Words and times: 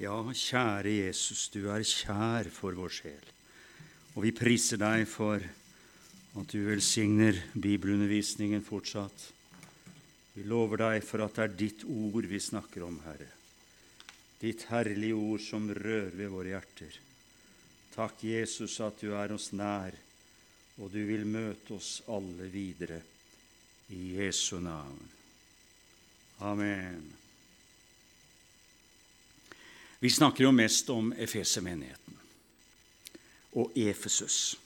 Ja, 0.00 0.16
kjære 0.32 0.94
Jesus, 1.02 1.50
du 1.52 1.66
er 1.68 1.82
kjær 1.84 2.48
for 2.48 2.72
vår 2.72 2.92
sjel. 3.02 3.26
Og 4.16 4.24
vi 4.24 4.32
priser 4.32 4.80
deg 4.80 5.04
for 5.04 5.44
at 6.40 6.54
du 6.54 6.62
velsigner 6.64 7.36
bibelundervisningen 7.52 8.64
fortsatt. 8.64 9.26
Vi 10.32 10.46
lover 10.48 10.80
deg 10.86 11.04
for 11.04 11.20
at 11.26 11.36
det 11.36 11.44
er 11.44 11.58
ditt 11.66 11.84
ord 11.84 12.30
vi 12.32 12.40
snakker 12.40 12.86
om, 12.88 12.96
Herre. 13.04 13.28
Ditt 14.40 14.64
herlige 14.70 15.20
ord 15.20 15.44
som 15.44 15.68
rører 15.68 16.16
ved 16.16 16.32
våre 16.32 16.54
hjerter. 16.54 16.96
Takk, 17.92 18.24
Jesus, 18.24 18.80
at 18.80 19.04
du 19.04 19.12
er 19.12 19.36
oss 19.36 19.50
nær, 19.52 19.92
og 20.80 20.88
du 20.94 21.02
vil 21.04 21.28
møte 21.28 21.76
oss 21.76 21.98
alle 22.08 22.48
videre. 22.48 23.02
I 23.92 24.14
Jesu 24.16 24.62
navn. 24.64 25.08
Amen. 26.40 27.19
Vi 30.00 30.10
snakker 30.10 30.44
jo 30.44 30.52
mest 30.52 30.88
om 30.90 31.12
Efesermenigheten 31.12 32.16
og 33.60 33.74
Efesus, 33.76 34.56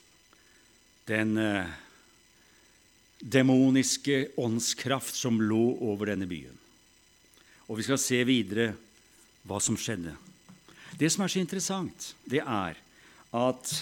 den 1.09 1.37
eh, 1.41 1.71
demoniske 3.19 4.29
åndskraft 4.37 5.15
som 5.17 5.41
lå 5.41 5.63
over 5.83 6.13
denne 6.13 6.27
byen. 6.29 6.55
Og 7.67 7.81
vi 7.81 7.87
skal 7.87 7.99
se 7.99 8.21
videre 8.23 8.69
hva 9.43 9.59
som 9.59 9.75
skjedde. 9.75 10.13
Det 10.95 11.09
som 11.11 11.25
er 11.25 11.33
så 11.33 11.41
interessant, 11.41 12.13
det 12.23 12.39
er 12.39 12.79
at 13.35 13.73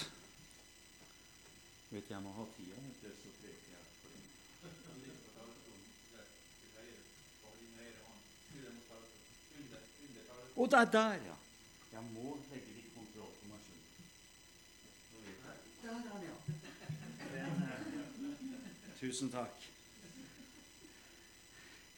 vet 1.92 2.10
jeg 2.10 2.22
må 2.24 2.32
ha 2.34 2.48
tida, 2.56 2.74
Og 10.54 10.68
det 10.70 10.78
er 10.78 10.90
der, 10.90 11.14
ja. 11.28 11.33
Tusen 19.04 19.28
takk. 19.28 19.64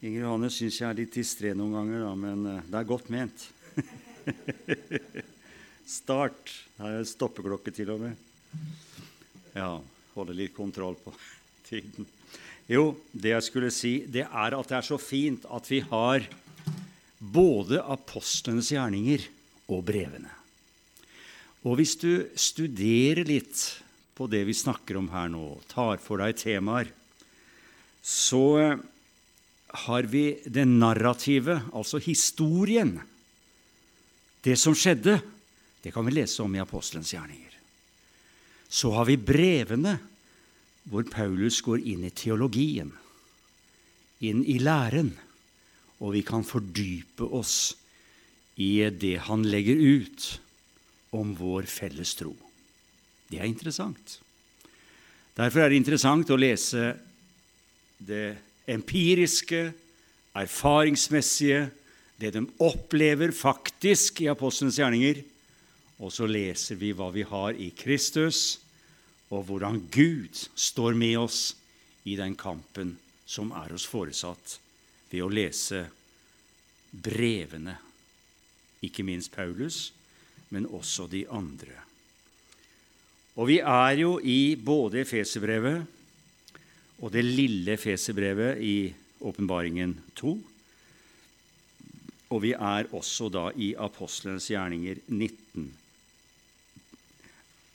Inger 0.02 0.24
Johanne 0.24 0.48
syns 0.50 0.80
jeg 0.80 0.88
er 0.88 0.96
litt 0.98 1.12
distré 1.14 1.52
noen 1.54 1.76
ganger, 1.76 2.00
da, 2.02 2.08
men 2.18 2.40
eh, 2.50 2.64
det 2.66 2.80
er 2.80 2.88
godt 2.88 3.12
ment. 3.14 3.44
Start. 6.00 6.50
Her 6.80 6.96
er 6.98 7.06
stoppeklokke 7.06 7.70
til 7.76 7.92
og 7.94 8.02
med. 8.02 8.18
Ja, 9.54 9.70
holde 10.16 10.34
litt 10.34 10.56
kontroll 10.56 10.98
på 11.04 11.14
tiden. 11.68 12.10
Jo, 12.66 12.96
det 13.14 13.36
jeg 13.36 13.48
skulle 13.52 13.70
si, 13.70 13.94
det 14.10 14.26
er 14.26 14.58
at 14.58 14.74
det 14.74 14.80
er 14.80 14.90
så 14.90 14.98
fint 14.98 15.46
at 15.46 15.70
vi 15.70 15.84
har 15.86 16.26
både 17.22 17.86
apostlenes 17.86 18.74
gjerninger 18.74 19.30
og 19.70 19.86
brevene. 19.86 20.34
Og 21.62 21.78
hvis 21.78 21.94
du 22.02 22.26
studerer 22.34 23.22
litt 23.30 23.85
på 24.16 24.28
det 24.32 24.42
vi 24.48 24.56
snakker 24.56 24.98
om 24.98 25.10
her 25.12 25.28
nå, 25.32 25.44
tar 25.68 26.00
for 26.02 26.22
deg 26.22 26.38
temaer, 26.40 26.90
så 28.00 28.76
har 29.86 30.08
vi 30.08 30.38
det 30.46 30.64
narrative, 30.68 31.58
altså 31.76 32.00
historien. 32.00 32.96
Det 34.40 34.56
som 34.56 34.76
skjedde, 34.78 35.18
det 35.82 35.92
kan 35.92 36.06
vi 36.06 36.16
lese 36.16 36.40
om 36.44 36.54
i 36.56 36.62
apostelens 36.62 37.12
gjerninger. 37.12 37.52
Så 38.68 38.94
har 38.94 39.06
vi 39.10 39.18
brevene, 39.20 39.98
hvor 40.86 41.04
Paulus 41.10 41.60
går 41.66 41.82
inn 41.82 42.06
i 42.06 42.14
teologien, 42.14 42.92
inn 44.22 44.42
i 44.46 44.56
læren 44.62 45.12
og 46.04 46.12
vi 46.16 46.22
kan 46.26 46.44
fordype 46.44 47.28
oss 47.32 47.76
i 48.60 48.84
det 48.92 49.16
han 49.28 49.44
legger 49.48 49.76
ut 49.76 50.26
om 51.16 51.32
vår 51.36 51.68
felles 51.70 52.14
tro. 52.18 52.34
Det 53.30 53.40
er 53.40 53.48
interessant. 53.48 54.18
Derfor 55.36 55.64
er 55.64 55.72
det 55.72 55.80
interessant 55.80 56.30
å 56.30 56.38
lese 56.38 56.94
det 57.98 58.36
empiriske, 58.70 59.68
erfaringsmessige, 60.36 61.66
det 62.16 62.32
de 62.32 62.44
opplever 62.64 63.32
faktisk 63.36 64.22
i 64.24 64.30
apostlenes 64.32 64.78
gjerninger, 64.80 65.20
og 66.00 66.12
så 66.12 66.28
leser 66.28 66.78
vi 66.80 66.92
hva 66.96 67.10
vi 67.12 67.24
har 67.28 67.56
i 67.56 67.70
Kristus, 67.76 68.58
og 69.32 69.48
hvordan 69.48 69.80
Gud 69.92 70.38
står 70.54 70.96
med 70.96 71.16
oss 71.18 71.40
i 72.06 72.16
den 72.16 72.36
kampen 72.38 72.94
som 73.26 73.50
er 73.58 73.74
oss 73.74 73.86
foresatt 73.90 74.58
ved 75.10 75.24
å 75.24 75.32
lese 75.32 75.82
brevene, 76.92 77.74
ikke 78.86 79.04
minst 79.06 79.34
Paulus, 79.34 79.90
men 80.54 80.68
også 80.70 81.08
de 81.10 81.24
andre. 81.32 81.85
Og 83.36 83.50
vi 83.50 83.58
er 83.60 83.98
jo 84.00 84.16
i 84.24 84.56
både 84.56 85.02
Efeserbrevet 85.02 85.84
og 87.04 87.12
det 87.12 87.24
lille 87.24 87.74
Efeserbrevet 87.76 88.62
i 88.64 88.76
Åpenbaringen 89.20 89.92
2. 90.16 90.32
Og 92.32 92.42
vi 92.42 92.54
er 92.56 92.88
også 92.96 93.28
da 93.32 93.50
i 93.52 93.74
Apostlenes 93.78 94.48
gjerninger 94.50 95.02
19. 95.12 95.68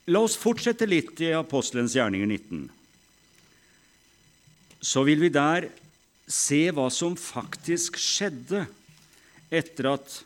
La 0.10 0.24
oss 0.26 0.36
fortsette 0.40 0.90
litt 0.90 1.22
i 1.22 1.30
Apostlenes 1.38 1.94
gjerninger 1.96 2.28
19. 2.28 2.66
Så 4.82 5.06
vil 5.06 5.22
vi 5.22 5.30
der 5.30 5.70
se 6.26 6.64
hva 6.74 6.90
som 6.90 7.14
faktisk 7.20 8.02
skjedde 8.02 8.66
etter 9.54 9.94
at 9.94 10.22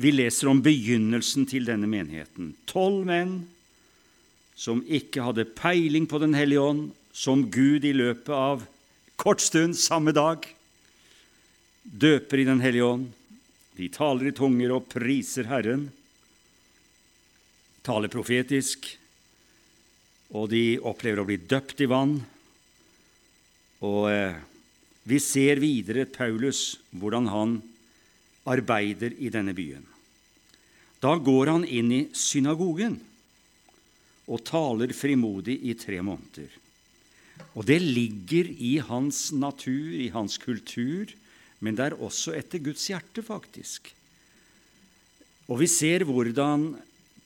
vi 0.00 0.14
leser 0.14 0.48
om 0.48 0.62
begynnelsen 0.64 1.44
til 1.50 1.68
denne 1.68 1.90
menigheten. 1.90 2.54
Tolv 2.64 3.04
menn 3.06 3.42
som 4.62 4.82
ikke 4.86 5.24
hadde 5.26 5.48
peiling 5.58 6.06
på 6.06 6.20
Den 6.22 6.36
hellige 6.38 6.62
ånd, 6.62 6.90
som 7.12 7.48
Gud 7.50 7.84
i 7.84 7.94
løpet 7.96 8.30
av 8.30 8.62
kort 9.18 9.42
stund 9.42 9.74
samme 9.78 10.14
dag 10.14 10.46
døper 11.82 12.42
i 12.42 12.46
Den 12.46 12.62
hellige 12.62 12.86
ånd. 12.94 13.08
De 13.74 13.88
taler 13.90 14.30
i 14.30 14.36
tunger 14.36 14.76
og 14.76 14.86
priser 14.92 15.48
Herren, 15.50 15.88
taler 17.82 18.12
profetisk, 18.12 18.86
og 20.32 20.52
de 20.52 20.78
opplever 20.78 21.24
å 21.24 21.28
bli 21.28 21.40
døpt 21.40 21.82
i 21.82 21.88
vann. 21.90 22.14
Og 23.82 24.04
eh, 24.12 24.36
vi 25.08 25.18
ser 25.18 25.58
videre 25.58 26.06
Paulus, 26.06 26.76
hvordan 26.94 27.26
han 27.32 27.56
arbeider 28.46 29.16
i 29.18 29.32
denne 29.32 29.56
byen. 29.56 29.82
Da 31.02 31.16
går 31.18 31.50
han 31.50 31.64
inn 31.66 31.90
i 31.90 32.04
synagogen 32.14 33.00
og 34.28 34.44
taler 34.46 34.94
frimodig 34.94 35.58
i 35.66 35.74
tre 35.78 35.98
måneder. 36.04 36.50
Og 37.58 37.66
det 37.68 37.80
ligger 37.82 38.48
i 38.48 38.76
hans 38.84 39.30
natur, 39.34 39.92
i 39.92 40.08
hans 40.14 40.38
kultur, 40.40 41.10
men 41.60 41.76
det 41.76 41.90
er 41.90 41.98
også 41.98 42.34
etter 42.36 42.62
Guds 42.62 42.86
hjerte, 42.90 43.22
faktisk. 43.24 43.92
Og 45.50 45.60
vi 45.60 45.68
ser 45.70 46.06
hvordan 46.08 46.72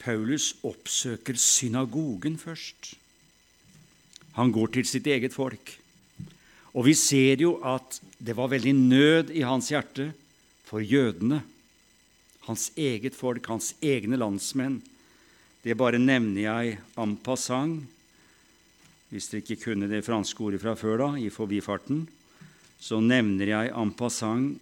Paulus 0.03 0.55
oppsøker 0.67 1.39
synagogen 1.41 2.39
først. 2.41 2.95
Han 4.37 4.53
går 4.53 4.75
til 4.75 4.89
sitt 4.89 5.07
eget 5.09 5.34
folk. 5.37 5.77
Og 6.77 6.84
vi 6.89 6.93
ser 6.99 7.41
jo 7.41 7.57
at 7.65 8.01
det 8.21 8.37
var 8.37 8.53
veldig 8.53 8.75
nød 8.77 9.33
i 9.33 9.45
hans 9.47 9.71
hjerte 9.73 10.11
for 10.67 10.84
jødene, 10.84 11.41
hans 12.45 12.69
eget 12.77 13.17
folk, 13.17 13.47
hans 13.49 13.73
egne 13.81 14.19
landsmenn. 14.21 14.83
Det 15.66 15.75
bare 15.75 15.99
nevner 15.99 16.44
jeg 16.44 16.77
en 16.94 17.16
passant. 17.19 17.82
Hvis 19.10 19.27
dere 19.32 19.43
ikke 19.43 19.59
kunne 19.65 19.88
det 19.91 20.04
franske 20.06 20.38
ordet 20.43 20.62
fra 20.62 20.77
før, 20.78 21.00
da, 21.03 21.09
i 21.19 21.31
forbifarten, 21.31 22.04
så 22.78 23.00
nevner 23.03 23.50
jeg 23.50 23.75
en 23.75 23.91
passant 23.99 24.60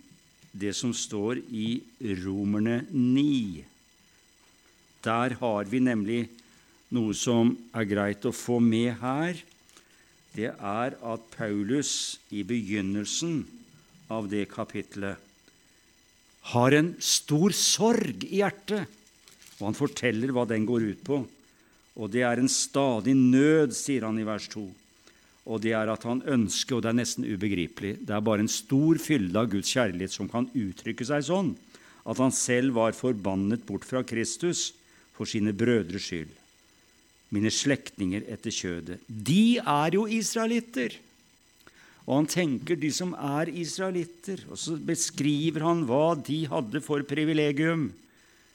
det 0.56 0.72
som 0.76 0.92
står 0.96 1.42
i 1.52 1.82
Romerne 2.24 2.84
9. 2.88 3.64
Der 5.04 5.36
har 5.40 5.68
vi 5.68 5.80
nemlig 5.84 6.22
noe 6.94 7.12
som 7.16 7.52
er 7.76 7.88
greit 7.90 8.24
å 8.24 8.32
få 8.32 8.60
med 8.62 8.94
her 9.02 9.40
det 10.34 10.50
er 10.50 10.96
at 10.98 11.26
Paulus 11.36 12.18
i 12.34 12.42
begynnelsen 12.46 13.44
av 14.10 14.26
det 14.30 14.48
kapitlet 14.50 15.20
har 16.50 16.74
en 16.76 16.90
stor 17.00 17.54
sorg 17.56 18.26
i 18.26 18.40
hjertet, 18.42 18.90
og 19.60 19.66
han 19.68 19.78
forteller 19.78 20.32
hva 20.34 20.46
den 20.50 20.66
går 20.68 20.86
ut 20.92 21.02
på. 21.06 21.20
Og 21.94 22.10
det 22.10 22.24
er 22.26 22.40
en 22.40 22.50
stadig 22.50 23.14
nød, 23.14 23.74
sier 23.76 24.06
han 24.08 24.18
i 24.18 24.26
vers 24.26 24.48
2. 24.50 24.64
Og 25.44 25.60
det 25.62 25.74
er 25.76 25.92
at 25.92 26.06
han 26.08 26.22
ønsker, 26.26 26.76
og 26.76 26.84
det 26.84 26.90
er 26.90 26.96
nesten 26.96 27.26
ubegripelig 27.28 27.98
Det 28.00 28.14
er 28.16 28.22
bare 28.24 28.42
en 28.42 28.50
stor 28.50 28.98
fylde 28.98 29.36
av 29.38 29.50
Guds 29.52 29.70
kjærlighet 29.76 30.14
som 30.14 30.30
kan 30.30 30.48
uttrykke 30.56 31.04
seg 31.06 31.26
sånn, 31.28 31.52
at 32.04 32.20
han 32.20 32.32
selv 32.34 32.78
var 32.80 32.96
forbannet 32.96 33.66
bort 33.68 33.84
fra 33.84 34.02
Kristus 34.02 34.72
for 35.14 35.28
sine 35.28 35.52
brødres 35.56 36.08
skyld 36.08 36.32
mine 37.34 37.50
slektninger 37.52 38.24
etter 38.30 38.54
kjødet. 38.54 39.00
De 39.08 39.58
er 39.58 39.96
jo 39.96 40.06
israelitter. 40.10 40.98
Og 42.04 42.18
han 42.20 42.28
tenker 42.28 42.76
de 42.76 42.90
som 42.92 43.14
er 43.16 43.48
israelitter, 43.48 44.42
og 44.52 44.60
så 44.60 44.76
beskriver 44.76 45.64
han 45.64 45.86
hva 45.88 46.12
de 46.20 46.42
hadde 46.50 46.82
for 46.84 47.04
privilegium. 47.08 47.88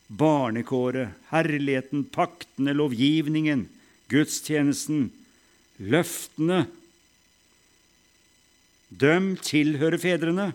Barnekåret, 0.09 1.13
herligheten, 1.29 2.03
paktene, 2.09 2.73
lovgivningen, 2.73 3.67
gudstjenesten, 4.09 5.09
løftene. 5.77 6.65
Døm 8.89 9.35
tilhører 9.45 10.01
fedrene. 10.01 10.49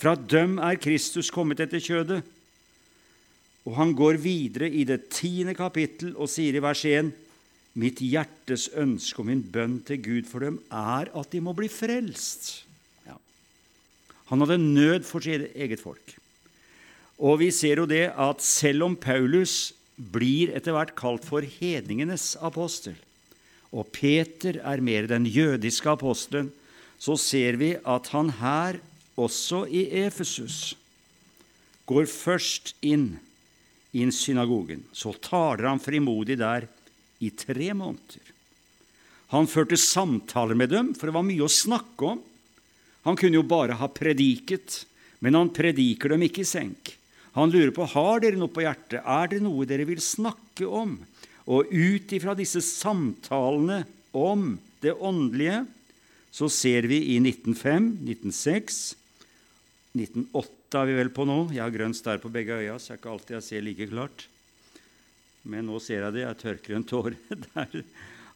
Fra 0.00 0.14
døm 0.16 0.58
er 0.64 0.78
Kristus 0.80 1.32
kommet 1.32 1.60
etter 1.64 1.80
kjødet. 1.80 2.20
Og 3.68 3.76
han 3.76 3.92
går 3.96 4.20
videre 4.20 4.68
i 4.68 4.86
det 4.88 5.10
tiende 5.12 5.56
kapittel 5.56 6.14
og 6.16 6.30
sier 6.32 6.56
i 6.56 6.62
vers 6.64 6.84
1.: 6.88 7.10
Mitt 7.80 8.00
hjertes 8.02 8.68
ønske 8.76 9.20
og 9.22 9.28
min 9.28 9.42
bønn 9.44 9.80
til 9.86 10.00
Gud 10.02 10.28
for 10.28 10.44
dem 10.44 10.58
er 10.72 11.12
at 11.16 11.32
de 11.32 11.40
må 11.44 11.52
bli 11.56 11.68
frelst. 11.68 12.64
Ja. 13.06 13.16
Han 14.32 14.44
hadde 14.44 14.58
nød 14.60 15.04
for 15.08 15.24
sitt 15.24 15.52
eget 15.54 15.80
folk. 15.80 16.19
Og 17.20 17.42
vi 17.42 17.50
ser 17.52 17.82
jo 17.82 17.88
det 17.88 18.08
at 18.16 18.40
selv 18.40 18.86
om 18.88 18.96
Paulus 18.96 19.74
blir 20.00 20.54
etter 20.56 20.72
hvert 20.72 20.94
kalt 20.96 21.26
for 21.28 21.44
hedningenes 21.44 22.32
apostel, 22.40 22.96
og 23.70 23.90
Peter 23.94 24.56
er 24.64 24.80
mer 24.82 25.06
den 25.06 25.28
jødiske 25.28 25.92
apostelen, 25.92 26.48
så 27.00 27.16
ser 27.20 27.58
vi 27.60 27.74
at 27.78 28.08
han 28.14 28.32
her, 28.40 28.80
også 29.20 29.66
i 29.68 29.84
Efesus, 30.00 30.74
går 31.84 32.06
først 32.08 32.72
inn 32.80 33.18
i 33.92 34.06
synagogen. 34.14 34.84
Så 34.92 35.12
taler 35.20 35.68
han 35.68 35.82
frimodig 35.82 36.38
der 36.40 36.64
i 37.20 37.30
tre 37.36 37.72
måneder. 37.76 38.22
Han 39.34 39.48
førte 39.50 39.76
samtaler 39.76 40.56
med 40.56 40.72
dem, 40.72 40.94
for 40.94 41.06
det 41.06 41.16
var 41.18 41.26
mye 41.26 41.44
å 41.44 41.52
snakke 41.52 42.14
om. 42.14 42.22
Han 43.04 43.18
kunne 43.18 43.38
jo 43.38 43.46
bare 43.46 43.76
ha 43.78 43.88
prediket, 43.92 44.84
men 45.20 45.36
han 45.36 45.52
prediker 45.54 46.14
dem 46.14 46.24
ikke 46.26 46.42
i 46.42 46.48
senk. 46.48 46.94
Han 47.36 47.52
lurer 47.52 47.72
på 47.74 47.86
har 47.92 48.22
dere 48.22 48.38
noe 48.40 48.50
på 48.50 48.64
hjertet, 48.64 49.00
er 49.00 49.30
det 49.30 49.40
noe 49.44 49.66
dere 49.68 49.86
vil 49.88 50.02
snakke 50.02 50.66
om. 50.66 50.96
Og 51.50 51.70
ut 51.70 52.12
ifra 52.14 52.34
disse 52.38 52.62
samtalene 52.64 53.84
om 54.16 54.56
det 54.82 54.96
åndelige 54.96 55.64
så 56.30 56.48
ser 56.50 56.86
vi 56.90 57.00
i 57.14 57.18
1905, 57.22 57.88
1906, 58.06 58.80
1908 59.98 60.78
er 60.78 60.86
vi 60.86 60.98
vel 61.00 61.10
på 61.14 61.26
nå. 61.26 61.38
Jeg 61.50 61.64
har 61.64 61.74
grønn 61.74 61.96
stær 61.98 62.20
på 62.22 62.30
begge 62.30 62.60
øya, 62.62 62.76
så 62.78 62.92
det 62.92 62.94
er 62.94 63.00
ikke 63.00 63.14
alltid 63.14 63.36
jeg 63.36 63.46
ser 63.48 63.64
like 63.66 63.88
klart. 63.90 64.26
Men 65.50 65.66
nå 65.66 65.80
ser 65.82 66.04
jeg 66.04 66.14
det. 66.14 66.26
Jeg 66.26 66.40
tørker 66.44 66.76
en 66.76 66.86
tåre 66.86 67.38
der. 67.48 67.82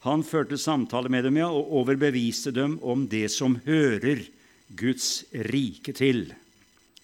Han 0.04 0.24
førte 0.26 0.58
samtale 0.60 1.08
med 1.12 1.24
dem 1.28 1.38
ja, 1.40 1.48
og 1.48 1.70
overbeviste 1.80 2.52
dem 2.52 2.76
om 2.82 3.06
det 3.08 3.28
som 3.32 3.56
hører 3.64 4.24
Guds 4.74 5.22
rike 5.46 5.94
til. 5.96 6.26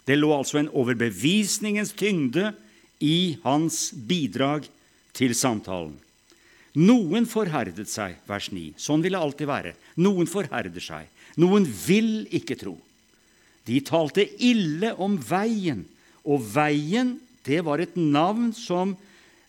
Det 0.06 0.16
lå 0.18 0.30
altså 0.34 0.60
en 0.60 0.70
overbevisningens 0.72 1.92
tyngde 1.98 2.52
i 3.00 3.38
hans 3.44 3.90
bidrag 3.94 4.66
til 5.16 5.34
samtalen. 5.36 5.96
Noen 6.78 7.26
forherdet 7.26 7.88
seg, 7.90 8.20
vers 8.30 8.50
9. 8.54 8.76
Sånn 8.78 9.02
vil 9.02 9.16
det 9.16 9.20
alltid 9.20 9.50
være. 9.50 9.72
Noen 10.02 10.28
forherder 10.30 10.82
seg. 10.84 11.08
Noen 11.40 11.66
vil 11.66 12.28
ikke 12.36 12.58
tro. 12.60 12.76
De 13.66 13.80
talte 13.86 14.24
ille 14.42 14.92
om 15.02 15.16
veien, 15.18 15.82
og 16.24 16.42
veien 16.54 17.16
det 17.46 17.60
var 17.66 17.82
et 17.82 17.96
navn 17.98 18.52
som 18.56 18.94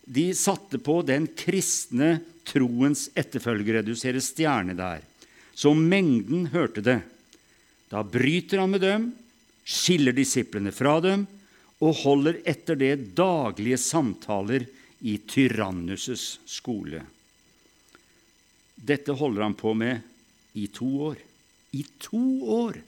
de 0.01 0.31
satte 0.35 0.79
på 0.81 0.99
den 1.05 1.27
kristne 1.37 2.17
troens 2.47 3.07
etterfølgere. 3.17 3.85
Du 3.85 3.93
ser 3.95 4.17
en 4.17 4.25
stjerne 4.25 4.75
der. 4.77 5.03
Så 5.53 5.73
mengden 5.77 6.47
hørte 6.53 6.83
det. 6.83 6.99
Da 7.91 8.01
bryter 8.07 8.63
han 8.63 8.71
med 8.71 8.81
dem, 8.81 9.09
skiller 9.63 10.15
disiplene 10.15 10.73
fra 10.73 10.99
dem 11.03 11.25
og 11.81 11.97
holder 12.03 12.41
etter 12.47 12.77
det 12.77 12.93
daglige 13.17 13.79
samtaler 13.81 14.67
i 15.01 15.17
Tyrannuses 15.25 16.39
skole. 16.45 17.01
Dette 18.75 19.13
holder 19.17 19.45
han 19.47 19.57
på 19.57 19.73
med 19.77 20.01
i 20.57 20.67
to 20.73 20.89
år. 21.11 21.19
I 21.71 21.85
to 22.01 22.25
år! 22.65 22.81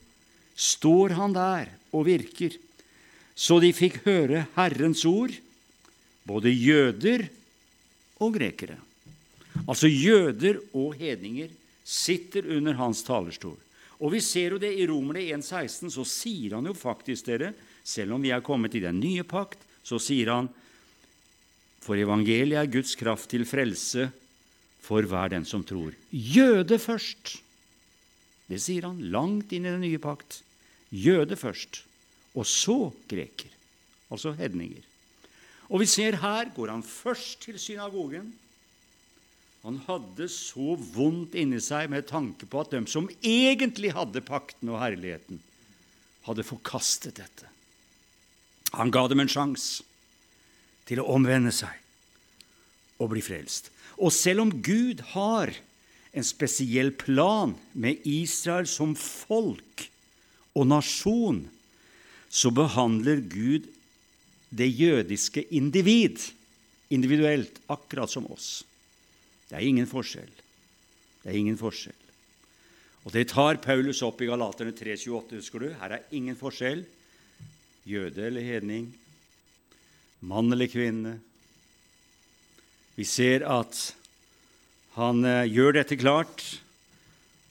står 0.53 1.15
han 1.17 1.33
der 1.33 1.71
og 1.97 2.05
virker. 2.05 2.53
Så 3.33 3.57
de 3.63 3.71
fikk 3.73 4.03
høre 4.05 4.43
Herrens 4.53 5.01
ord, 5.09 5.33
både 6.29 6.53
jøder 6.53 7.25
og 8.21 8.35
grekere. 8.37 8.77
Altså 9.65 9.89
jøder 9.89 10.59
og 10.77 10.93
hedninger 10.99 11.49
sitter 11.83 12.45
under 12.53 12.77
hans 12.77 13.01
talerstol. 13.05 13.57
Og 14.03 14.11
vi 14.11 14.19
ser 14.23 14.55
jo 14.55 14.59
det 14.59 14.73
i 14.75 14.87
Romerne 14.89 15.23
1,16, 15.23 15.87
så 15.93 16.03
sier 16.07 16.57
han 16.57 16.67
jo 16.67 16.75
faktisk, 16.75 17.29
dere, 17.29 17.53
selv 17.83 18.17
om 18.17 18.23
vi 18.23 18.33
er 18.35 18.43
kommet 18.43 18.75
i 18.75 18.83
den 18.83 18.99
nye 18.99 19.23
pakt, 19.23 19.61
så 19.83 19.99
sier 20.01 20.31
han 20.33 20.49
for 21.83 21.99
evangeliet 21.99 22.59
er 22.61 22.71
Guds 22.71 22.95
kraft 22.99 23.29
til 23.31 23.43
frelse 23.47 24.09
for 24.83 25.07
hver 25.07 25.31
den 25.35 25.47
som 25.47 25.63
tror. 25.67 25.95
Jøde 26.11 26.79
først. 26.79 27.37
Det 28.47 28.59
sier 28.59 28.89
han 28.89 28.99
langt 29.11 29.51
inn 29.55 29.67
i 29.67 29.71
den 29.71 29.83
nye 29.83 29.99
pakt. 30.03 30.41
Jøde 30.93 31.35
først, 31.39 31.81
og 32.35 32.45
så 32.47 32.91
greker, 33.09 33.51
altså 34.11 34.35
hedninger. 34.37 34.83
Og 35.71 35.81
vi 35.81 35.87
ser 35.89 36.19
her 36.21 36.51
går 36.53 36.69
han 36.75 36.83
først 36.85 37.39
til 37.47 37.57
synagogen. 37.59 38.29
Han 39.63 39.79
hadde 39.85 40.27
så 40.27 40.75
vondt 40.75 41.37
inni 41.39 41.61
seg 41.63 41.87
med 41.91 42.09
tanke 42.09 42.47
på 42.51 42.63
at 42.63 42.73
de 42.73 42.81
som 42.91 43.07
egentlig 43.23 43.93
hadde 43.95 44.23
pakten 44.25 44.71
og 44.73 44.81
herligheten, 44.81 45.39
hadde 46.27 46.43
forkastet 46.47 47.15
dette. 47.19 47.47
Han 48.75 48.91
ga 48.91 49.05
dem 49.07 49.23
en 49.23 49.31
sjanse 49.31 49.85
til 50.87 50.99
å 50.99 51.07
omvende 51.15 51.53
seg 51.55 51.79
og 52.99 53.13
bli 53.13 53.23
frelst. 53.23 53.69
Og 54.03 54.11
selv 54.11 54.43
om 54.43 54.51
Gud 54.65 55.03
har 55.13 55.53
en 56.13 56.27
spesiell 56.27 56.91
plan 56.99 57.55
med 57.71 58.03
Israel 58.07 58.67
som 58.69 58.97
folk 58.99 59.87
og 60.57 60.67
nasjon, 60.69 61.45
så 62.27 62.51
behandler 62.51 63.23
Gud 63.31 63.71
det 64.53 64.67
jødiske 64.67 65.45
individ 65.55 66.19
individuelt, 66.93 67.57
akkurat 67.71 68.11
som 68.11 68.27
oss. 68.29 68.65
Det 69.53 69.59
er 69.59 69.69
ingen 69.69 69.85
forskjell. 69.85 70.31
Det 71.21 71.29
er 71.29 71.37
ingen 71.37 71.59
forskjell. 71.59 71.99
Og 73.05 73.13
Det 73.13 73.27
tar 73.29 73.59
Paulus 73.61 74.01
opp 74.01 74.23
i 74.23 74.25
Galaterne 74.31 74.73
3,28, 74.73 75.37
husker 75.37 75.61
du? 75.61 75.67
Her 75.77 75.99
er 75.99 76.07
ingen 76.09 76.39
forskjell. 76.39 76.81
Jøde 77.85 78.25
eller 78.25 78.41
hedning, 78.41 78.87
mann 80.25 80.49
eller 80.55 80.71
kvinne. 80.71 81.19
Vi 82.97 83.05
ser 83.05 83.45
at 83.45 83.93
han 84.97 85.21
eh, 85.21 85.45
gjør 85.53 85.77
dette 85.77 86.01
klart, 86.01 86.41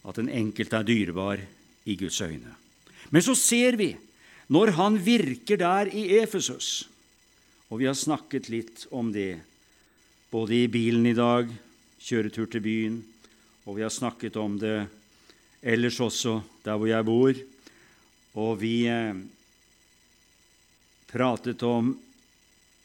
at 0.02 0.18
den 0.18 0.32
enkelte 0.32 0.82
er 0.82 0.88
dyrebar 0.88 1.46
i 1.86 1.94
Guds 2.00 2.18
øyne. 2.18 2.56
Men 3.14 3.22
så 3.22 3.38
ser 3.38 3.78
vi, 3.78 3.92
når 4.50 4.74
han 4.74 4.98
virker 4.98 5.60
der 5.60 5.86
i 5.86 6.18
Efesus 6.18 6.88
Og 7.70 7.78
vi 7.78 7.86
har 7.86 7.94
snakket 7.94 8.50
litt 8.52 8.82
om 8.90 9.14
det, 9.14 9.38
både 10.34 10.64
i 10.64 10.66
bilen 10.68 11.06
i 11.06 11.14
dag, 11.16 11.48
kjøretur 12.02 12.48
til 12.50 12.64
byen, 12.64 12.98
og 13.66 13.78
vi 13.78 13.84
har 13.84 13.92
snakket 13.94 14.36
om 14.40 14.58
det 14.58 14.86
ellers 15.62 16.00
også 16.02 16.40
der 16.64 16.78
hvor 16.78 16.90
jeg 16.90 17.06
bor. 17.06 17.38
Og 18.42 18.52
vi 18.60 18.74
eh, 18.90 19.14
pratet 21.12 21.62
om 21.62 21.92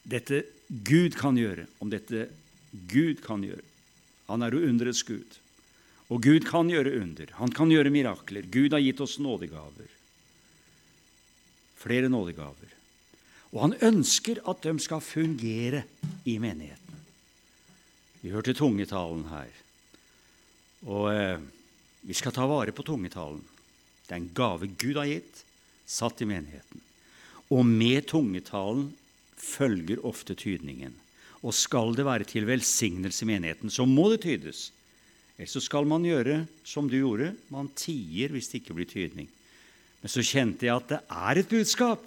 dette 0.07 0.43
Gud 0.67 1.15
kan 1.17 1.37
gjøre, 1.39 1.65
om 1.79 1.89
dette 1.89 2.27
Gud 2.91 3.23
kan 3.23 3.43
gjøre. 3.43 3.63
Han 4.27 4.43
er 4.43 4.53
jo 4.53 4.65
underets 4.67 5.03
Gud. 5.07 5.37
Og 6.11 6.23
Gud 6.23 6.45
kan 6.47 6.69
gjøre 6.71 6.99
under. 7.01 7.31
Han 7.39 7.51
kan 7.51 7.71
gjøre 7.71 7.91
mirakler. 7.91 8.47
Gud 8.51 8.75
har 8.75 8.83
gitt 8.83 9.01
oss 9.03 9.17
nådegaver. 9.23 9.91
Flere 11.79 12.11
nådegaver. 12.11 12.75
Og 13.55 13.61
han 13.63 13.77
ønsker 13.89 14.43
at 14.47 14.63
de 14.63 14.75
skal 14.83 15.03
fungere 15.03 15.83
i 16.27 16.37
menigheten. 16.39 16.86
Vi 18.27 18.33
hørte 18.35 18.51
tungetalen 18.51 19.21
her. 19.31 19.51
Og 20.83 21.05
eh, 21.13 21.43
vi 22.03 22.15
skal 22.17 22.33
ta 22.35 22.43
vare 22.43 22.73
på 22.75 22.83
tungetalen. 22.83 23.39
Det 24.03 24.11
er 24.11 24.19
en 24.19 24.33
gave 24.35 24.67
Gud 24.67 24.99
har 24.99 25.07
gitt, 25.07 25.45
satt 25.87 26.19
i 26.19 26.27
menigheten. 26.27 26.81
Og 27.55 27.63
med 27.63 28.09
tungetalen 28.11 28.89
følger 29.39 30.03
ofte 30.03 30.35
tydningen. 30.35 30.91
Og 31.39 31.55
skal 31.55 31.95
det 31.95 32.03
være 32.03 32.27
til 32.27 32.49
velsignelse 32.49 33.23
i 33.23 33.29
menigheten, 33.31 33.71
så 33.71 33.87
må 33.87 34.09
det 34.11 34.25
tydes. 34.25 34.73
Ellers 35.37 35.55
så 35.55 35.63
skal 35.63 35.87
man 35.87 36.03
gjøre 36.03 36.41
som 36.67 36.91
du 36.91 36.97
gjorde. 36.99 37.31
Man 37.47 37.71
tier 37.79 38.35
hvis 38.35 38.51
det 38.51 38.59
ikke 38.59 38.75
blir 38.81 38.91
tydning. 38.91 39.31
Men 40.03 40.11
så 40.11 40.19
kjente 40.19 40.67
jeg 40.67 40.75
at 40.75 40.91
det 40.97 41.03
er 41.07 41.45
et 41.45 41.55
budskap. 41.55 42.03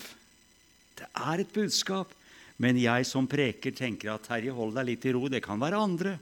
Det 1.00 1.08
er 1.16 1.46
et 1.46 1.56
budskap. 1.56 2.12
Men 2.60 2.76
jeg 2.76 3.06
som 3.08 3.28
preker 3.30 3.72
tenker 3.72 4.12
at 4.12 4.26
Terje, 4.28 4.52
hold 4.52 4.74
deg 4.76 4.90
litt 4.90 5.06
i 5.08 5.14
ro. 5.16 5.24
Det 5.32 5.40
kan 5.44 5.60
være 5.60 5.80
andre. 5.80 6.14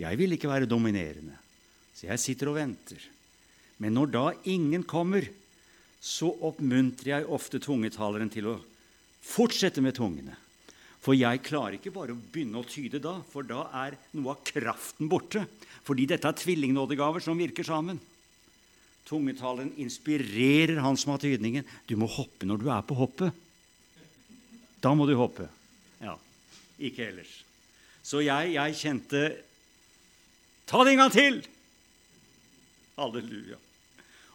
Jeg 0.00 0.18
vil 0.18 0.34
ikke 0.34 0.50
være 0.50 0.70
dominerende. 0.70 1.36
Så 1.94 2.08
jeg 2.08 2.22
sitter 2.22 2.50
og 2.50 2.58
venter. 2.58 3.02
Men 3.78 3.94
når 3.94 4.10
da 4.10 4.24
ingen 4.50 4.82
kommer, 4.88 5.28
så 6.02 6.32
oppmuntrer 6.48 7.12
jeg 7.12 7.30
ofte 7.30 7.60
tungetaleren 7.62 8.30
til 8.32 8.48
å 8.50 8.56
fortsette 9.22 9.82
med 9.84 9.94
tungene. 9.94 10.34
For 11.02 11.14
jeg 11.18 11.42
klarer 11.46 11.78
ikke 11.78 11.94
bare 11.94 12.14
å 12.14 12.18
begynne 12.18 12.60
å 12.60 12.66
tyde 12.66 13.00
da, 13.02 13.16
for 13.30 13.46
da 13.46 13.66
er 13.84 13.96
noe 14.14 14.34
av 14.34 14.42
kraften 14.46 15.10
borte. 15.10 15.44
Fordi 15.86 16.06
dette 16.10 16.30
er 16.30 16.38
tvillingnådegaver 16.38 17.22
som 17.22 17.38
virker 17.38 17.66
sammen. 17.66 17.98
Tungetalen 19.06 19.72
inspirerer 19.82 20.78
han 20.82 20.98
som 20.98 21.14
har 21.14 21.22
tydningen. 21.22 21.66
Du 21.90 21.96
må 21.98 22.06
hoppe 22.10 22.46
når 22.46 22.62
du 22.62 22.68
er 22.70 22.86
på 22.86 22.98
hoppet. 22.98 23.34
Da 24.82 24.92
må 24.98 25.06
du 25.06 25.14
hoppe. 25.18 25.46
Ja, 26.02 26.16
ikke 26.82 27.06
ellers. 27.08 27.32
Så 28.02 28.22
jeg, 28.24 28.54
jeg 28.56 28.78
kjente 28.80 29.26
Ta 30.66 30.80
det 30.86 30.94
en 30.94 31.02
gang 31.02 31.12
til! 31.12 31.42
Halleluja. 32.96 33.58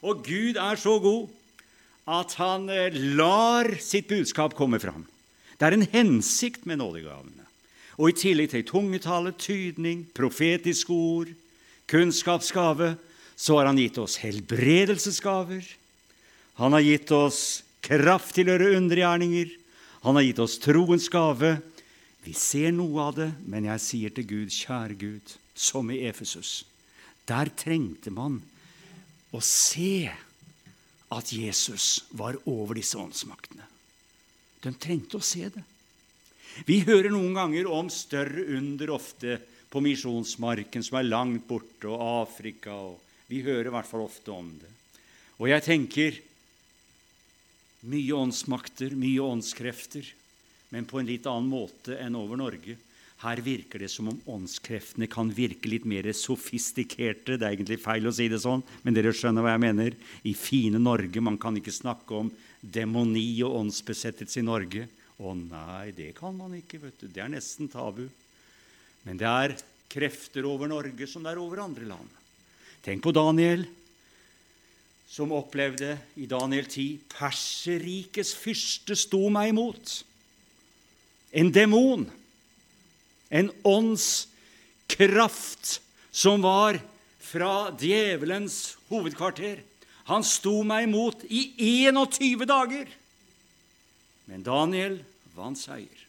Og 0.06 0.22
Gud 0.26 0.60
er 0.62 0.78
så 0.78 0.98
god 1.02 1.32
at 2.08 2.36
han 2.40 2.70
eh, 2.72 2.96
lar 3.18 3.68
sitt 3.84 4.08
budskap 4.12 4.54
komme 4.56 4.80
fram. 4.80 5.08
Det 5.58 5.66
er 5.68 5.76
en 5.76 5.88
hensikt 5.92 6.68
med 6.70 6.80
nådegavene. 6.80 7.48
Og 7.98 8.12
i 8.12 8.18
tillegg 8.22 8.52
til 8.54 8.66
tungetale, 8.68 9.34
tydning, 9.42 10.06
profetiske 10.16 10.94
ord, 10.94 11.32
kunnskapsgave, 11.90 12.94
så 13.38 13.58
har 13.58 13.70
han 13.72 13.82
gitt 13.82 13.98
oss 14.02 14.20
helbredelsesgaver. 14.22 15.66
Han 16.62 16.78
har 16.78 16.86
gitt 16.86 17.12
oss 17.14 17.42
kraft 17.86 18.36
til 18.38 18.48
å 18.48 18.56
gjøre 18.56 18.78
undergjerninger. 18.78 19.50
Han 20.04 20.18
har 20.18 20.26
gitt 20.26 20.40
oss 20.44 20.60
troens 20.62 21.08
gave. 21.10 21.58
Vi 22.24 22.34
ser 22.36 22.74
noe 22.76 23.08
av 23.10 23.18
det, 23.18 23.32
men 23.48 23.70
jeg 23.70 23.84
sier 23.84 24.14
til 24.14 24.28
Gud, 24.28 24.54
kjære 24.54 24.98
Gud, 25.00 25.34
som 25.58 25.90
i 25.92 26.04
Efesus, 26.06 26.66
der 27.28 27.50
trengte 27.58 28.12
man 28.14 28.42
å 29.36 29.42
se 29.44 30.08
at 31.14 31.32
Jesus 31.32 32.04
var 32.20 32.38
over 32.46 32.78
disse 32.78 33.00
åndsmaktene. 33.00 33.66
De 34.64 34.74
trengte 34.76 35.20
å 35.20 35.24
se 35.24 35.48
det. 35.54 35.64
Vi 36.68 36.82
hører 36.88 37.12
noen 37.14 37.36
ganger 37.38 37.70
om 37.70 37.90
større 37.94 38.44
under 38.58 38.92
ofte 38.96 39.38
på 39.70 39.82
misjonsmarken 39.84 40.84
som 40.84 41.00
er 41.00 41.10
langt 41.10 41.46
borte, 41.48 41.90
og 41.90 42.24
Afrika. 42.24 42.74
og 42.74 43.00
Vi 43.30 43.44
hører 43.46 43.70
i 43.70 43.76
hvert 43.76 43.90
fall 43.90 44.06
ofte 44.08 44.34
om 44.34 44.50
det. 44.58 44.72
Og 45.38 45.52
jeg 45.52 45.64
tenker 45.64 46.18
mye 47.88 48.18
åndsmakter, 48.18 48.96
mye 49.00 49.24
åndskrefter, 49.24 50.10
men 50.74 50.88
på 50.88 51.00
en 51.00 51.08
litt 51.08 51.28
annen 51.30 51.50
måte 51.50 51.96
enn 52.02 52.18
over 52.20 52.40
Norge. 52.40 52.76
Her 53.24 53.40
virker 53.42 53.82
det 53.82 53.90
som 53.90 54.12
om 54.12 54.18
åndskreftene 54.30 55.08
kan 55.10 55.32
virke 55.34 55.70
litt 55.72 55.88
mer 55.90 56.06
sofistikerte. 56.14 57.38
Det 57.40 57.48
er 57.48 57.56
egentlig 57.56 57.80
feil 57.82 58.06
å 58.06 58.14
si 58.14 58.28
det 58.30 58.44
sånn, 58.44 58.62
men 58.84 58.94
dere 58.94 59.14
skjønner 59.16 59.42
hva 59.42 59.56
jeg 59.56 59.64
mener. 59.64 59.96
I 60.22 60.36
fine 60.38 60.78
Norge. 60.78 61.24
Man 61.24 61.40
kan 61.42 61.58
ikke 61.58 61.74
snakke 61.74 62.20
om 62.20 62.30
demoni 62.62 63.26
og 63.48 63.64
åndsbesettelse 63.64 64.44
i 64.44 64.46
Norge. 64.46 64.86
Å 65.18 65.34
nei, 65.34 65.96
det 65.98 66.12
kan 66.20 66.36
man 66.38 66.54
ikke. 66.60 66.84
vet 66.84 67.02
du. 67.02 67.08
Det 67.10 67.24
er 67.24 67.34
nesten 67.34 67.72
tabu. 67.74 68.06
Men 69.08 69.18
det 69.18 69.32
er 69.32 69.58
krefter 69.90 70.46
over 70.46 70.70
Norge 70.70 71.10
som 71.10 71.26
det 71.26 71.34
er 71.34 71.42
over 71.42 71.64
andre 71.64 71.90
land. 71.90 72.14
Tenk 72.86 73.02
på 73.02 73.16
Daniel, 73.16 73.66
som 75.08 75.32
opplevde 75.32 75.98
i 76.20 76.26
Daniel 76.30 76.66
10 76.68 77.00
Perserikets 77.12 78.36
fyrste 78.38 78.96
sto 79.00 79.30
meg 79.34 79.50
imot. 79.54 80.04
En 81.32 81.52
demon, 81.54 82.12
en 83.30 83.52
åndskraft 83.68 84.28
som 86.12 86.42
var 86.44 86.80
fra 87.24 87.72
djevelens 87.80 88.78
hovedkvarter. 88.92 89.60
Han 90.08 90.24
sto 90.24 90.64
meg 90.64 90.84
imot 90.88 91.24
i 91.28 91.54
21 91.60 92.46
dager. 92.48 92.88
Men 94.28 94.44
Daniel 94.44 95.00
vant 95.36 95.60
seier. 95.60 96.08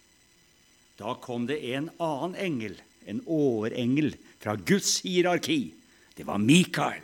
Da 0.99 1.15
kom 1.23 1.47
det 1.47 1.63
en 1.75 1.91
annen 2.03 2.35
engel, 2.39 2.75
en 3.07 3.23
årengel, 3.27 4.17
fra 4.39 4.55
Guds 4.55 5.01
hierarki. 5.03 5.73
Det 6.15 6.27
var 6.27 6.39
Mikael, 6.43 7.03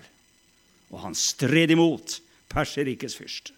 og 0.95 1.03
han 1.03 1.17
stred 1.19 1.75
imot 1.75 2.21
Perserikets 2.55 3.17
fyrst. 3.19 3.51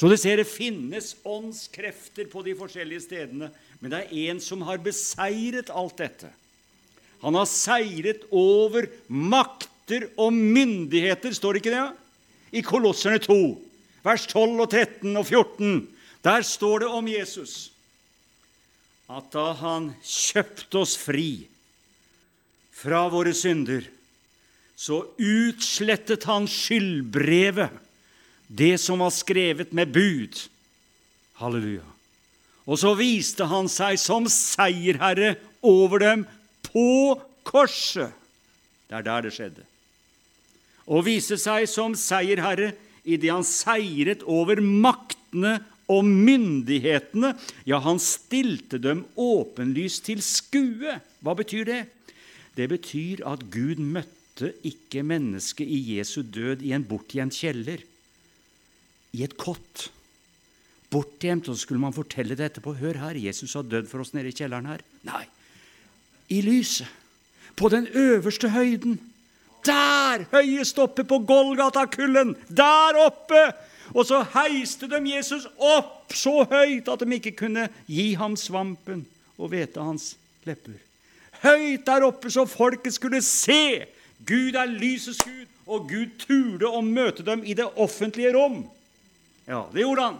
Så 0.00 0.08
du 0.08 0.16
ser 0.16 0.40
det 0.40 0.48
finnes 0.48 1.12
åndskrefter 1.28 2.28
på 2.32 2.40
de 2.46 2.54
forskjellige 2.56 3.04
stedene, 3.04 3.50
men 3.82 3.92
det 3.92 4.06
er 4.06 4.30
en 4.30 4.38
som 4.40 4.62
har 4.64 4.80
beseiret 4.80 5.68
alt 5.68 5.98
dette. 6.00 6.30
Han 7.20 7.36
har 7.36 7.48
seiret 7.50 8.24
over 8.32 8.88
makter 9.12 10.06
og 10.16 10.32
myndigheter, 10.32 11.34
står 11.36 11.58
det 11.58 11.62
ikke 11.62 11.74
det? 11.74 11.88
I 12.56 12.64
Kolosserne 12.64 13.20
2, 13.20 13.36
vers 14.06 14.24
12 14.30 14.64
og 14.64 14.70
13 14.70 15.12
og 15.20 15.26
14. 15.26 15.84
Der 16.24 16.48
står 16.48 16.86
det 16.86 16.90
om 16.96 17.12
Jesus 17.12 17.58
at 19.10 19.32
da 19.34 19.50
han 19.58 19.90
kjøpte 20.06 20.80
oss 20.80 20.94
fri 20.96 21.48
fra 22.80 23.02
våre 23.12 23.34
synder, 23.36 23.82
så 24.80 25.02
utslettet 25.20 26.24
han 26.24 26.46
skyldbrevet, 26.48 27.68
det 28.48 28.78
som 28.80 29.02
var 29.04 29.12
skrevet 29.12 29.74
med 29.76 29.92
bud. 29.92 30.38
Halleluja. 31.36 31.84
Og 32.64 32.78
så 32.80 32.94
viste 32.96 33.44
han 33.50 33.68
seg 33.68 33.98
som 34.00 34.24
seierherre 34.32 35.34
over 35.60 36.00
dem 36.00 36.22
på 36.64 37.18
korset. 37.46 38.14
Det 38.88 38.96
er 38.98 39.04
der 39.06 39.26
det 39.26 39.34
skjedde. 39.36 39.66
Og 40.88 41.04
viste 41.06 41.36
seg 41.38 41.66
som 41.70 41.92
seierherre 41.98 42.72
idet 43.04 43.30
han 43.30 43.44
seiret 43.46 44.24
over 44.24 44.62
maktene 44.64 45.58
og 45.90 46.08
myndighetene. 46.08 47.34
Ja, 47.68 47.82
han 47.84 48.00
stilte 48.00 48.80
dem 48.80 49.04
åpenlyst 49.14 50.06
til 50.08 50.24
skue. 50.24 50.96
Hva 51.20 51.36
betyr 51.36 51.68
det? 51.68 51.82
Det 52.56 52.70
betyr 52.72 53.22
at 53.28 53.44
Gud 53.52 53.78
møtte 53.78 54.19
ikke 54.66 55.02
mennesket 55.06 55.68
i 55.68 55.96
Jesu 55.96 56.22
død 56.22 56.64
i 56.64 56.72
en 56.76 56.86
bortgjemt 56.88 57.36
kjeller, 57.36 57.82
i 59.12 59.24
et 59.26 59.36
kott. 59.36 59.88
Bortgjemt, 60.90 61.48
og 61.48 61.56
så 61.56 61.66
skulle 61.66 61.82
man 61.82 61.94
fortelle 61.94 62.36
det 62.38 62.46
etterpå. 62.48 62.74
Hør 62.78 62.98
her, 63.02 63.18
Jesus 63.18 63.54
har 63.58 63.66
dødd 63.66 63.90
for 63.90 64.02
oss 64.02 64.14
nede 64.14 64.30
i 64.30 64.36
kjelleren 64.36 64.70
her. 64.70 64.84
Nei, 65.06 65.24
i 66.30 66.40
lyset. 66.46 66.88
På 67.58 67.68
den 67.68 67.88
øverste 67.92 68.48
høyden. 68.54 69.00
Der, 69.66 70.24
høyest 70.30 70.78
oppe 70.80 71.04
på 71.04 71.18
Golgata-kullen. 71.28 72.36
Der 72.48 72.96
oppe 73.02 73.42
og 73.94 74.06
så 74.06 74.22
heiste 74.36 74.88
de 74.90 75.00
Jesus 75.10 75.46
opp 75.56 76.14
så 76.14 76.44
høyt 76.50 76.88
at 76.90 77.02
de 77.02 77.16
ikke 77.16 77.34
kunne 77.42 77.66
gi 77.90 78.12
ham 78.18 78.36
svampen 78.38 79.02
og 79.38 79.52
vete 79.54 79.82
hans 79.82 80.14
lepper. 80.46 80.78
Høyt 81.42 81.86
der 81.86 82.06
oppe 82.06 82.30
så 82.30 82.44
folket 82.48 82.94
skulle 82.94 83.22
se. 83.24 83.86
Gud 84.26 84.56
er 84.58 84.68
lysets 84.68 85.22
Gud, 85.24 85.46
og 85.70 85.86
Gud 85.90 86.16
turde 86.20 86.68
å 86.68 86.82
møte 86.84 87.24
dem 87.26 87.44
i 87.46 87.54
det 87.56 87.68
offentlige 87.80 88.34
rom. 88.36 88.62
Ja, 89.48 89.64
det 89.72 89.84
gjorde 89.84 90.08
han. 90.08 90.18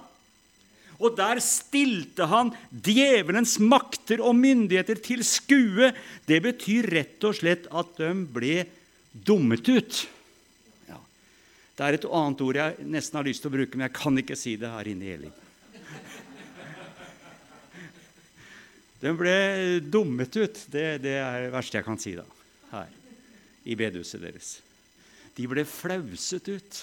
Og 1.01 1.17
der 1.17 1.41
stilte 1.41 2.27
han 2.29 2.53
djevelens 2.71 3.57
makter 3.63 4.21
og 4.21 4.37
myndigheter 4.37 5.01
til 5.01 5.25
skue. 5.25 5.93
Det 6.29 6.41
betyr 6.45 6.91
rett 6.93 7.25
og 7.25 7.39
slett 7.39 7.69
at 7.73 7.95
de 8.01 8.11
ble 8.29 8.65
dummet 9.13 9.69
ut. 9.71 10.03
Det 11.81 11.87
er 11.87 11.97
et 11.97 12.11
annet 12.13 12.43
ord 12.45 12.59
jeg 12.61 12.89
nesten 12.93 13.17
har 13.17 13.25
lyst 13.25 13.41
til 13.41 13.49
å 13.49 13.55
bruke, 13.55 13.79
men 13.79 13.87
jeg 13.87 13.97
kan 13.97 14.21
ikke 14.21 14.37
si 14.37 14.53
det 14.61 14.69
her 14.69 14.91
inne 14.91 15.07
i 15.07 15.15
Elim. 15.15 15.37
De 19.01 19.15
ble 19.17 19.37
dummet 19.81 20.37
ut. 20.37 20.65
Det, 20.69 20.87
det, 21.01 21.17
er 21.17 21.47
det 21.47 21.53
verste 21.55 21.81
jeg 21.81 21.87
kan 21.87 21.97
si 22.03 22.13
da, 22.19 22.27
her 22.75 23.00
i 23.65 23.77
bedehuset 23.77 24.23
deres. 24.23 24.59
De 25.37 25.47
ble 25.49 25.65
flauset 25.69 26.49
ut. 26.51 26.81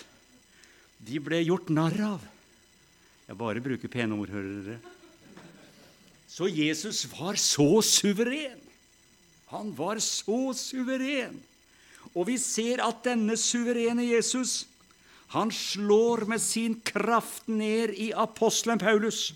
De 0.97 1.19
ble 1.21 1.41
gjort 1.45 1.69
narr 1.73 1.99
av. 2.15 2.23
Jeg 3.27 3.37
bare 3.39 3.63
bruker 3.63 3.91
pene 3.91 4.15
ord, 4.15 4.31
hører 4.31 4.63
dere. 4.63 4.95
Så 6.27 6.47
Jesus 6.51 7.05
var 7.11 7.37
så 7.39 7.81
suveren. 7.85 8.61
Han 9.51 9.71
var 9.77 9.99
så 10.03 10.53
suveren. 10.57 11.37
Og 12.13 12.27
vi 12.29 12.37
ser 12.41 12.81
at 12.83 13.03
denne 13.05 13.35
suverene 13.39 14.05
Jesus 14.07 14.65
han 15.33 15.51
slår 15.51 16.23
med 16.31 16.39
sin 16.39 16.77
kraft 16.87 17.49
ned 17.51 17.91
i 17.99 18.13
apostelen 18.15 18.79
Paulus. 18.79 19.33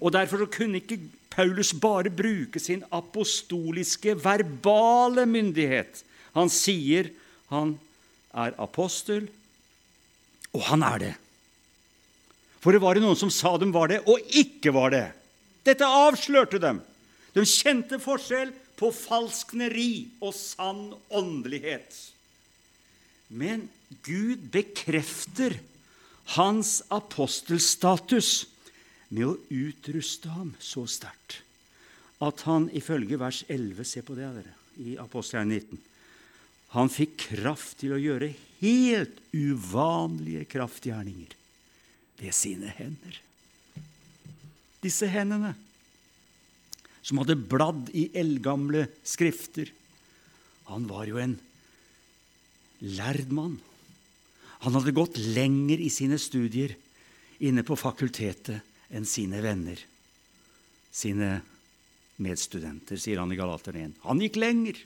Og 0.00 0.12
Derfor 0.12 0.48
kunne 0.50 0.80
ikke 0.82 0.98
Paulus 1.30 1.70
bare 1.74 2.10
bruke 2.10 2.58
sin 2.58 2.82
apostoliske, 2.90 4.16
verbale 4.24 5.26
myndighet. 5.26 6.02
Han 6.36 6.50
sier 6.52 7.12
han 7.52 7.76
er 8.36 8.56
apostel, 8.60 9.28
og 10.52 10.62
han 10.68 10.84
er 10.84 11.02
det. 11.02 11.14
For 12.60 12.74
det 12.74 12.82
var 12.82 12.98
jo 12.98 13.06
noen 13.06 13.18
som 13.18 13.32
sa 13.32 13.54
de 13.60 13.70
var 13.72 13.92
det, 13.92 14.02
og 14.04 14.20
ikke 14.36 14.72
var 14.74 14.92
det. 14.92 15.06
Dette 15.64 15.86
avslørte 15.86 16.60
dem. 16.62 16.82
De 17.36 17.44
kjente 17.46 18.00
forskjell 18.02 18.52
på 18.78 18.90
falskneri 18.94 20.08
og 20.20 20.34
sann 20.36 20.90
åndelighet. 21.14 21.96
Men 23.28 23.68
Gud 24.04 24.48
bekrefter 24.52 25.58
hans 26.36 26.80
apostelstatus 26.92 28.46
med 29.08 29.24
å 29.24 29.36
utruste 29.48 30.32
ham 30.32 30.52
så 30.60 30.84
sterkt 30.88 31.42
at 32.24 32.42
han 32.48 32.66
ifølge 32.74 33.18
vers 33.20 33.44
11 33.46 33.86
Se 33.86 34.02
på 34.02 34.16
det, 34.18 34.26
dere, 34.34 34.54
i 34.82 34.96
Apostelen 34.98 35.52
19. 35.54 35.78
Han 36.74 36.90
fikk 36.92 37.16
kraft 37.30 37.78
til 37.80 37.94
å 37.96 38.00
gjøre 38.00 38.34
helt 38.60 39.20
uvanlige 39.32 40.44
kraftgjerninger 40.50 41.32
ved 42.18 42.34
sine 42.36 42.72
hender. 42.76 43.20
Disse 44.82 45.08
hendene, 45.10 45.54
som 47.02 47.22
hadde 47.22 47.38
bladd 47.40 47.88
i 47.96 48.10
eldgamle 48.18 48.84
skrifter 49.06 49.70
Han 50.68 50.84
var 50.84 51.06
jo 51.08 51.16
en 51.16 51.38
lærd 52.84 53.30
mann. 53.32 53.54
Han 54.60 54.74
hadde 54.76 54.92
gått 54.92 55.16
lenger 55.16 55.80
i 55.80 55.88
sine 55.88 56.18
studier 56.20 56.74
inne 57.40 57.64
på 57.64 57.78
fakultetet 57.78 58.60
enn 58.92 59.06
sine 59.08 59.40
venner, 59.40 59.80
sine 60.92 61.38
medstudenter, 62.20 63.00
sier 63.00 63.22
han 63.22 63.32
i 63.32 63.38
Galater 63.38 63.76
1. 63.80 63.96
Han 64.04 64.20
gikk 64.20 64.36
lenger. 64.42 64.76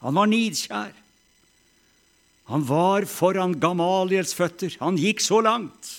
Han 0.00 0.16
var 0.16 0.30
nidkjær. 0.30 0.92
Han 2.50 2.64
var 2.66 3.06
foran 3.06 3.54
Gamaliels 3.62 4.32
føtter. 4.34 4.74
Han 4.80 4.98
gikk 4.98 5.22
så 5.22 5.38
langt. 5.44 5.90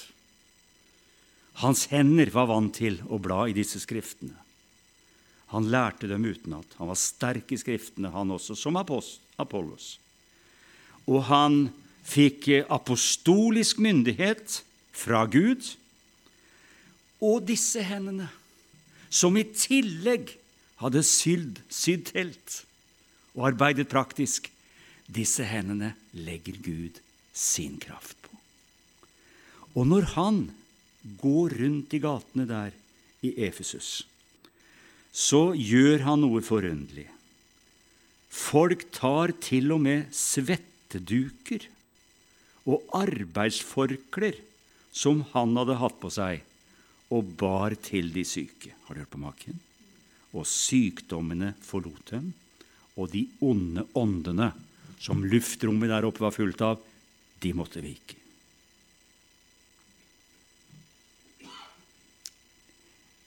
Hans 1.62 1.86
hender 1.92 2.32
var 2.34 2.50
vant 2.50 2.74
til 2.76 2.98
å 3.08 3.20
bla 3.22 3.46
i 3.48 3.56
disse 3.56 3.80
skriftene. 3.84 4.36
Han 5.52 5.68
lærte 5.72 6.08
dem 6.08 6.26
utenat. 6.26 6.68
Han 6.80 6.90
var 6.90 7.00
sterk 7.00 7.52
i 7.52 7.60
skriftene, 7.60 8.12
han 8.12 8.32
også, 8.32 8.56
som 8.56 8.80
Apollos. 8.80 9.94
Og 11.08 11.28
han 11.28 11.62
fikk 12.08 12.50
apostolisk 12.72 13.80
myndighet 13.84 14.62
fra 14.96 15.26
Gud. 15.30 15.64
Og 17.22 17.44
disse 17.46 17.84
hendene, 17.86 18.32
som 19.12 19.36
i 19.38 19.46
tillegg 19.46 20.34
hadde 20.82 21.04
sydd, 21.06 21.60
sydd 21.70 22.08
telt 22.10 22.62
og 23.38 23.48
arbeidet 23.52 23.90
praktisk, 23.92 24.50
disse 25.12 25.46
hendene 25.48 25.94
legger 26.16 26.58
Gud 26.64 27.00
sin 27.34 27.78
kraft 27.82 28.18
på. 28.24 28.36
Og 29.80 29.88
når 29.88 30.08
han 30.16 30.42
går 31.22 31.58
rundt 31.62 31.96
i 31.96 32.02
gatene 32.04 32.46
der 32.48 32.76
i 33.24 33.34
Efesus, 33.48 34.04
så 35.12 35.52
gjør 35.56 36.06
han 36.08 36.24
noe 36.24 36.44
forunderlig. 36.44 37.08
Folk 38.32 38.88
tar 38.96 39.34
til 39.44 39.74
og 39.76 39.82
med 39.84 40.08
svetteduker 40.16 41.68
og 42.68 42.86
arbeidsforklær 42.96 44.38
som 44.92 45.24
han 45.32 45.56
hadde 45.56 45.80
hatt 45.80 45.98
på 46.00 46.12
seg, 46.12 46.44
og 47.12 47.34
bar 47.40 47.76
til 47.84 48.12
de 48.16 48.24
syke. 48.28 48.72
Har 48.86 48.96
du 48.96 49.02
hørt 49.04 49.12
på 49.12 49.20
maken? 49.20 49.60
Og 50.32 50.48
sykdommene 50.48 51.54
forlot 51.64 52.12
dem, 52.12 52.32
og 53.00 53.12
de 53.14 53.26
onde 53.46 53.86
åndene 53.98 54.52
som 55.02 55.24
luftrommet 55.26 55.90
der 55.90 56.06
oppe 56.06 56.24
var 56.26 56.36
fullt 56.36 56.62
av, 56.66 56.82
de 57.42 57.54
måtte 57.58 57.82
vike. 57.82 58.18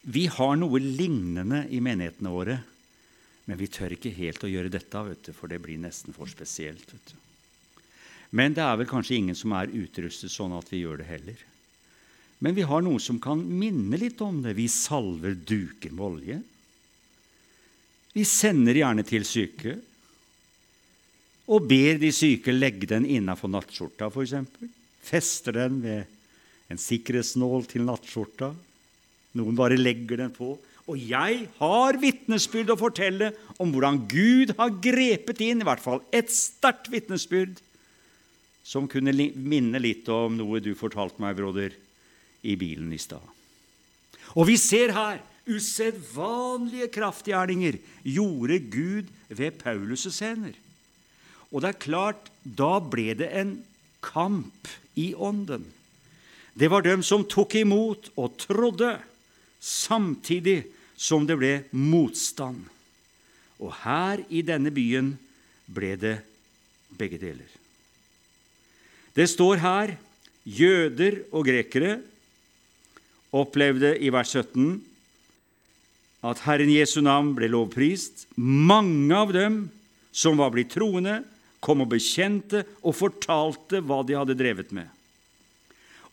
Vi 0.05 0.27
har 0.29 0.57
noe 0.61 0.79
lignende 0.83 1.65
i 1.73 1.81
menighetene 1.81 2.31
våre, 2.31 2.59
men 3.49 3.61
vi 3.61 3.69
tør 3.73 3.95
ikke 3.97 4.13
helt 4.13 4.45
å 4.45 4.51
gjøre 4.51 4.73
dette, 4.73 5.01
du, 5.25 5.33
for 5.33 5.49
det 5.49 5.63
blir 5.65 5.81
nesten 5.81 6.15
for 6.17 6.29
spesielt. 6.29 6.93
Men 8.37 8.55
det 8.57 8.65
er 8.65 8.77
vel 8.81 8.89
kanskje 8.89 9.17
ingen 9.17 9.39
som 9.39 9.55
er 9.57 9.73
utrustet 9.73 10.33
sånn 10.33 10.53
at 10.57 10.69
vi 10.73 10.83
gjør 10.83 11.01
det 11.01 11.09
heller. 11.09 11.41
Men 12.45 12.57
vi 12.57 12.67
har 12.69 12.83
noe 12.85 13.01
som 13.01 13.21
kan 13.23 13.41
minne 13.41 13.97
litt 14.01 14.21
om 14.25 14.43
det. 14.45 14.57
Vi 14.59 14.67
salver 14.69 15.37
duker 15.39 15.95
med 15.95 16.05
olje. 16.05 16.41
Vi 18.15 18.25
sender 18.29 18.79
gjerne 18.79 19.05
til 19.07 19.27
syke 19.27 19.75
og 21.51 21.67
ber 21.69 21.99
de 22.01 22.09
syke 22.15 22.55
legge 22.55 22.89
den 22.89 23.05
innafor 23.05 23.51
nattskjorta, 23.53 24.09
f.eks. 24.09 24.37
Fester 25.05 25.59
den 25.59 25.83
ved 25.85 26.71
en 26.73 26.81
sikkerhetsnål 26.81 27.67
til 27.69 27.85
nattskjorta. 27.85 28.55
Noen 29.37 29.59
bare 29.59 29.77
legger 29.77 30.23
den 30.23 30.33
på. 30.33 30.55
Og 30.85 31.01
jeg 31.01 31.47
har 31.59 31.99
vitnesbyrd 32.01 32.73
å 32.73 32.81
fortelle 32.81 33.31
om 33.61 33.71
hvordan 33.73 34.03
Gud 34.09 34.55
har 34.59 34.73
grepet 34.85 35.41
inn, 35.45 35.61
i 35.61 35.69
hvert 35.69 35.83
fall 35.85 36.03
et 36.13 36.33
sterkt 36.33 36.91
vitnesbyrd, 36.93 37.61
som 38.65 38.89
kunne 38.89 39.13
minne 39.13 39.81
litt 39.81 40.09
om 40.13 40.37
noe 40.39 40.61
du 40.65 40.73
fortalte 40.77 41.21
meg, 41.21 41.37
broder, 41.37 41.77
i 42.45 42.57
bilen 42.61 42.93
i 42.93 43.01
stad. 43.01 43.25
Og 44.37 44.49
vi 44.49 44.57
ser 44.61 44.93
her 44.97 45.21
usedvanlige 45.47 46.89
kraftgjerninger 46.95 47.79
gjorde 48.03 48.59
Gud 48.73 49.11
ved 49.29 49.61
Paulus' 49.61 50.21
hender. 50.25 50.55
Og 51.53 51.63
det 51.63 51.71
er 51.71 51.85
klart, 51.87 52.31
da 52.43 52.79
ble 52.81 53.15
det 53.19 53.31
en 53.39 53.57
kamp 54.03 54.69
i 54.99 55.13
ånden. 55.15 55.67
Det 56.55 56.71
var 56.71 56.85
dem 56.87 57.03
som 57.03 57.27
tok 57.27 57.57
imot 57.59 58.11
og 58.17 58.37
trodde, 58.39 58.97
samtidig 59.61 60.65
som 60.97 61.27
det 61.27 61.37
ble 61.39 61.53
motstand. 61.73 62.65
Og 63.59 63.75
her 63.85 64.23
i 64.29 64.43
denne 64.47 64.71
byen 64.75 65.15
ble 65.71 65.95
det 65.99 66.17
begge 66.95 67.19
deler. 67.19 67.49
Det 69.15 69.27
står 69.31 69.63
her 69.63 69.95
jøder 70.45 71.23
og 71.33 71.47
grekere 71.47 71.99
opplevde 73.35 73.95
i 73.99 74.11
vers 74.15 74.35
17 74.35 74.94
at 76.25 76.41
Herren 76.47 76.73
Jesu 76.73 77.03
navn 77.05 77.35
ble 77.37 77.51
lovprist. 77.53 78.27
Mange 78.41 79.13
av 79.17 79.33
dem 79.37 79.59
som 80.15 80.39
var 80.41 80.55
blitt 80.55 80.73
troende, 80.73 81.21
kom 81.65 81.85
og 81.85 81.93
bekjente 81.95 82.65
og 82.85 82.97
fortalte 82.97 83.81
hva 83.85 84.03
de 84.05 84.17
hadde 84.17 84.37
drevet 84.37 84.73
med. 84.77 84.89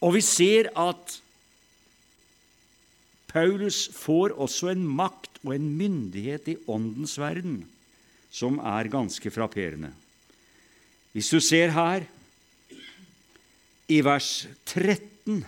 Og 0.02 0.16
vi 0.16 0.24
ser 0.26 0.72
at 0.80 1.20
Paulus 3.32 3.86
får 3.96 4.34
også 4.36 4.72
en 4.74 4.84
makt 4.88 5.40
og 5.46 5.54
en 5.56 5.68
myndighet 5.80 6.50
i 6.52 6.58
åndens 6.72 7.16
verden 7.20 7.62
som 8.32 8.60
er 8.64 8.92
ganske 8.92 9.32
frapperende. 9.32 9.92
Hvis 11.12 11.32
du 11.32 11.40
ser 11.44 11.72
her 11.76 12.08
i 13.92 14.00
vers 14.04 14.48
13 14.66 15.44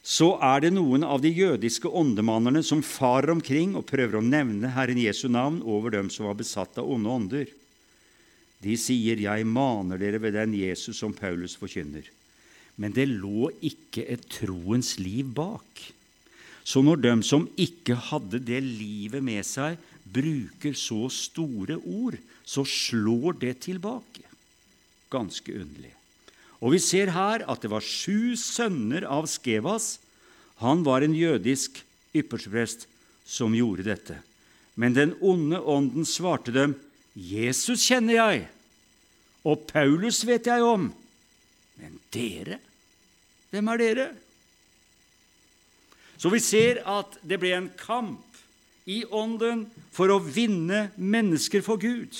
så 0.00 0.32
er 0.40 0.62
det 0.64 0.72
noen 0.72 1.04
av 1.04 1.20
de 1.20 1.28
jødiske 1.28 1.88
åndemannerne 1.88 2.62
som 2.64 2.80
farer 2.84 3.34
omkring 3.34 3.74
og 3.76 3.84
prøver 3.90 4.16
å 4.18 4.24
nevne 4.24 4.72
Herren 4.72 5.00
Jesu 5.00 5.28
navn 5.28 5.60
over 5.60 5.92
dem 5.92 6.08
som 6.12 6.28
var 6.30 6.38
besatt 6.38 6.78
av 6.80 6.88
onde 6.88 7.10
ånder. 7.10 7.50
De 8.60 8.76
sier, 8.76 9.16
'Jeg 9.16 9.46
maner 9.46 9.98
dere 9.98 10.20
ved 10.20 10.34
den 10.34 10.54
Jesus 10.54 10.96
som 10.98 11.12
Paulus 11.12 11.56
forkynner.' 11.56 12.08
Men 12.76 12.92
det 12.92 13.08
lå 13.08 13.50
ikke 13.60 14.08
et 14.08 14.24
troens 14.28 14.98
liv 14.98 15.24
bak. 15.34 15.92
Så 16.64 16.80
når 16.82 17.02
de 17.02 17.22
som 17.22 17.48
ikke 17.58 17.94
hadde 17.94 18.40
det 18.40 18.62
livet 18.62 19.22
med 19.22 19.44
seg, 19.44 19.76
bruker 20.04 20.72
så 20.72 21.08
store 21.12 21.76
ord, 21.76 22.16
så 22.44 22.64
slår 22.64 23.38
det 23.40 23.60
tilbake. 23.66 24.24
Ganske 25.12 25.52
underlig. 25.52 25.99
Og 26.60 26.74
vi 26.76 26.80
ser 26.82 27.12
her 27.14 27.44
at 27.48 27.62
det 27.64 27.70
var 27.72 27.84
sju 27.84 28.36
sønner 28.36 29.06
av 29.08 29.28
Skevas. 29.30 29.98
Han 30.60 30.84
var 30.84 31.04
en 31.04 31.16
jødisk 31.16 31.80
yppersteprest 32.16 32.86
som 33.24 33.54
gjorde 33.56 33.86
dette. 33.86 34.18
Men 34.76 34.96
den 34.96 35.14
onde 35.20 35.60
ånden 35.60 36.06
svarte 36.08 36.52
dem, 36.52 36.76
'Jesus 37.14 37.82
kjenner 37.88 38.14
jeg, 38.14 38.48
og 39.44 39.66
Paulus 39.66 40.22
vet 40.24 40.46
jeg 40.46 40.62
om.' 40.62 40.92
Men 41.80 41.98
dere, 42.12 42.60
hvem 43.50 43.68
er 43.72 43.78
dere? 43.80 44.06
Så 46.20 46.28
vi 46.28 46.38
ser 46.44 46.82
at 46.84 47.16
det 47.24 47.40
ble 47.40 47.54
en 47.56 47.70
kamp 47.80 48.36
i 48.84 49.00
ånden 49.04 49.64
for 49.94 50.12
å 50.12 50.20
vinne 50.20 50.90
mennesker 50.96 51.64
for 51.64 51.80
Gud. 51.80 52.12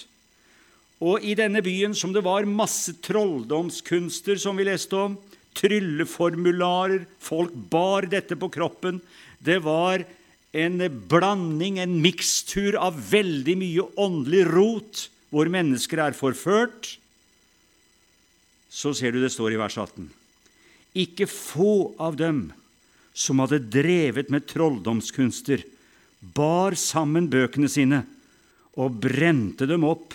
Og 1.00 1.24
i 1.24 1.32
denne 1.36 1.62
byen 1.64 1.94
som 1.96 2.12
det 2.12 2.22
var 2.26 2.48
masse 2.48 2.92
trolldomskunster, 3.00 4.36
som 4.36 4.58
vi 4.60 4.66
leste 4.68 4.98
om, 4.98 5.16
trylleformularer, 5.56 7.06
folk 7.20 7.54
bar 7.72 8.08
dette 8.10 8.36
på 8.38 8.50
kroppen. 8.52 9.00
Det 9.40 9.58
var 9.64 10.04
en 10.52 10.82
blanding, 11.08 11.80
en 11.80 11.96
mikstur 12.02 12.76
av 12.80 12.98
veldig 13.10 13.56
mye 13.58 13.88
åndelig 14.00 14.44
rot, 14.50 15.02
hvor 15.32 15.50
mennesker 15.50 16.04
er 16.04 16.16
forført. 16.16 16.96
Så 18.70 18.92
ser 18.94 19.14
du 19.14 19.22
det 19.22 19.32
står 19.32 19.54
i 19.54 19.60
vers 19.60 19.78
18. 19.78 20.10
Ikke 21.00 21.26
få 21.30 21.94
av 22.02 22.18
dem 22.18 22.50
som 23.16 23.40
hadde 23.42 23.62
drevet 23.72 24.30
med 24.30 24.46
trolldomskunster, 24.50 25.62
bar 26.20 26.76
sammen 26.76 27.30
bøkene 27.32 27.70
sine 27.70 28.02
og 28.76 28.98
brente 29.00 29.64
dem 29.66 29.86
opp 29.88 30.12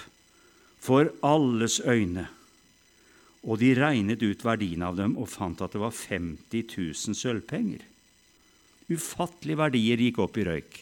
for 0.86 1.10
alles 1.26 1.80
øyne. 1.82 2.28
Og 3.46 3.60
de 3.62 3.74
regnet 3.78 4.24
ut 4.26 4.46
verdien 4.46 4.86
av 4.86 4.98
dem 4.98 5.18
og 5.22 5.30
fant 5.30 5.62
at 5.62 5.74
det 5.74 5.82
var 5.82 5.94
50 5.94 6.66
000 6.78 7.18
sølvpenger. 7.18 7.84
Ufattelige 8.90 9.60
verdier 9.60 10.02
gikk 10.02 10.22
opp 10.22 10.38
i 10.38 10.46
røyk. 10.46 10.82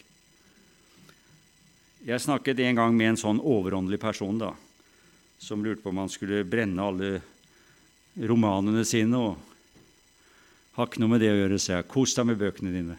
Jeg 2.04 2.20
snakket 2.20 2.60
en 2.60 2.76
gang 2.76 2.96
med 2.96 3.14
en 3.14 3.20
sånn 3.20 3.40
overåndelig 3.40 3.96
person 4.00 4.36
da, 4.40 4.50
som 5.40 5.64
lurte 5.64 5.80
på 5.80 5.92
om 5.92 6.02
han 6.02 6.12
skulle 6.12 6.44
brenne 6.44 6.84
alle 6.84 7.12
romanene 8.28 8.84
sine. 8.84 9.16
og 9.16 10.76
Har 10.76 10.88
ikke 10.88 11.00
noe 11.00 11.14
med 11.14 11.24
det 11.24 11.32
å 11.32 11.38
gjøre, 11.38 11.60
sa 11.60 11.78
jeg. 11.78 11.88
Kos 11.88 12.16
deg 12.16 12.28
med 12.28 12.40
bøkene 12.40 12.74
dine. 12.74 12.98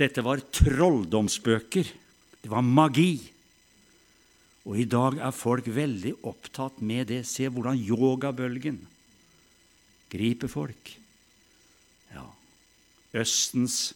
Dette 0.00 0.24
var 0.24 0.40
trolldomsbøker. 0.40 1.92
Det 2.40 2.48
var 2.48 2.64
magi. 2.64 3.18
Og 4.66 4.78
i 4.78 4.86
dag 4.88 5.20
er 5.22 5.34
folk 5.34 5.68
veldig 5.70 6.18
opptatt 6.28 6.80
med 6.84 7.08
det. 7.12 7.22
Se 7.28 7.48
hvordan 7.48 7.78
yogabølgen 7.78 8.80
griper 10.12 10.50
folk. 10.50 10.92
Ja, 12.12 12.26
Østens 13.20 13.92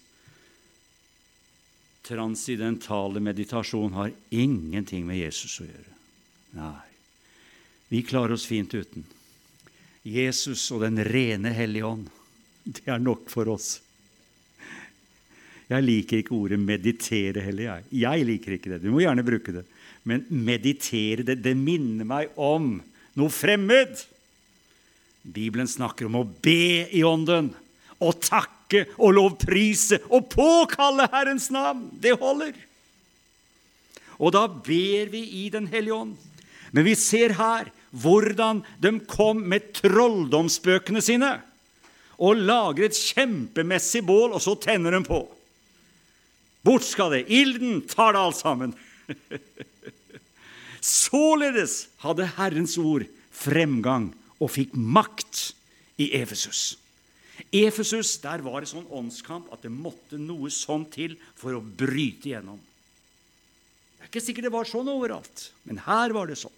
transidentale 2.03 3.21
meditasjon 3.23 3.93
har 3.93 4.13
ingenting 4.31 5.07
med 5.07 5.21
Jesus 5.23 5.61
å 5.63 5.69
gjøre. 5.69 5.99
Nei, 6.59 6.89
vi 7.93 8.03
klarer 8.05 8.35
oss 8.37 8.49
fint 8.49 8.75
uten. 8.75 9.05
Jesus 10.03 10.65
og 10.75 10.83
Den 10.83 10.99
rene 11.07 11.53
hellige 11.55 11.87
ånd, 11.87 12.09
det 12.65 12.89
er 12.91 12.99
nok 13.03 13.31
for 13.31 13.49
oss. 13.53 13.77
Jeg 15.71 15.85
liker 15.87 16.21
ikke 16.21 16.35
ordet 16.37 16.59
'meditere' 16.61 17.41
heller. 17.41 17.63
Jeg. 17.63 17.85
jeg 18.03 18.27
liker 18.27 18.53
ikke 18.53 18.71
det. 18.75 18.83
Du 18.83 18.91
må 18.91 19.01
gjerne 19.01 19.25
bruke 19.25 19.55
det. 19.55 19.65
Men 20.09 20.25
meditere, 20.29 21.23
det, 21.27 21.39
det 21.45 21.55
minner 21.59 22.07
meg 22.09 22.33
om 22.41 22.75
noe 23.19 23.33
fremmed. 23.33 24.01
Bibelen 25.23 25.69
snakker 25.71 26.09
om 26.09 26.19
å 26.19 26.27
be 26.43 26.89
i 26.91 27.05
ånden 27.07 27.53
og 28.03 28.19
takke 28.25 28.87
og 28.99 29.15
lovprise 29.15 30.01
og 30.11 30.27
påkalle 30.33 31.07
Herrens 31.13 31.51
navn. 31.55 31.87
Det 32.03 32.17
holder. 32.19 32.57
Og 34.19 34.35
da 34.35 34.47
ber 34.51 35.13
vi 35.13 35.23
i 35.45 35.49
Den 35.53 35.69
hellige 35.71 35.95
ånd. 35.95 36.17
Men 36.73 36.87
vi 36.89 36.97
ser 36.99 37.37
her 37.37 37.71
hvordan 37.93 38.63
de 38.81 38.97
kom 39.07 39.43
med 39.53 39.75
trolldomsbøkene 39.77 41.03
sine 41.05 41.35
og 42.23 42.39
lager 42.39 42.87
et 42.87 42.97
kjempemessig 42.97 44.03
bål, 44.07 44.37
og 44.37 44.43
så 44.45 44.55
tenner 44.61 44.95
de 44.95 45.01
på. 45.03 45.25
Bort 46.63 46.85
skal 46.87 47.11
det. 47.17 47.25
Ilden 47.35 47.81
tar 47.91 48.15
det 48.15 48.23
alt 48.23 48.39
sammen. 48.39 48.75
Således 50.83 51.87
hadde 52.03 52.27
Herrens 52.37 52.77
ord 52.81 53.07
fremgang 53.33 54.11
og 54.43 54.51
fikk 54.51 54.75
makt 54.75 55.53
i 56.03 56.11
Efesus. 56.19 56.77
Efesus 57.53 58.17
der 58.23 58.43
var 58.45 58.63
det 58.63 58.71
sånn 58.71 58.89
åndskamp 58.91 59.51
at 59.55 59.65
det 59.65 59.73
måtte 59.73 60.19
noe 60.21 60.51
sånn 60.53 60.85
til 60.93 61.17
for 61.39 61.57
å 61.57 61.63
bryte 61.63 62.31
igjennom. 62.31 62.59
Det 62.59 64.07
er 64.07 64.11
ikke 64.11 64.25
sikkert 64.25 64.49
det 64.49 64.55
var 64.55 64.69
sånn 64.69 64.91
overalt, 64.91 65.49
men 65.69 65.81
her 65.87 66.15
var 66.15 66.31
det 66.31 66.39
sånn. 66.41 66.55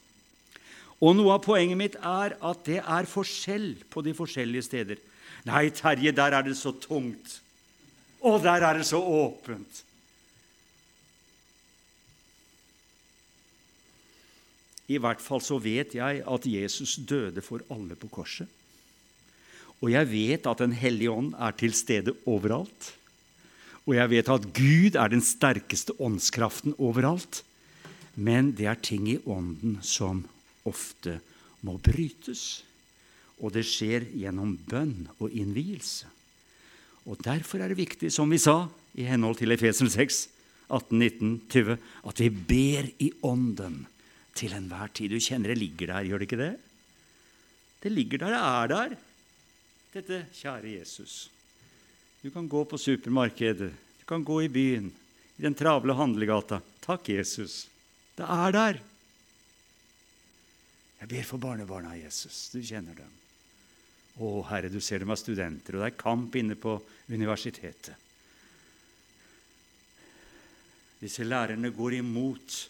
Og 1.04 1.16
noe 1.18 1.34
av 1.34 1.42
poenget 1.44 1.76
mitt 1.76 1.96
er 1.98 2.36
at 2.38 2.62
det 2.64 2.80
er 2.80 3.10
forskjell 3.10 3.74
på 3.92 4.04
de 4.06 4.14
forskjellige 4.16 4.64
steder. 4.64 5.00
Nei, 5.44 5.66
Terje, 5.74 6.14
der 6.16 6.38
er 6.38 6.46
det 6.46 6.56
så 6.56 6.72
tungt. 6.80 7.40
Og 8.24 8.40
der 8.44 8.64
er 8.64 8.78
det 8.80 8.86
så 8.88 9.02
åpent. 9.02 9.82
I 14.88 14.98
hvert 15.00 15.22
fall 15.22 15.40
så 15.40 15.56
vet 15.62 15.94
jeg 15.96 16.20
at 16.28 16.46
Jesus 16.48 16.98
døde 17.08 17.40
for 17.44 17.64
alle 17.72 17.96
på 17.96 18.10
korset. 18.12 18.48
Og 19.80 19.90
jeg 19.92 20.08
vet 20.10 20.46
at 20.46 20.60
Den 20.60 20.72
hellige 20.72 21.10
ånd 21.10 21.34
er 21.38 21.52
til 21.52 21.74
stede 21.74 22.14
overalt. 22.26 22.94
Og 23.84 23.96
jeg 23.96 24.10
vet 24.10 24.28
at 24.28 24.46
Gud 24.56 24.96
er 24.96 25.08
den 25.08 25.20
sterkeste 25.20 25.92
åndskraften 26.00 26.74
overalt. 26.78 27.42
Men 28.16 28.52
det 28.52 28.66
er 28.66 28.80
ting 28.80 29.08
i 29.08 29.18
ånden 29.26 29.80
som 29.82 30.24
ofte 30.64 31.18
må 31.60 31.76
brytes. 31.78 32.64
Og 33.40 33.52
det 33.52 33.64
skjer 33.66 34.06
gjennom 34.14 34.56
bønn 34.56 35.08
og 35.18 35.32
innvielse. 35.32 36.06
Og 37.04 37.20
Derfor 37.24 37.60
er 37.60 37.68
det 37.68 37.80
viktig, 37.80 38.12
som 38.12 38.30
vi 38.30 38.38
sa 38.40 38.68
i 38.96 39.04
henhold 39.04 39.36
til 39.36 39.52
Efesen 39.52 39.90
6, 39.92 40.28
18, 40.70 40.98
19, 40.98 41.40
20, 41.50 41.76
at 42.08 42.20
vi 42.20 42.30
ber 42.30 42.88
i 43.04 43.10
ånden 43.22 43.82
til 44.34 44.54
enhver 44.56 44.92
tid. 44.94 45.14
Du 45.14 45.22
kjenner 45.22 45.52
det 45.52 45.60
ligger 45.60 45.94
der, 45.94 46.08
gjør 46.08 46.22
det 46.22 46.28
ikke 46.28 46.42
det? 46.42 46.54
Det 47.84 47.92
ligger 47.92 48.24
der, 48.24 48.34
det 48.34 48.42
er 48.42 48.72
der 48.72 48.96
dette, 49.94 50.24
kjære 50.34 50.72
Jesus. 50.80 51.28
Du 52.22 52.30
kan 52.34 52.48
gå 52.50 52.64
på 52.66 52.78
supermarkedet, 52.80 53.70
du 53.70 54.06
kan 54.08 54.24
gå 54.26 54.40
i 54.42 54.50
byen, 54.50 54.88
i 55.38 55.44
den 55.44 55.54
travle 55.54 55.94
handlegata. 55.94 56.60
Takk, 56.82 57.08
Jesus. 57.12 57.66
Det 58.16 58.26
er 58.26 58.54
der. 58.54 58.80
Jeg 61.00 61.10
ber 61.10 61.28
for 61.28 61.42
barnebarna, 61.42 61.94
Jesus. 61.98 62.48
Du 62.54 62.62
kjenner 62.64 62.96
dem. 62.96 63.12
Å, 64.14 64.30
Herre, 64.48 64.70
du 64.70 64.80
ser 64.82 65.02
dem 65.02 65.12
er 65.12 65.18
studenter, 65.18 65.76
og 65.76 65.84
det 65.84 65.90
er 65.90 66.00
kamp 66.00 66.36
inne 66.38 66.56
på 66.58 66.78
universitetet. 67.10 67.98
Disse 71.02 71.26
lærerne 71.26 71.68
går 71.74 71.98
imot 71.98 72.60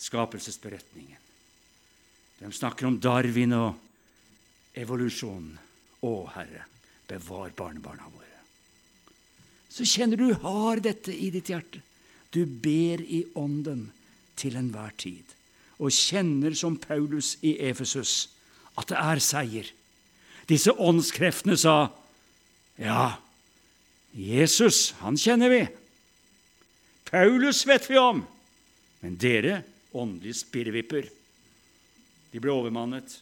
skapelsesberetningen. 0.00 1.18
De 2.40 2.52
snakker 2.52 2.88
om 2.88 2.96
Darwin 3.00 3.52
og 3.52 4.78
evolusjonen. 4.80 5.58
Å, 6.00 6.12
Herre, 6.32 6.64
bevar 7.10 7.52
barnebarna 7.52 8.06
våre. 8.08 8.38
Så 9.68 9.84
kjenner 9.84 10.16
du 10.16 10.30
har 10.40 10.80
dette 10.80 11.12
i 11.12 11.28
ditt 11.34 11.50
hjerte. 11.52 11.82
Du 12.32 12.46
ber 12.46 13.02
i 13.04 13.26
ånden 13.36 13.90
til 14.40 14.56
enhver 14.56 14.94
tid 14.96 15.36
og 15.80 15.92
kjenner 15.96 16.54
som 16.56 16.76
Paulus 16.80 17.34
i 17.46 17.54
Efesus 17.70 18.28
at 18.78 18.90
det 18.92 18.98
er 19.00 19.22
seier. 19.24 19.68
Disse 20.48 20.72
åndskreftene 20.72 21.56
sa, 21.56 21.90
'Ja, 22.78 23.20
Jesus, 24.12 24.90
han 25.00 25.16
kjenner 25.16 25.48
vi. 25.48 25.68
Paulus 27.04 27.66
vet 27.66 27.90
vi 27.90 27.96
om. 27.96 28.26
Men 29.00 29.16
dere, 29.16 29.64
åndelige 29.96 30.42
spirrevipper, 30.42 31.08
de 32.30 32.40
ble 32.42 32.52
overmannet 32.54 33.18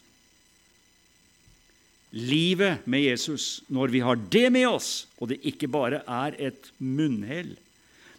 livet 2.11 2.85
med 2.89 3.03
Jesus, 3.05 3.61
når 3.69 3.93
vi 3.93 4.01
har 4.01 4.17
det 4.33 4.47
med 4.53 4.67
oss, 4.69 5.07
og 5.21 5.29
det 5.29 5.41
ikke 5.45 5.69
bare 5.69 6.01
er 6.05 6.37
et 6.41 6.71
munnhell 6.77 7.55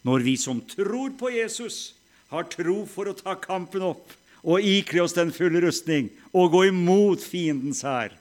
Når 0.06 0.22
vi 0.24 0.36
som 0.40 0.62
tror 0.64 1.10
på 1.18 1.28
Jesus, 1.34 1.92
har 2.30 2.46
tro 2.48 2.86
for 2.88 3.10
å 3.10 3.16
ta 3.18 3.34
kampen 3.36 3.82
opp 3.84 4.14
og 4.40 4.64
ikle 4.64 5.02
oss 5.02 5.12
den 5.12 5.32
fulle 5.34 5.60
rustning 5.60 6.08
og 6.32 6.54
gå 6.54 6.62
imot 6.70 7.20
fiendens 7.20 7.82
hær, 7.84 8.14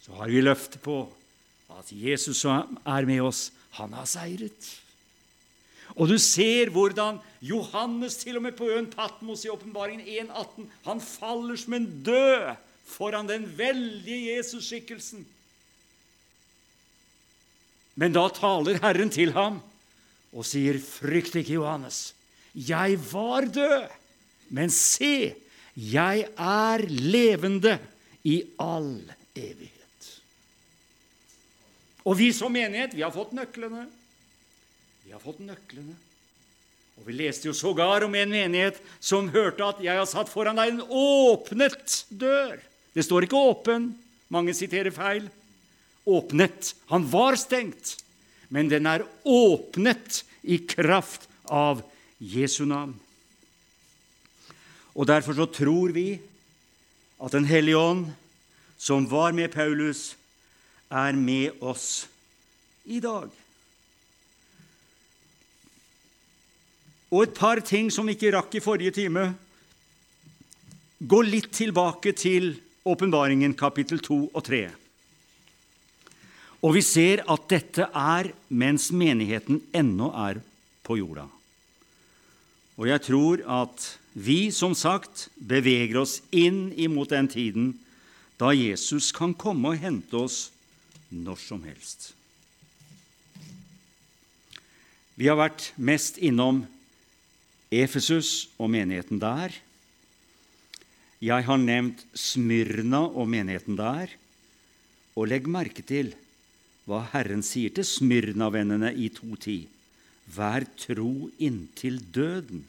så 0.00 0.14
har 0.16 0.32
vi 0.32 0.40
løftet 0.40 0.80
på 0.80 1.02
at 1.74 1.90
Jesus 1.92 2.40
som 2.40 2.78
er 2.86 3.04
med 3.04 3.20
oss, 3.26 3.50
han 3.76 3.92
har 3.92 4.08
seiret. 4.08 4.70
Og 5.94 6.10
du 6.10 6.16
ser 6.18 6.72
hvordan 6.74 7.20
Johannes, 7.44 8.16
til 8.22 8.38
og 8.38 8.44
med 8.46 8.56
på 8.58 8.66
øen 8.72 8.88
Patmos 8.90 9.44
i 9.44 9.52
åpenbaringen 9.52 10.26
1,18, 10.26 10.66
han 10.86 11.00
faller 11.00 11.58
som 11.60 11.76
en 11.76 11.86
død 12.06 12.54
foran 12.88 13.28
den 13.28 13.46
veldige 13.58 14.36
Jesus-skikkelsen. 14.36 15.24
Men 17.94 18.14
da 18.16 18.26
taler 18.34 18.80
Herren 18.82 19.12
til 19.14 19.32
ham 19.36 19.60
og 20.34 20.42
sier, 20.46 20.80
'Frykt 20.82 21.36
ikke, 21.38 21.54
Johannes. 21.54 22.14
Jeg 22.54 22.98
var 23.12 23.46
død, 23.46 23.86
men 24.50 24.70
se, 24.70 25.34
jeg 25.76 26.26
er 26.36 26.78
levende 26.88 27.78
i 28.24 28.42
all 28.58 28.98
evighet.' 29.36 30.10
Og 32.04 32.18
vi 32.18 32.32
som 32.32 32.52
menighet, 32.52 32.96
vi 32.96 33.02
har 33.06 33.14
fått 33.14 33.32
nøklene. 33.32 33.86
Har 35.14 35.22
fått 35.22 35.44
nøklene. 35.46 35.94
Og 36.98 37.06
Vi 37.06 37.14
leste 37.14 37.46
jo 37.46 37.52
sågar 37.54 38.02
om 38.02 38.14
en 38.18 38.32
menighet 38.34 38.80
som 38.98 39.28
hørte 39.30 39.62
at 39.62 39.78
'jeg 39.78 39.94
har 39.94 40.06
satt 40.10 40.28
foran 40.28 40.56
deg 40.56 40.72
en 40.72 40.80
åpnet 40.90 42.04
dør'. 42.10 42.58
Det 42.94 43.04
står 43.04 43.22
ikke 43.22 43.38
'åpen'. 43.38 43.94
Mange 44.28 44.54
siterer 44.54 44.90
feil. 44.90 45.30
Åpnet. 46.04 46.74
Han 46.90 47.06
var 47.06 47.36
stengt, 47.36 48.02
men 48.50 48.68
den 48.68 48.86
er 48.86 49.06
åpnet 49.24 50.24
i 50.42 50.58
kraft 50.58 51.28
av 51.48 51.82
Jesu 52.20 52.64
navn. 52.64 52.98
Og 54.96 55.06
Derfor 55.06 55.34
så 55.34 55.46
tror 55.46 55.92
vi 55.92 56.20
at 57.20 57.32
Den 57.32 57.44
hellige 57.44 57.78
ånd, 57.78 58.12
som 58.76 59.06
var 59.06 59.32
med 59.32 59.52
Paulus, 59.52 60.16
er 60.90 61.12
med 61.12 61.52
oss 61.62 62.08
i 62.84 62.98
dag. 63.00 63.30
Og 67.14 67.28
et 67.28 67.34
par 67.36 67.60
ting 67.62 67.92
som 67.94 68.08
vi 68.08 68.16
ikke 68.16 68.32
rakk 68.34 68.56
i 68.58 68.62
forrige 68.62 68.90
time. 68.96 69.28
Gå 70.98 71.20
litt 71.22 71.52
tilbake 71.54 72.10
til 72.18 72.56
Åpenbaringen 72.84 73.54
kapittel 73.54 74.00
2 74.02 74.16
og 74.34 74.42
3. 74.42 74.64
Og 76.66 76.74
vi 76.74 76.82
ser 76.82 77.22
at 77.30 77.46
dette 77.52 77.86
er 77.86 78.32
mens 78.50 78.88
menigheten 78.90 79.62
ennå 79.70 80.10
er 80.26 80.40
på 80.82 80.98
jorda. 80.98 81.28
Og 82.74 82.90
jeg 82.90 83.04
tror 83.06 83.44
at 83.62 83.86
vi, 84.18 84.50
som 84.50 84.74
sagt, 84.74 85.28
beveger 85.38 86.00
oss 86.02 86.18
inn 86.34 86.72
imot 86.74 87.14
den 87.14 87.30
tiden 87.30 87.72
da 88.42 88.50
Jesus 88.50 89.12
kan 89.14 89.36
komme 89.38 89.70
og 89.70 89.78
hente 89.86 90.18
oss 90.18 90.48
når 91.14 91.38
som 91.38 91.62
helst. 91.62 92.10
Vi 95.14 95.30
har 95.30 95.38
vært 95.38 95.70
mest 95.78 96.18
innom 96.18 96.64
Efesus 97.74 98.50
og 98.60 98.70
menigheten 98.70 99.18
der. 99.22 99.54
Jeg 101.24 101.46
har 101.46 101.58
nevnt 101.58 102.04
Smyrna 102.14 103.06
og 103.08 103.28
menigheten 103.32 103.78
der. 103.78 104.12
Og 105.14 105.30
legg 105.30 105.48
merke 105.50 105.82
til 105.86 106.12
hva 106.84 107.00
Herren 107.14 107.42
sier 107.46 107.72
til 107.72 107.86
Smyrna-vennene 107.88 108.90
i 108.92 109.08
2.10. 109.14 109.64
Vær 110.34 110.66
tro 110.80 111.28
inntil 111.42 112.00
døden, 112.12 112.64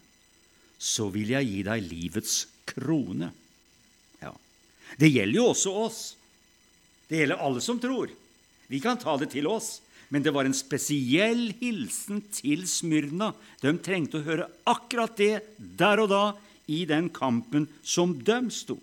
så 0.80 1.08
vil 1.12 1.34
jeg 1.36 1.50
gi 1.50 1.64
deg 1.68 1.88
livets 1.88 2.36
krone. 2.68 3.32
Ja. 4.22 4.32
Det 5.00 5.10
gjelder 5.12 5.40
jo 5.40 5.50
også 5.52 5.74
oss. 5.86 6.00
Det 7.10 7.22
gjelder 7.22 7.44
alle 7.44 7.64
som 7.64 7.80
tror. 7.82 8.12
Vi 8.68 8.82
kan 8.84 9.00
ta 9.02 9.16
det 9.22 9.32
til 9.36 9.48
oss. 9.52 9.80
Men 10.14 10.24
det 10.26 10.34
var 10.36 10.46
en 10.46 10.56
spesiell 10.56 11.50
hilsen 11.60 12.22
til 12.34 12.66
Smyrna. 12.70 13.32
De 13.62 13.74
trengte 13.82 14.20
å 14.20 14.26
høre 14.26 14.50
akkurat 14.70 15.16
det 15.18 15.40
der 15.58 16.04
og 16.04 16.12
da 16.12 16.26
i 16.72 16.84
den 16.90 17.10
kampen 17.14 17.68
som 17.86 18.14
de 18.26 18.40
sto. 18.54 18.78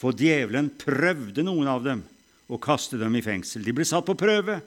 For 0.00 0.16
djevelen 0.16 0.72
prøvde 0.80 1.44
noen 1.44 1.68
av 1.68 1.84
dem 1.84 2.04
å 2.50 2.58
kaste 2.60 2.98
dem 3.00 3.16
i 3.18 3.24
fengsel. 3.24 3.64
De 3.64 3.74
ble 3.76 3.86
satt 3.86 4.06
på 4.08 4.16
prøve. 4.18 4.58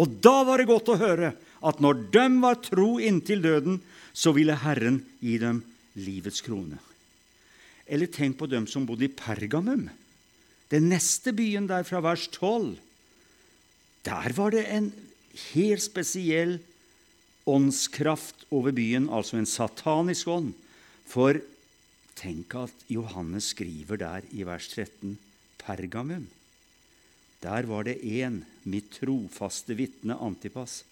Og 0.00 0.20
da 0.24 0.40
var 0.48 0.60
det 0.60 0.70
godt 0.70 0.94
å 0.94 1.00
høre 1.00 1.34
at 1.62 1.82
når 1.82 2.06
de 2.14 2.24
var 2.42 2.62
tro 2.64 2.88
inntil 3.02 3.42
døden, 3.44 3.82
så 4.12 4.32
ville 4.36 4.56
Herren 4.64 5.00
gi 5.20 5.36
dem 5.40 5.60
livets 6.00 6.40
krone. 6.44 6.78
Eller 7.86 8.08
tenk 8.08 8.38
på 8.40 8.48
dem 8.48 8.66
som 8.70 8.86
bodde 8.88 9.06
i 9.06 9.12
Pergamum, 9.12 9.88
den 10.72 10.88
neste 10.88 11.34
byen 11.36 11.68
der 11.68 11.84
fra 11.84 12.00
vers 12.04 12.24
12. 12.32 12.78
Der 14.06 14.34
var 14.34 14.50
det 14.54 14.66
en 14.66 14.90
helt 15.54 15.82
spesiell 15.84 16.58
åndskraft 17.46 18.46
over 18.50 18.74
byen, 18.74 19.08
altså 19.10 19.38
en 19.38 19.48
satanisk 19.48 20.30
ånd. 20.30 20.52
For 21.06 21.38
tenk 22.18 22.54
at 22.58 22.86
Johannes 22.90 23.52
skriver 23.54 24.00
der 24.00 24.26
i 24.34 24.46
vers 24.46 24.68
13 24.74 25.16
Pergamum. 25.62 26.26
Der 27.42 27.66
var 27.66 27.86
det 27.86 28.02
én, 28.02 28.42
mitt 28.62 28.90
trofaste 28.98 29.74
vitne 29.78 30.14
Antipas. 30.14 30.82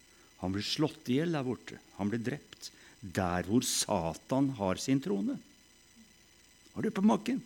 Han 0.42 0.54
ble 0.54 0.64
slått 0.66 1.10
i 1.10 1.20
hjel 1.20 1.34
der 1.36 1.46
borte. 1.46 1.78
Han 1.98 2.10
ble 2.10 2.18
drept 2.22 2.70
der 3.00 3.46
hvor 3.46 3.64
Satan 3.66 4.50
har 4.58 4.80
sin 4.82 5.00
trone. 5.02 5.38
Har 6.74 6.82
du 6.82 6.90
på 6.94 7.04
makken? 7.06 7.40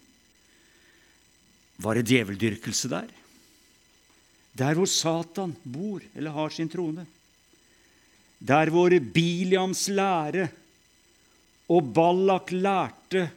Var 1.84 1.98
det 1.98 2.08
djeveldyrkelse 2.10 2.90
der? 2.92 3.12
Der 4.54 4.76
hvor 4.78 4.86
Satan 4.86 5.56
bor 5.64 6.02
eller 6.14 6.34
har 6.34 6.52
sin 6.54 6.70
trone. 6.70 7.06
Der 8.38 8.70
hvor 8.70 8.92
Biliams 9.14 9.88
lære 9.88 10.48
og 11.68 11.90
Ballak 11.96 12.52
lærte 12.52 13.28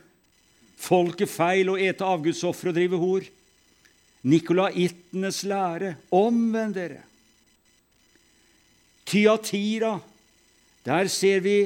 folket 0.77 1.31
feil 1.31 1.71
å 1.71 1.79
ete 1.81 2.05
avgudsofre 2.05 2.71
og 2.71 2.77
drive 2.77 2.99
hor. 3.01 3.25
Nikolaitenes 4.27 5.41
lære 5.47 5.95
omvend 6.13 6.75
dere. 6.77 7.01
Tyatira, 9.07 9.95
der 10.83 11.07
ser 11.07 11.39
vi 11.45 11.57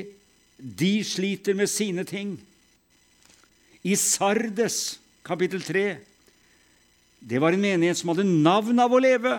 de 0.61 0.93
sliter 1.03 1.57
med 1.57 1.67
sine 1.67 2.05
ting. 2.05 2.35
I 3.81 3.95
Sardes, 3.97 4.99
kapittel 5.25 5.63
3, 5.65 5.85
det 7.21 7.39
var 7.41 7.53
en 7.53 7.62
menighet 7.62 7.99
som 7.99 8.12
hadde 8.12 8.25
navn 8.25 8.81
av 8.81 8.93
å 8.93 9.01
leve, 9.01 9.38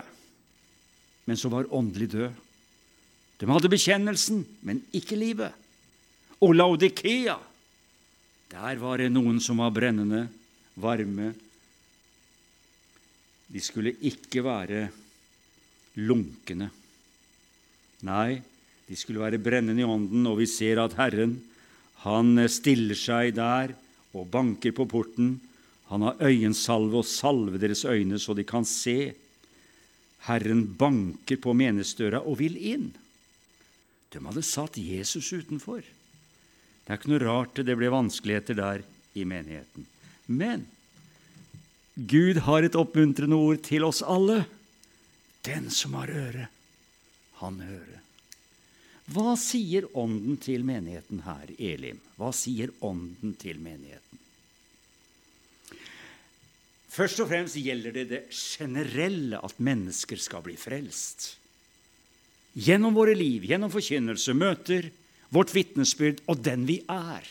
men 1.27 1.39
som 1.39 1.53
var 1.55 1.71
åndelig 1.75 2.13
død. 2.15 2.39
De 3.43 3.49
hadde 3.51 3.71
bekjennelsen, 3.73 4.45
men 4.63 4.85
ikke 4.95 5.19
livet. 5.19 5.51
Og 6.43 6.55
Laudikea, 6.55 7.37
der 8.53 8.79
var 8.79 9.03
det 9.03 9.11
noen 9.11 9.41
som 9.43 9.59
var 9.63 9.75
brennende, 9.75 10.29
varme. 10.79 11.33
De 13.51 13.63
skulle 13.63 13.97
ikke 13.99 14.45
være 14.47 14.87
lunkne. 15.99 16.71
Nei, 18.07 18.43
de 18.87 18.99
skulle 18.99 19.23
være 19.23 19.43
brennende 19.43 19.83
i 19.83 19.87
ånden, 19.87 20.27
og 20.31 20.39
vi 20.39 20.49
ser 20.51 20.81
at 20.83 20.95
Herren, 20.99 21.37
han 22.07 22.35
stiller 22.51 22.99
seg 22.99 23.35
der 23.37 23.75
og 24.13 24.31
banker 24.31 24.75
på 24.75 24.87
porten 24.91 25.37
han 25.93 26.07
har 26.07 26.23
øyensalve 26.25 27.03
og 27.03 27.09
salve 27.09 27.59
deres 27.61 27.85
øyne, 27.85 28.17
så 28.17 28.33
de 28.33 28.47
kan 28.49 28.65
se. 28.65 29.13
Herren 30.25 30.65
banker 30.79 31.37
på 31.37 31.53
menighetsdøra 31.53 32.23
og 32.25 32.39
vil 32.41 32.57
inn. 32.57 32.87
De 34.13 34.23
hadde 34.25 34.45
satt 34.47 34.79
Jesus 34.81 35.29
utenfor. 35.33 35.83
Det 35.83 36.89
er 36.89 36.97
ikke 36.97 37.13
noe 37.13 37.25
rart 37.27 37.61
det 37.61 37.77
ble 37.77 37.91
vanskeligheter 37.93 38.57
der 38.57 38.87
i 39.13 39.27
menigheten. 39.29 39.85
Men 40.33 40.65
Gud 41.95 42.41
har 42.47 42.65
et 42.65 42.79
oppmuntrende 42.79 43.37
ord 43.37 43.61
til 43.67 43.85
oss 43.85 44.01
alle. 44.01 44.47
Den 45.45 45.69
som 45.75 45.99
har 46.01 46.09
øre, 46.09 46.49
han 47.43 47.61
hører. 47.61 48.01
Hva 49.13 49.35
sier 49.37 49.85
Ånden 49.99 50.39
til 50.41 50.65
menigheten 50.65 51.25
her, 51.27 51.53
Elim? 51.59 52.01
Hva 52.17 52.31
sier 52.33 52.73
Ånden 52.81 53.35
til 53.37 53.61
menigheten? 53.61 54.12
Først 56.93 57.23
og 57.25 57.31
fremst 57.31 57.57
gjelder 57.57 57.95
det 57.95 58.09
det 58.11 58.23
generelle 58.37 59.39
at 59.41 59.61
mennesker 59.65 60.21
skal 60.21 60.43
bli 60.45 60.59
frelst. 60.61 61.33
Gjennom 62.53 62.93
våre 62.93 63.15
liv, 63.17 63.47
gjennom 63.49 63.73
forkynnelse, 63.73 64.35
møter, 64.37 64.91
vårt 65.33 65.55
vitnesbyrd 65.57 66.21
og 66.29 66.43
den 66.45 66.67
vi 66.69 66.83
er. 66.93 67.25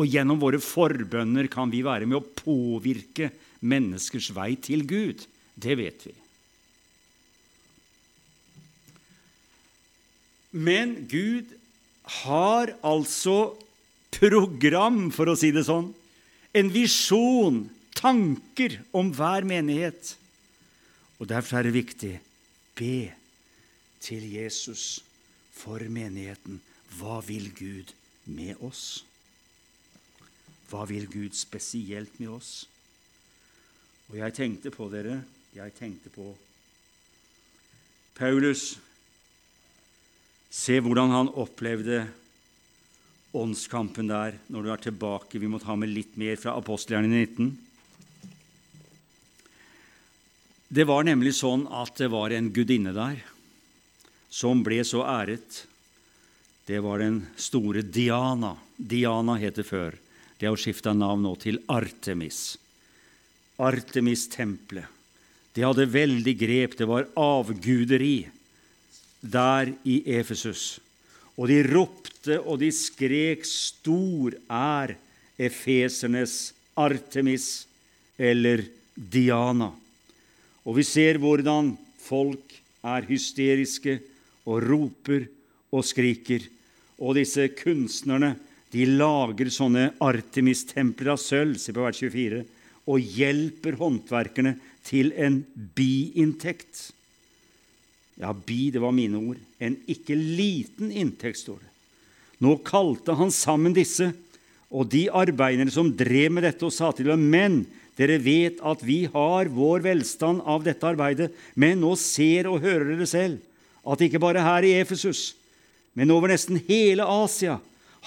Og 0.00 0.08
gjennom 0.08 0.40
våre 0.40 0.62
forbønner 0.64 1.50
kan 1.52 1.68
vi 1.68 1.82
være 1.84 2.08
med 2.08 2.22
å 2.22 2.24
påvirke 2.24 3.28
menneskers 3.60 4.30
vei 4.32 4.54
til 4.56 4.86
Gud. 4.88 5.26
Det 5.60 5.76
vet 5.76 6.06
vi. 6.08 6.14
Men 10.56 10.96
Gud 11.08 11.52
har 12.24 12.72
altså 12.80 13.54
program, 14.12 15.10
for 15.12 15.28
å 15.32 15.36
si 15.36 15.52
det 15.52 15.66
sånn. 15.68 15.92
En 16.56 16.72
visjon 16.72 17.66
tanker 18.02 18.80
om 18.96 19.12
hver 19.14 19.46
menighet. 19.46 20.16
Og 21.20 21.28
Derfor 21.30 21.60
er 21.60 21.68
det 21.68 21.76
viktig 21.76 22.12
be 22.74 23.12
til 24.02 24.26
Jesus 24.34 25.02
for 25.54 25.82
menigheten. 25.86 26.58
Hva 26.98 27.20
vil 27.24 27.52
Gud 27.54 27.94
med 28.26 28.58
oss? 28.60 29.04
Hva 30.72 30.84
vil 30.88 31.06
Gud 31.06 31.36
spesielt 31.36 32.18
med 32.18 32.32
oss? 32.34 32.52
Og 34.10 34.18
jeg 34.18 34.34
tenkte 34.36 34.72
på 34.74 34.88
dere, 34.92 35.22
jeg 35.54 35.74
tenkte 35.76 36.10
på 36.12 36.32
Paulus. 38.18 38.74
Se 40.52 40.80
hvordan 40.84 41.12
han 41.14 41.30
opplevde 41.40 42.02
åndskampen 43.32 44.10
der 44.10 44.36
når 44.52 44.64
du 44.64 44.72
er 44.72 44.82
tilbake. 44.84 45.40
Vi 45.40 45.48
må 45.48 45.60
ta 45.62 45.76
med 45.78 45.92
litt 45.92 46.18
mer 46.20 46.36
fra 46.40 46.56
apostelgjerne 46.58 47.08
19. 47.08 47.52
Det 50.72 50.86
var 50.88 51.04
nemlig 51.04 51.34
sånn 51.36 51.66
at 51.68 51.98
det 52.00 52.08
var 52.08 52.32
en 52.32 52.48
gudinne 52.48 52.94
der 52.96 53.18
som 54.32 54.62
ble 54.64 54.78
så 54.88 55.02
æret. 55.04 55.66
Det 56.64 56.78
var 56.80 57.02
den 57.02 57.18
store 57.36 57.82
Diana. 57.84 58.54
Diana 58.76 59.34
het 59.36 59.58
det 59.60 59.66
før. 59.68 59.98
Det 60.40 60.48
har 60.48 60.56
skifta 60.56 60.94
navn 60.96 61.26
nå 61.26 61.34
til 61.42 61.60
Artemis. 61.68 62.56
Artemis-tempelet. 63.60 64.88
Det 65.52 65.66
hadde 65.66 65.84
veldig 65.92 66.34
grep. 66.40 66.78
Det 66.80 66.88
var 66.88 67.10
avguderi 67.20 68.24
der 69.20 69.74
i 69.84 69.98
Efesus. 70.16 70.80
Og 71.36 71.52
de 71.52 71.60
ropte 71.68 72.40
og 72.40 72.62
de 72.64 72.72
skrek 72.72 73.44
'Stor 73.44 74.40
er 74.48 74.96
efesernes 75.36 76.54
Artemis' 76.80 77.66
eller 78.16 78.64
Diana. 78.96 79.74
Og 80.66 80.78
vi 80.78 80.86
ser 80.86 81.18
hvordan 81.22 81.74
folk 82.02 82.54
er 82.86 83.06
hysteriske 83.08 83.98
og 84.46 84.62
roper 84.66 85.26
og 85.72 85.84
skriker. 85.86 86.44
Og 87.02 87.16
disse 87.18 87.48
kunstnerne 87.58 88.34
de 88.72 88.86
lager 88.88 89.50
sånne 89.52 89.90
Artemis-templer 90.00 91.12
av 91.12 91.20
sølv 91.20 91.58
se 91.60 91.74
på 91.76 91.84
vers 91.84 91.98
24, 92.00 92.40
og 92.88 93.12
hjelper 93.18 93.76
håndverkerne 93.78 94.54
til 94.86 95.12
en 95.12 95.42
biinntekt. 95.76 96.88
Ja, 98.22 98.32
bi, 98.32 98.70
det 98.72 98.80
var 98.82 98.94
mine 98.96 99.20
ord. 99.20 99.40
En 99.60 99.76
ikke 99.90 100.16
liten 100.16 100.90
inntekt, 100.90 101.42
står 101.42 101.60
det. 101.60 101.70
Nå 102.42 102.56
kalte 102.66 103.14
han 103.14 103.30
sammen 103.30 103.74
disse 103.76 104.10
Og 104.72 104.88
de 104.88 105.02
arbeiderne 105.12 105.68
som 105.68 105.90
drev 105.92 106.30
med 106.32 106.46
dette, 106.46 106.64
og 106.64 106.72
sa 106.72 106.88
til 106.96 107.10
dem, 107.10 107.26
men 107.28 107.58
dere 107.98 108.18
vet 108.22 108.60
at 108.64 108.82
vi 108.84 109.04
har 109.12 109.50
vår 109.52 109.84
velstand 109.84 110.42
av 110.48 110.64
dette 110.64 110.86
arbeidet, 110.88 111.30
men 111.54 111.82
nå 111.82 111.92
ser 112.00 112.48
og 112.50 112.62
hører 112.64 112.94
dere 112.94 113.08
selv 113.08 113.40
at 113.82 114.04
ikke 114.04 114.20
bare 114.22 114.44
her 114.44 114.64
i 114.64 114.76
Efesus, 114.78 115.32
men 115.98 116.12
over 116.14 116.30
nesten 116.32 116.60
hele 116.68 117.04
Asia, 117.04 117.58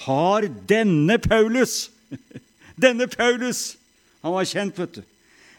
har 0.06 0.48
denne 0.68 1.16
Paulus 1.22 1.86
Denne 2.76 3.06
Paulus 3.08 3.78
Han 4.20 4.34
var 4.34 4.44
kjent, 4.44 4.76
vet 4.76 4.98
du. 4.98 5.04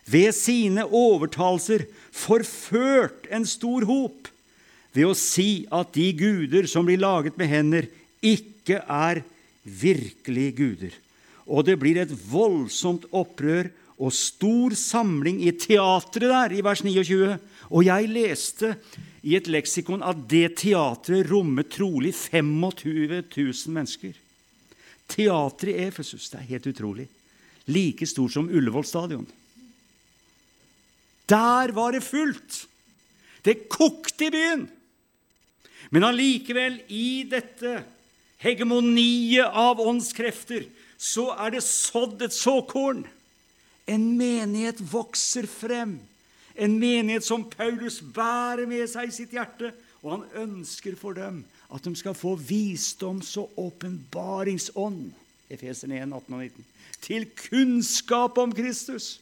Ved 0.07 0.35
sine 0.37 0.83
overtalelser 0.85 1.87
forført 2.13 3.25
en 3.33 3.47
stor 3.49 3.87
hop 3.89 4.29
ved 4.93 5.07
å 5.09 5.15
si 5.17 5.65
at 5.73 5.91
de 5.95 6.11
guder 6.17 6.67
som 6.69 6.85
blir 6.87 6.99
laget 7.01 7.35
med 7.39 7.49
hender, 7.51 7.87
ikke 8.21 8.79
er 8.81 9.21
virkelige 9.63 10.55
guder. 10.57 10.93
Og 11.45 11.67
det 11.67 11.77
blir 11.79 11.99
et 12.01 12.13
voldsomt 12.31 13.05
opprør 13.15 13.69
og 13.97 14.13
stor 14.13 14.75
samling 14.77 15.41
i 15.41 15.51
teatret 15.57 16.29
der, 16.29 16.53
i 16.53 16.63
vers 16.65 16.83
29. 16.85 17.37
Og 17.73 17.85
jeg 17.87 18.09
leste 18.11 18.75
i 19.25 19.35
et 19.37 19.49
leksikon 19.49 20.05
at 20.05 20.27
det 20.29 20.59
teatret 20.61 21.27
rommet 21.31 21.71
trolig 21.73 22.13
25 22.15 23.23
000 23.25 23.73
mennesker. 23.73 24.13
Teatret 25.09 25.73
i 25.73 25.87
Efesus, 25.87 26.29
det 26.29 26.41
er 26.41 26.51
helt 26.53 26.69
utrolig. 26.69 27.07
Like 27.67 28.07
stort 28.07 28.35
som 28.35 28.47
Ullevål 28.47 28.85
stadion. 28.85 29.27
Der 31.27 31.73
var 31.75 31.91
det 31.91 32.05
fullt! 32.05 32.67
Det 33.43 33.67
kokte 33.71 34.27
i 34.27 34.31
byen! 34.31 34.67
Men 35.91 36.03
allikevel, 36.03 36.81
i 36.91 37.23
dette 37.29 37.81
hegemoniet 38.43 39.47
av 39.47 39.79
åndskrefter, 39.79 40.65
så 40.97 41.29
er 41.37 41.55
det 41.55 41.63
sådd 41.63 42.23
et 42.25 42.35
såkorn. 42.35 43.05
En 43.87 44.09
menighet 44.19 44.81
vokser 44.91 45.47
frem. 45.47 45.97
En 46.57 46.79
menighet 46.79 47.25
som 47.25 47.45
Paulus 47.49 48.01
bærer 48.01 48.67
med 48.67 48.87
seg 48.91 49.09
i 49.09 49.15
sitt 49.15 49.35
hjerte. 49.35 49.71
Og 50.03 50.17
han 50.17 50.25
ønsker 50.47 50.97
for 50.99 51.17
dem 51.17 51.43
at 51.73 51.83
de 51.83 51.93
skal 51.99 52.15
få 52.15 52.35
visdoms- 52.39 53.35
og 53.39 53.53
åpenbaringsånd. 53.59 55.11
Efeserne 55.51 56.01
1, 56.01 56.13
18 56.13 56.35
og 56.35 56.43
19. 56.43 56.65
Til 57.01 57.27
kunnskap 57.37 58.37
om 58.41 58.53
Kristus. 58.55 59.17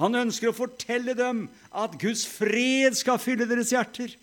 Han 0.00 0.16
ønsker 0.18 0.50
å 0.50 0.56
fortelle 0.56 1.14
dem 1.14 1.46
at 1.70 1.98
Guds 2.02 2.24
fred 2.26 2.96
skal 2.98 3.20
fylle 3.22 3.46
deres 3.48 3.72
hjerter. 3.74 4.14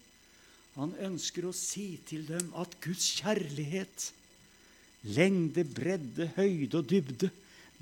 Han 0.79 0.93
ønsker 1.03 1.47
å 1.47 1.55
si 1.55 1.99
til 2.07 2.25
dem 2.27 2.51
at 2.59 2.73
Guds 2.83 3.07
kjærlighet, 3.19 4.11
lengde, 5.15 5.65
bredde, 5.67 6.29
høyde 6.37 6.79
og 6.79 6.87
dybde, 6.91 7.31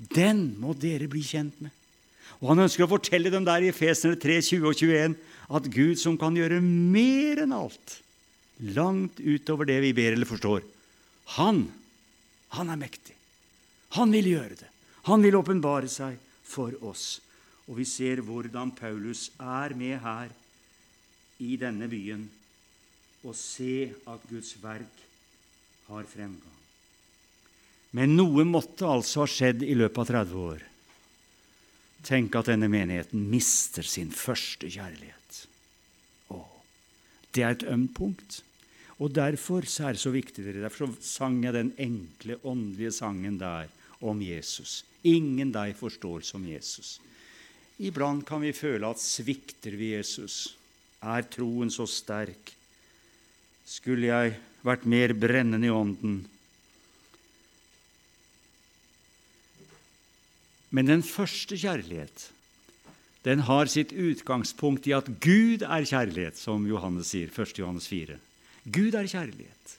den 0.00 0.54
må 0.60 0.72
dere 0.78 1.08
bli 1.10 1.22
kjent 1.24 1.60
med. 1.60 1.72
Og 2.40 2.54
Han 2.54 2.64
ønsker 2.64 2.86
å 2.86 2.92
fortelle 2.94 3.32
dem 3.32 3.44
der 3.44 3.66
i 3.66 3.70
Efesene 3.72 4.16
3, 4.16 4.38
20 4.40 4.68
og 4.70 4.78
21 4.78 5.16
at 5.50 5.68
Gud 5.74 6.00
som 6.00 6.16
kan 6.18 6.36
gjøre 6.36 6.60
mer 6.64 7.42
enn 7.44 7.52
alt, 7.52 7.98
langt 8.60 9.20
utover 9.20 9.68
det 9.68 9.80
vi 9.84 9.92
ber 9.96 10.14
eller 10.14 10.28
forstår, 10.28 10.64
han, 11.36 11.66
han 12.56 12.72
er 12.72 12.80
mektig. 12.80 13.14
Han 13.98 14.12
vil 14.14 14.32
gjøre 14.32 14.56
det. 14.56 14.70
Han 15.08 15.22
vil 15.24 15.36
åpenbare 15.38 15.88
seg 15.90 16.16
for 16.46 16.74
oss. 16.86 17.20
Og 17.68 17.78
vi 17.78 17.86
ser 17.86 18.22
hvordan 18.24 18.72
Paulus 18.74 19.28
er 19.38 19.74
med 19.78 19.98
her 20.02 20.32
i 21.40 21.56
denne 21.60 21.88
byen 21.90 22.24
og 23.24 23.36
se 23.36 23.90
at 24.08 24.24
Guds 24.30 24.54
verk 24.62 25.04
har 25.90 26.08
fremgang. 26.08 26.59
Men 27.96 28.14
noe 28.18 28.44
måtte 28.46 28.86
altså 28.86 29.24
ha 29.24 29.30
skjedd 29.30 29.64
i 29.66 29.74
løpet 29.78 30.02
av 30.04 30.10
30 30.12 30.44
år. 30.44 30.66
Tenk 32.06 32.36
at 32.38 32.48
denne 32.52 32.68
menigheten 32.70 33.26
mister 33.28 33.84
sin 33.86 34.12
første 34.14 34.70
kjærlighet. 34.70 35.40
Å, 36.32 36.38
det 37.34 37.44
er 37.44 37.56
et 37.56 37.66
ømt 37.72 37.92
punkt. 37.98 38.40
Og 39.00 39.12
derfor 39.16 39.64
er 39.64 39.96
det 39.96 40.02
så 40.02 40.12
viktig 40.12 40.44
dere. 40.44 40.64
Derfor 40.64 40.92
sang 41.04 41.40
jeg 41.44 41.56
den 41.56 41.74
enkle, 41.80 42.38
åndelige 42.44 42.94
sangen 43.00 43.38
der 43.40 43.68
om 44.04 44.20
Jesus. 44.24 44.82
Ingen 45.08 45.52
deg 45.52 45.74
forstår 45.76 46.24
som 46.28 46.44
Jesus. 46.48 46.98
Iblant 47.80 48.26
kan 48.28 48.42
vi 48.44 48.52
føle 48.52 48.88
at 48.88 49.00
svikter 49.00 49.76
vi 49.80 49.94
Jesus? 49.94 50.54
Er 51.00 51.24
troen 51.32 51.72
så 51.72 51.86
sterk? 51.88 52.52
Skulle 53.64 54.10
jeg 54.10 54.36
vært 54.66 54.84
mer 54.84 55.14
brennende 55.16 55.70
i 55.70 55.72
ånden? 55.72 56.20
Men 60.70 60.86
den 60.86 61.02
første 61.02 61.58
kjærlighet 61.58 62.30
den 63.26 63.42
har 63.44 63.68
sitt 63.68 63.90
utgangspunkt 63.92 64.86
i 64.88 64.94
at 64.96 65.08
Gud 65.20 65.60
er 65.66 65.84
kjærlighet, 65.84 66.38
som 66.40 66.64
Johannes 66.64 67.10
sier, 67.12 67.28
1. 67.28 67.58
Johannes 67.60 67.88
4. 67.90 68.16
Gud 68.64 68.96
er 68.96 69.08
kjærlighet. 69.10 69.74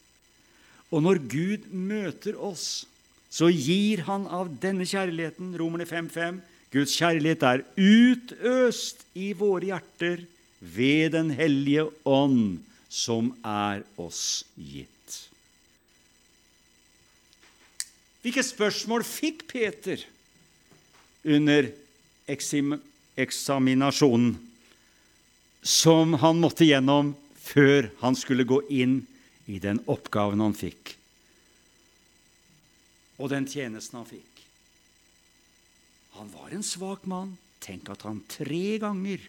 Og 0.94 1.02
når 1.02 1.24
Gud 1.32 1.66
møter 1.74 2.38
oss, 2.38 2.86
så 3.32 3.48
gir 3.50 4.04
han 4.06 4.28
av 4.28 4.52
denne 4.62 4.86
kjærligheten, 4.86 5.56
Romerne 5.58 5.88
5.5, 5.90 6.42
Guds 6.72 6.94
kjærlighet 7.00 7.44
er 7.48 7.64
utøst 7.80 9.02
i 9.18 9.32
våre 9.36 9.72
hjerter 9.72 10.26
ved 10.62 11.16
Den 11.16 11.32
hellige 11.34 11.88
ånd, 12.06 12.62
som 12.92 13.32
er 13.48 13.82
oss 14.00 14.44
gitt. 14.56 15.18
Hvilke 18.22 18.44
spørsmål 18.46 19.04
fikk 19.08 19.48
Peter 19.50 20.04
under 21.24 21.72
eksaminasjonen 22.32 24.32
som 25.62 26.14
han 26.22 26.42
måtte 26.42 26.66
gjennom 26.66 27.14
før 27.42 27.92
han 28.02 28.18
skulle 28.18 28.48
gå 28.50 28.62
inn 28.74 29.02
i 29.46 29.60
den 29.62 29.82
oppgaven 29.90 30.42
han 30.42 30.56
fikk, 30.58 30.96
og 33.22 33.30
den 33.34 33.46
tjenesten 33.50 34.00
han 34.00 34.10
fikk? 34.10 34.42
Han 36.18 36.32
var 36.34 36.54
en 36.54 36.66
svak 36.66 37.06
mann. 37.10 37.36
Tenk 37.62 37.92
at 37.94 38.02
han 38.08 38.24
tre 38.30 38.80
ganger 38.82 39.22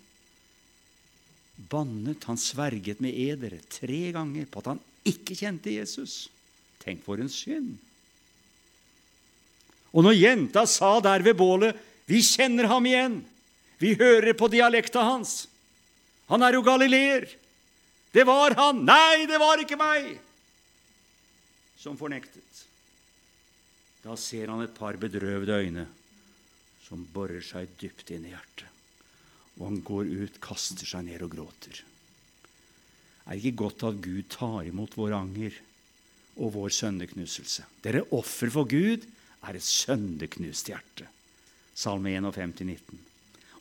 bannet, 1.69 2.25
han 2.25 2.41
sverget 2.41 3.03
med 3.05 3.15
edere 3.15 3.61
tre 3.71 4.11
ganger 4.15 4.49
på 4.51 4.63
at 4.63 4.73
han 4.73 4.81
ikke 5.09 5.37
kjente 5.37 5.75
Jesus. 5.75 6.29
Tenk 6.83 7.03
for 7.05 7.21
en 7.21 7.31
synd. 7.33 7.77
Og 9.93 10.07
når 10.07 10.17
jenta 10.17 10.65
sa 10.67 10.99
der 11.01 11.23
ved 11.23 11.37
bålet 11.37 11.77
'Vi 12.07 12.23
kjenner 12.23 12.67
ham 12.67 12.85
igjen', 12.85 13.23
vi 13.79 13.95
hører 13.95 14.33
på 14.33 14.49
dialekta 14.49 15.03
hans. 15.03 15.49
Han 16.29 16.43
er 16.43 16.53
jo 16.53 16.63
galileer. 16.63 17.29
Det 18.13 18.27
var 18.27 18.55
han. 18.55 18.85
Nei, 18.85 19.27
det 19.27 19.39
var 19.39 19.59
ikke 19.59 19.77
meg! 19.77 20.19
Som 21.79 21.97
fornektet. 21.97 22.67
Da 24.05 24.17
ser 24.17 24.49
han 24.49 24.63
et 24.63 24.75
par 24.75 24.97
bedrøvde 24.97 25.53
øyne 25.53 25.87
som 26.89 27.07
borer 27.13 27.41
seg 27.41 27.69
dypt 27.79 28.11
inn 28.11 28.27
i 28.27 28.35
hjertet 28.35 28.73
og 29.59 29.69
han 29.69 29.81
går 29.85 30.09
ut, 30.11 30.39
kaster 30.43 30.89
seg 30.89 31.07
ned 31.07 31.25
og 31.25 31.35
gråter. 31.35 31.83
Er 33.27 33.37
det 33.37 33.43
ikke 33.43 33.63
godt 33.65 33.85
at 33.87 34.01
Gud 34.03 34.25
tar 34.33 34.67
imot 34.67 34.97
vår 34.99 35.15
anger 35.17 35.59
og 36.41 36.55
vår 36.57 36.73
sønneknuselse? 36.75 37.67
Dere 37.85 38.07
offer 38.17 38.51
for 38.53 38.69
Gud 38.69 39.05
er 39.43 39.59
et 39.59 39.67
søndeknust 39.67 40.71
hjerte. 40.71 41.09
Salme 41.75 42.13
51, 42.15 42.63
19. 42.65 43.01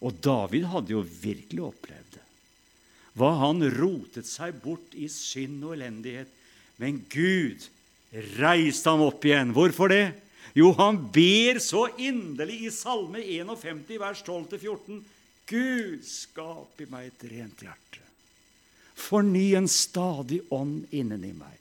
Og 0.02 0.17
David 0.24 0.67
hadde 0.72 0.96
jo 0.96 1.04
virkelig 1.06 1.63
opplevd 1.70 2.17
det. 2.17 2.26
Hva 3.17 3.32
han 3.44 3.63
rotet 3.76 4.28
seg 4.30 4.55
bort 4.64 4.95
i 4.95 5.10
synd 5.12 5.64
og 5.68 5.76
elendighet. 5.76 6.30
Men 6.82 7.01
Gud 7.12 7.68
reiste 8.39 8.91
ham 8.91 9.03
opp 9.05 9.26
igjen. 9.28 9.53
Hvorfor 9.55 9.91
det? 9.91 10.05
Jo, 10.58 10.72
han 10.80 10.97
ber 11.14 11.62
så 11.64 11.86
inderlig 12.01 12.66
i 12.68 12.74
Salme 12.74 13.22
51, 13.24 13.84
vers 14.01 14.24
12-14. 14.26 15.01
Gud, 15.51 16.03
skap 16.08 16.82
i 16.82 16.88
meg 16.91 17.12
et 17.12 17.28
rent 17.32 17.64
hjerte. 17.64 18.03
Forny 19.01 19.51
en 19.58 19.70
stadig 19.72 20.41
ånd 20.53 20.91
inneni 20.95 21.32
meg. 21.36 21.61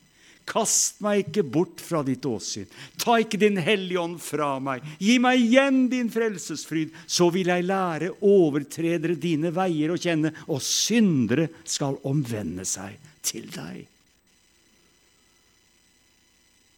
Kast 0.50 0.98
meg 1.04 1.28
ikke 1.28 1.44
bort 1.46 1.82
fra 1.84 2.00
ditt 2.02 2.24
åsyn. 2.26 2.66
Ta 2.98 3.20
ikke 3.22 3.38
din 3.38 3.60
hellige 3.62 4.02
ånd 4.02 4.18
fra 4.22 4.56
meg. 4.62 4.82
Gi 4.98 5.14
meg 5.22 5.38
igjen 5.44 5.84
din 5.92 6.10
frelsesfryd, 6.10 6.90
så 7.06 7.28
vil 7.30 7.52
jeg 7.52 7.68
lære 7.68 8.10
overtredere 8.26 9.14
dine 9.14 9.54
veier 9.54 9.94
å 9.94 10.00
kjenne, 10.00 10.34
og 10.50 10.58
syndere 10.64 11.46
skal 11.62 12.00
omvende 12.08 12.66
seg 12.66 12.98
til 13.22 13.46
deg. 13.54 13.84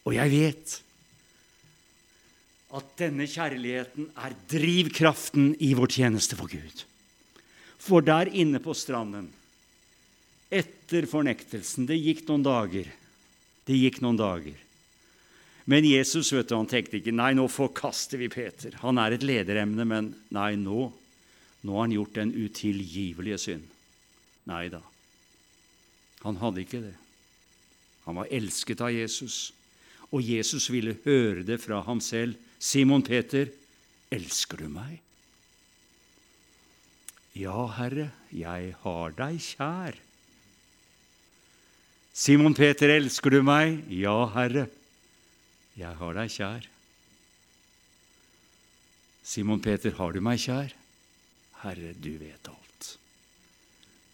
Og 0.03 0.13
jeg 0.19 0.33
vet 0.35 0.79
at 2.73 2.95
denne 2.99 3.25
kjærligheten 3.29 4.09
er 4.17 4.33
drivkraften 4.49 5.53
i 5.61 5.73
vår 5.77 5.93
tjeneste 5.97 6.37
for 6.37 6.51
Gud. 6.51 6.83
For 7.81 8.05
der 8.05 8.29
inne 8.29 8.61
på 8.63 8.75
stranden, 8.77 9.31
etter 10.53 11.07
fornektelsen 11.09 11.87
Det 11.89 11.97
gikk 11.97 12.27
noen 12.27 12.45
dager. 12.45 12.89
Det 13.67 13.77
gikk 13.77 14.01
noen 14.03 14.19
dager. 14.19 14.59
Men 15.65 15.85
Jesus 15.87 16.33
vet 16.35 16.49
du, 16.49 16.57
han 16.57 16.67
tenkte 16.67 16.99
ikke 16.99 17.13
nei, 17.15 17.31
nå 17.37 17.45
forkaster 17.47 18.19
vi 18.19 18.27
Peter. 18.31 18.75
Han 18.81 18.99
er 18.99 19.15
et 19.15 19.23
lederemne, 19.23 19.85
men 19.87 20.09
nei, 20.35 20.53
nå, 20.59 20.89
nå 21.63 21.77
har 21.77 21.85
han 21.85 21.95
gjort 21.95 22.17
den 22.19 22.33
utilgivelige 22.35 23.39
synd. 23.39 23.69
Nei 24.51 24.65
da. 24.73 24.81
Han 26.25 26.39
hadde 26.41 26.63
ikke 26.63 26.83
det. 26.83 26.95
Han 28.03 28.19
var 28.19 28.31
elsket 28.35 28.83
av 28.83 28.91
Jesus, 28.91 29.53
og 30.11 30.23
Jesus 30.23 30.67
ville 30.71 30.97
høre 31.05 31.45
det 31.47 31.61
fra 31.63 31.79
ham 31.87 32.03
selv. 32.03 32.35
Simon 32.59 33.03
Peter, 33.03 33.47
elsker 34.11 34.59
du 34.59 34.67
meg? 34.71 34.99
Ja, 37.39 37.63
Herre, 37.79 38.11
jeg 38.35 38.75
har 38.83 39.15
deg 39.17 39.39
kjær. 39.41 39.95
Simon 42.13 42.53
Peter, 42.53 42.91
elsker 42.93 43.33
du 43.33 43.39
meg? 43.41 43.79
Ja, 43.89 44.13
Herre, 44.35 44.67
jeg 45.73 45.97
har 45.97 46.13
deg 46.13 46.29
kjær. 46.29 46.67
Simon 49.25 49.61
Peter, 49.63 49.95
har 49.97 50.13
du 50.13 50.19
meg 50.21 50.37
kjær? 50.43 50.75
Herre, 51.63 51.93
du 51.97 52.11
vet 52.21 52.51
alt. 52.51 52.89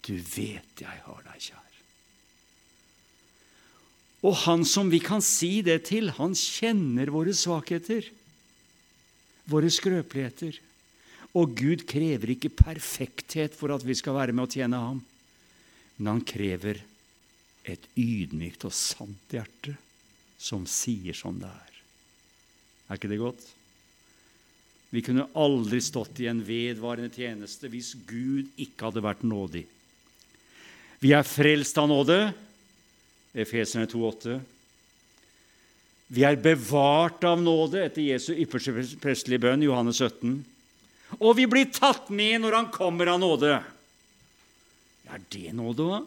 Du 0.08 0.14
vet 0.16 0.80
jeg 0.86 1.02
har 1.04 1.26
deg 1.26 1.44
kjær. 1.44 1.66
Og 4.24 4.36
han 4.46 4.64
som 4.68 4.88
vi 4.92 5.02
kan 5.04 5.24
si 5.24 5.60
det 5.66 5.82
til, 5.90 6.14
han 6.16 6.36
kjenner 6.36 7.12
våre 7.12 7.36
svakheter, 7.36 8.08
våre 9.52 9.72
skrøpeligheter. 9.72 10.56
Og 11.36 11.52
Gud 11.58 11.84
krever 11.88 12.32
ikke 12.32 12.52
perfekthet 12.64 13.56
for 13.60 13.76
at 13.76 13.84
vi 13.84 13.96
skal 13.96 14.16
være 14.16 14.36
med 14.36 14.48
å 14.48 14.52
tjene 14.56 14.80
ham, 14.88 15.04
men 16.00 16.14
han 16.14 16.24
krever 16.24 16.80
et 17.76 17.88
ydmykt 18.00 18.66
og 18.68 18.76
sant 18.76 19.34
hjerte 19.36 19.76
som 20.40 20.66
sier 20.70 21.16
som 21.18 21.40
det 21.42 21.50
er. 21.50 21.80
Er 22.90 23.00
ikke 23.00 23.12
det 23.12 23.22
godt? 23.22 23.44
Vi 24.90 25.04
kunne 25.06 25.28
aldri 25.38 25.82
stått 25.86 26.22
i 26.24 26.30
en 26.32 26.42
vedvarende 26.46 27.12
tjeneste 27.14 27.70
hvis 27.70 27.94
Gud 28.10 28.50
ikke 28.58 28.88
hadde 28.88 29.06
vært 29.06 29.26
nådig. 29.28 29.66
Vi 31.00 31.12
er 31.16 31.28
frelst 31.28 31.78
av 31.80 31.88
nåde, 31.92 32.18
Efeserne 33.40 33.86
2,8. 33.88 34.40
Vi 36.10 36.24
er 36.26 36.40
bevart 36.42 37.24
av 37.30 37.38
nåde 37.38 37.84
etter 37.86 38.02
Jesu 38.02 38.32
ypperste 38.34 38.74
prestelige 39.00 39.44
bønn, 39.46 39.64
Johannes 39.64 40.02
17. 40.02 40.40
Og 41.20 41.36
vi 41.38 41.46
blir 41.50 41.70
tatt 41.74 42.10
med 42.10 42.42
når 42.42 42.58
han 42.58 42.72
kommer 42.74 43.14
av 43.14 43.22
nåde. 43.22 43.60
Er 45.10 45.22
det 45.30 45.54
nåde, 45.54 45.86
da? 45.86 46.00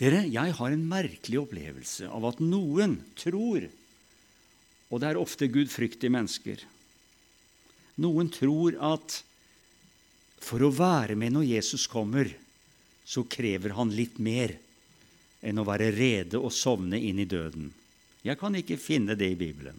Dere, 0.00 0.22
jeg 0.32 0.54
har 0.56 0.72
en 0.72 0.84
merkelig 0.88 1.42
opplevelse 1.42 2.08
av 2.08 2.24
at 2.30 2.38
noen 2.40 2.96
tror, 3.20 3.66
og 4.88 5.02
det 5.02 5.10
er 5.10 5.20
ofte 5.20 5.50
gudfryktige 5.52 6.12
mennesker 6.12 6.62
Noen 8.00 8.30
tror 8.32 8.78
at 8.80 9.18
for 10.40 10.62
å 10.64 10.70
være 10.72 11.18
med 11.20 11.34
når 11.34 11.50
Jesus 11.50 11.84
kommer, 11.90 12.30
så 13.04 13.26
krever 13.28 13.74
han 13.76 13.92
litt 13.92 14.16
mer 14.22 14.54
enn 15.44 15.60
å 15.60 15.66
være 15.68 15.90
rede 15.92 16.40
og 16.40 16.54
sovne 16.54 16.96
inn 16.96 17.20
i 17.20 17.28
døden. 17.28 17.68
Jeg 18.24 18.38
kan 18.40 18.56
ikke 18.56 18.80
finne 18.80 19.16
det 19.18 19.28
i 19.34 19.36
Bibelen. 19.36 19.76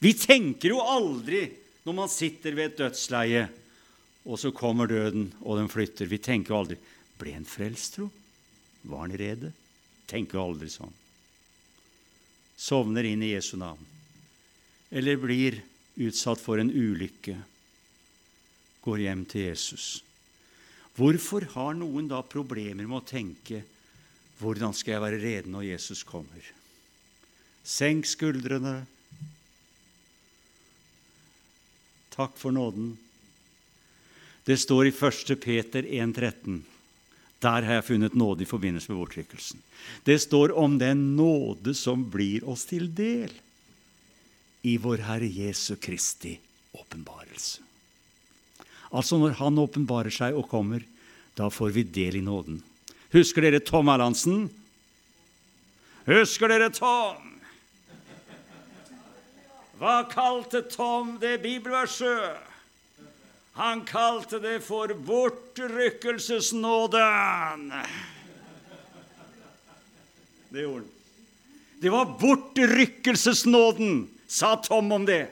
Vi 0.00 0.14
tenker 0.16 0.72
jo 0.72 0.80
aldri 0.80 1.44
når 1.84 1.96
man 1.96 2.12
sitter 2.12 2.56
ved 2.56 2.72
et 2.72 2.80
dødsleie, 2.80 3.44
og 4.24 4.40
så 4.40 4.52
kommer 4.56 4.88
døden, 4.88 5.28
og 5.44 5.60
den 5.60 5.68
flytter. 5.68 6.08
Vi 6.08 6.22
tenker 6.24 6.54
jo 6.54 6.60
aldri 6.62 6.80
Ble 7.20 7.34
han 7.36 7.46
frelst, 7.48 7.96
tro? 7.96 8.08
Var 8.84 9.04
han 9.06 9.16
rede? 9.18 9.52
Tenker 10.10 10.40
aldri 10.42 10.68
sånn. 10.72 10.92
Sovner 12.56 13.06
inn 13.08 13.22
i 13.24 13.32
Jesu 13.32 13.56
navn. 13.58 13.82
Eller 14.94 15.18
blir 15.18 15.58
utsatt 16.04 16.42
for 16.42 16.60
en 16.60 16.70
ulykke. 16.70 17.36
Går 18.84 19.06
hjem 19.06 19.24
til 19.30 19.48
Jesus. 19.48 19.86
Hvorfor 20.94 21.48
har 21.56 21.74
noen 21.74 22.06
da 22.10 22.20
problemer 22.22 22.86
med 22.86 23.00
å 23.00 23.06
tenke 23.06 23.64
hvordan 24.38 24.74
skal 24.74 24.96
jeg 24.96 25.02
være 25.02 25.22
rede 25.22 25.50
når 25.50 25.70
Jesus 25.72 26.02
kommer? 26.06 26.42
Senk 27.64 28.06
skuldrene. 28.06 28.82
Takk 32.14 32.36
for 32.38 32.54
nåden. 32.54 32.92
Det 34.44 34.58
står 34.60 34.90
i 34.90 34.94
1. 34.94 35.34
Peter 35.40 35.82
1,13. 35.82 36.60
Der 37.44 37.66
har 37.66 37.78
jeg 37.78 37.88
funnet 37.90 38.14
nåde 38.16 38.46
i 38.46 38.48
forbindelse 38.48 38.88
med 38.92 39.02
bortrykkelsen. 39.02 39.60
Det 40.06 40.16
står 40.22 40.54
om 40.56 40.78
den 40.80 41.12
nåde 41.18 41.74
som 41.76 42.06
blir 42.10 42.46
oss 42.48 42.64
til 42.70 42.88
del 42.96 43.32
i 44.64 44.78
vår 44.80 45.04
Herre 45.04 45.28
Jesu 45.28 45.74
Kristi 45.76 46.38
åpenbarelse. 46.72 47.60
Altså 48.94 49.18
når 49.18 49.36
Han 49.42 49.58
åpenbarer 49.58 50.14
seg 50.14 50.36
og 50.38 50.48
kommer, 50.48 50.84
da 51.36 51.50
får 51.50 51.74
vi 51.74 51.82
del 51.82 52.16
i 52.16 52.24
nåden. 52.24 52.62
Husker 53.12 53.44
dere 53.44 53.60
Tom 53.60 53.90
Erlandsen? 53.92 54.48
Husker 56.06 56.48
dere 56.48 56.70
Tom? 56.72 57.34
Hva 59.80 60.04
kalte 60.08 60.62
Tom 60.70 61.16
det 61.20 61.42
bibelverset? 61.42 62.53
Han 63.54 63.84
kalte 63.86 64.40
det 64.42 64.56
for 64.66 64.90
bortrykkelsesnåden. 64.94 67.72
Det 70.48 70.60
gjorde 70.60 70.80
han. 70.80 70.88
Det 71.78 71.90
var 71.90 72.18
bortrykkelsesnåden, 72.20 74.08
sa 74.26 74.56
Tom 74.56 74.92
om 74.92 75.06
det. 75.06 75.26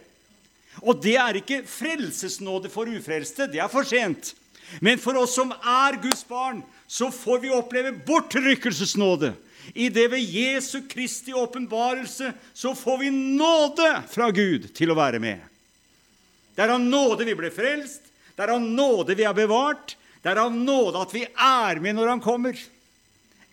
Og 0.83 1.03
det 1.03 1.17
er 1.17 1.35
ikke 1.41 1.63
frelsesnåde 1.67 2.69
for 2.71 2.87
ufrelste. 2.87 3.47
Det 3.49 3.59
er 3.63 3.69
for 3.73 3.85
sent. 3.89 4.35
Men 4.81 4.99
for 5.01 5.17
oss 5.19 5.35
som 5.37 5.53
er 5.53 6.03
Guds 6.03 6.25
barn, 6.29 6.63
så 6.87 7.11
får 7.11 7.39
vi 7.43 7.51
oppleve 7.51 7.93
bortrykkelsesnåde. 8.07 9.33
I 9.75 9.89
det 9.89 10.09
ved 10.13 10.21
Jesu 10.21 10.83
Kristi 10.89 11.33
åpenbarelse 11.33 12.33
så 12.55 12.75
får 12.75 12.99
vi 12.99 13.11
nåde 13.11 14.03
fra 14.13 14.31
Gud 14.31 14.69
til 14.77 14.91
å 14.93 14.99
være 14.99 15.19
med. 15.23 15.41
Det 16.53 16.65
er 16.65 16.75
av 16.75 16.83
nåde 16.83 17.25
vi 17.25 17.35
ble 17.39 17.51
frelst, 17.55 18.02
det 18.43 18.49
er 18.49 18.57
av 18.57 18.65
nåde 18.67 19.15
vi 19.15 19.23
er 19.23 19.35
bevart, 19.37 19.95
det 20.23 20.33
er 20.33 20.41
av 20.43 20.55
nåde 20.55 20.99
at 20.99 21.13
vi 21.15 21.23
er 21.23 21.79
med 21.83 21.95
når 21.95 22.09
Han 22.11 22.23
kommer. 22.23 22.59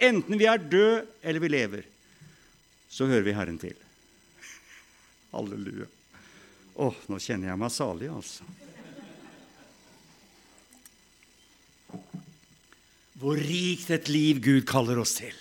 Enten 0.01 0.39
vi 0.39 0.47
er 0.49 0.57
døde 0.57 1.03
eller 1.21 1.43
vi 1.43 1.51
lever, 1.51 1.83
så 2.89 3.05
hører 3.05 3.25
vi 3.27 3.35
Herren 3.37 3.59
til. 3.61 3.75
Halleluja. 5.29 5.85
Å, 6.79 6.87
nå 7.11 7.19
kjenner 7.21 7.51
jeg 7.51 7.59
meg 7.61 7.73
salig, 7.75 8.09
altså. 8.09 8.47
Hvor 13.19 13.37
rikt 13.37 13.91
et 13.93 14.09
liv 14.09 14.39
Gud 14.41 14.63
kaller 14.65 15.01
oss 15.03 15.17
til. 15.19 15.35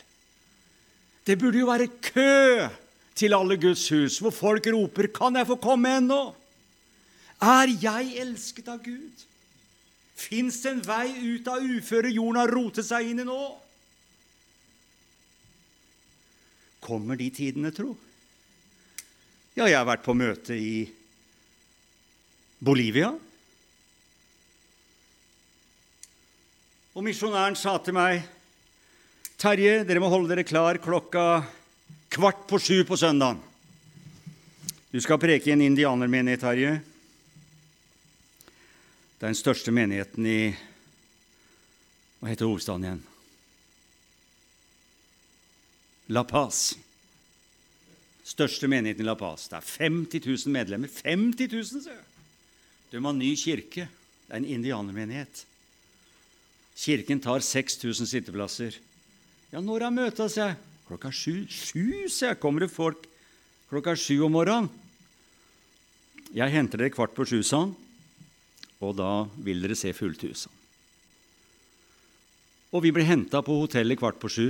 Det 1.25 1.39
burde 1.41 1.63
jo 1.63 1.71
være 1.71 1.89
kø 2.03 2.69
til 3.17 3.37
alle 3.37 3.57
Guds 3.61 3.87
hus, 3.95 4.19
hvor 4.21 4.35
folk 4.35 4.67
roper 4.67 5.09
'Kan 5.09 5.41
jeg 5.41 5.47
få 5.47 5.57
komme 5.57 5.89
ennå?' 5.89 6.35
Er 7.41 7.71
jeg 7.71 8.19
elsket 8.19 8.69
av 8.69 8.83
Gud? 8.83 9.25
Fins 10.19 10.59
en 10.67 10.81
vei 10.83 11.13
ut 11.37 11.47
av 11.47 11.63
uføret 11.63 12.17
jorden 12.17 12.41
har 12.41 12.51
rotet 12.51 12.87
seg 12.89 13.13
inn 13.13 13.23
i 13.23 13.27
nå? 13.27 13.39
Kommer 16.83 17.19
de 17.21 17.29
tidene, 17.35 17.71
tro? 17.75 17.93
Ja, 19.55 19.69
jeg 19.69 19.79
har 19.79 19.87
vært 19.87 20.05
på 20.07 20.17
møte 20.19 20.59
i 20.59 20.89
Bolivia. 22.59 23.13
Og 26.99 27.05
misjonæren 27.07 27.55
sa 27.59 27.77
til 27.79 27.95
meg, 27.95 28.25
'Terje, 29.39 29.85
dere 29.87 30.03
må 30.03 30.11
holde 30.11 30.35
dere 30.35 30.43
klar 30.43 30.81
klokka 30.83 31.47
kvart 32.11 32.47
på 32.51 32.59
sju 32.59 32.83
på 32.83 32.99
søndagen.' 32.99 33.39
'Du 34.91 34.99
skal 35.01 35.19
preke 35.23 35.47
i 35.47 35.53
en 35.55 35.63
indianermenighet, 35.63 36.43
Terje.' 36.43 36.98
Det 39.19 39.27
er 39.27 39.33
den 39.33 39.39
største 39.39 39.73
menigheten 39.75 40.27
i 40.31 40.41
Hva 42.21 42.29
heter 42.31 42.47
hovedstaden 42.47 42.85
igjen? 42.87 43.01
La 46.15 46.23
Paz. 46.23 46.77
Største 48.23 48.71
menigheten 48.71 49.03
i 49.03 49.09
La 49.09 49.17
Paz. 49.19 49.49
Det 49.51 49.59
er 49.59 49.67
50 49.91 50.23
000 50.23 50.55
medlemmer. 50.55 50.93
50 51.03 51.51
000, 51.51 51.67
sier 51.83 51.97
jeg! 51.97 52.07
De 52.93 53.03
har 53.03 53.17
ny 53.17 53.33
kirke. 53.37 53.89
Det 54.29 54.33
er 54.33 54.39
en 54.39 54.49
indianermenighet. 54.55 55.43
Kirken 56.79 57.19
tar 57.21 57.43
6000 57.43 58.07
sitteplasser. 58.07 58.79
Ja, 59.51 59.59
når 59.59 59.89
er 59.89 59.97
møtet, 59.99 60.31
sier 60.31 60.53
jeg. 60.53 60.61
Klokka 60.87 61.11
sju. 61.11 61.43
Sju, 61.51 62.07
sier 62.07 62.37
jeg. 62.37 62.41
Kommer 62.43 62.65
det 62.65 62.71
folk 62.71 63.03
klokka 63.69 63.97
sju 63.99 64.21
om 64.29 64.39
morgenen? 64.39 64.71
Jeg 66.33 66.55
henter 66.55 66.79
dere 66.79 66.95
kvart 66.95 67.19
på 67.19 67.27
sju, 67.27 67.43
sa 67.43 67.65
han. 67.67 67.77
Og 68.85 68.95
da 68.99 69.27
vil 69.43 69.63
dere 69.63 69.77
se 69.79 69.93
fullt 69.97 70.23
hus. 70.29 70.47
Og 72.69 72.85
vi 72.85 72.93
blir 72.93 73.09
henta 73.09 73.41
på 73.43 73.57
hotellet 73.63 73.99
kvart 73.99 74.21
på 74.21 74.31
sju. 74.31 74.49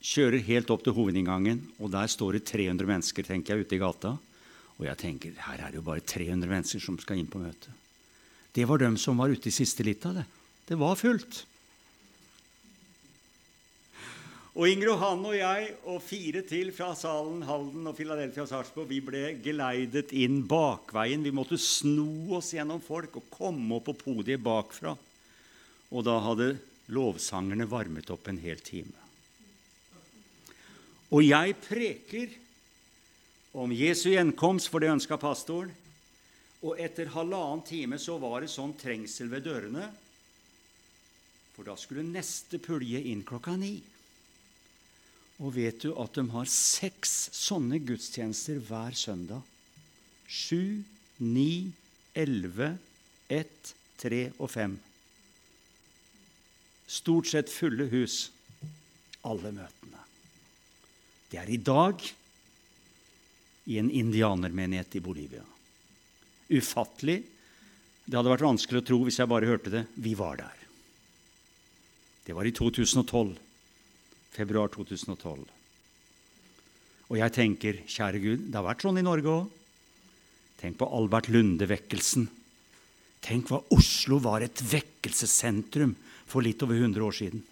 kjører 0.00 0.40
helt 0.40 0.70
opp 0.72 0.80
til 0.80 0.94
hovedinngangen, 0.96 1.58
og 1.76 1.90
der 1.92 2.08
står 2.08 2.38
det 2.38 2.46
300 2.48 2.88
mennesker 2.88 3.22
tenker 3.22 3.52
jeg, 3.52 3.66
ute 3.66 3.76
i 3.76 3.80
gata. 3.82 4.14
Og 4.78 4.86
jeg 4.86 4.96
tenker 4.96 5.34
her 5.44 5.60
er 5.60 5.68
det 5.68 5.76
jo 5.76 5.84
bare 5.84 6.00
300 6.00 6.48
mennesker 6.48 6.80
som 6.80 6.96
skal 6.98 7.20
inn 7.20 7.28
på 7.28 7.40
møtet. 7.42 7.68
Det 8.56 8.64
var 8.64 8.80
dem 8.80 8.96
som 8.96 9.20
var 9.20 9.28
ute 9.28 9.50
i 9.50 9.52
siste 9.52 9.84
lita. 9.84 10.12
Det. 10.16 10.24
det 10.68 10.78
var 10.80 10.96
fullt. 10.96 11.44
Og 14.60 14.68
Inger 14.68 14.90
Johanne 14.90 15.24
og 15.24 15.38
jeg 15.38 15.68
og 15.88 16.02
fire 16.04 16.40
til 16.44 16.68
fra 16.76 16.90
salen 16.92 17.38
Halden 17.48 17.86
og 17.88 17.94
Philadelphia 17.96 18.44
Sarpsborg 18.44 18.90
vi 18.90 18.98
ble 19.00 19.22
geleidet 19.40 20.10
inn 20.12 20.42
bakveien. 20.44 21.22
Vi 21.24 21.30
måtte 21.32 21.56
sno 21.56 22.34
oss 22.36 22.50
gjennom 22.52 22.82
folk 22.84 23.14
og 23.16 23.30
komme 23.32 23.78
opp 23.78 23.86
på 23.88 23.94
podiet 24.02 24.42
bakfra. 24.44 24.92
Og 25.88 26.04
da 26.04 26.18
hadde 26.26 26.50
lovsangerne 26.92 27.64
varmet 27.70 28.12
opp 28.12 28.28
en 28.28 28.40
hel 28.42 28.60
time. 28.60 28.92
Og 31.08 31.24
jeg 31.24 31.54
preker 31.64 32.34
om 33.56 33.72
Jesu 33.72 34.10
gjenkomst, 34.10 34.68
for 34.68 34.84
det 34.84 34.90
ønska 34.92 35.16
pastoren. 35.16 35.72
Og 36.60 36.76
etter 36.76 37.08
halvannen 37.14 37.64
time 37.64 37.96
så 37.96 38.18
var 38.20 38.44
det 38.44 38.52
sånn 38.52 38.76
trengsel 38.76 39.32
ved 39.32 39.48
dørene. 39.48 39.88
For 41.56 41.64
da 41.64 41.78
skulle 41.80 42.04
neste 42.04 42.60
pulje 42.60 43.00
inn 43.08 43.24
klokka 43.24 43.56
ni. 43.56 43.78
Og 45.40 45.54
vet 45.56 45.80
du 45.80 45.94
at 45.96 46.16
de 46.18 46.26
har 46.34 46.48
seks 46.52 47.30
sånne 47.36 47.80
gudstjenester 47.80 48.60
hver 48.68 48.96
søndag? 48.98 49.40
Sju, 50.28 50.82
ni, 51.24 51.72
elleve, 52.12 52.74
ett, 53.32 53.72
tre 54.00 54.26
og 54.36 54.50
fem. 54.52 54.76
Stort 56.90 57.30
sett 57.30 57.52
fulle 57.52 57.88
hus, 57.92 58.28
alle 59.24 59.52
møtene. 59.54 60.04
Det 61.30 61.38
er 61.40 61.50
i 61.54 61.60
dag 61.62 62.02
i 63.70 63.78
en 63.78 63.90
indianermenighet 63.90 64.96
i 64.98 65.04
Bolivia. 65.04 65.44
Ufattelig. 66.50 67.20
Det 68.04 68.18
hadde 68.18 68.32
vært 68.32 68.48
vanskelig 68.48 68.80
å 68.80 68.86
tro 68.88 68.98
hvis 69.06 69.20
jeg 69.22 69.30
bare 69.30 69.48
hørte 69.48 69.72
det. 69.72 69.84
Vi 69.94 70.16
var 70.18 70.40
der. 70.40 70.64
Det 72.26 72.34
var 72.34 72.48
i 72.48 72.52
2012. 72.54 73.38
Februar 74.34 74.70
2012. 74.72 75.46
Og 77.10 77.18
jeg 77.18 77.34
tenker, 77.34 77.80
kjære 77.90 78.22
Gud, 78.22 78.44
det 78.46 78.58
har 78.58 78.66
vært 78.68 78.84
sånn 78.86 79.00
i 79.00 79.06
Norge 79.06 79.32
òg. 79.32 79.56
Tenk 80.60 80.76
på 80.78 80.88
Albert 80.94 81.30
Lunde-vekkelsen. 81.32 82.28
Tenk 83.24 83.50
hva 83.50 83.62
Oslo 83.74 84.20
var 84.22 84.44
et 84.44 84.60
vekkelsessentrum 84.62 85.96
for 86.30 86.44
litt 86.44 86.62
over 86.62 86.78
100 86.78 87.02
år 87.04 87.16
siden. 87.16 87.42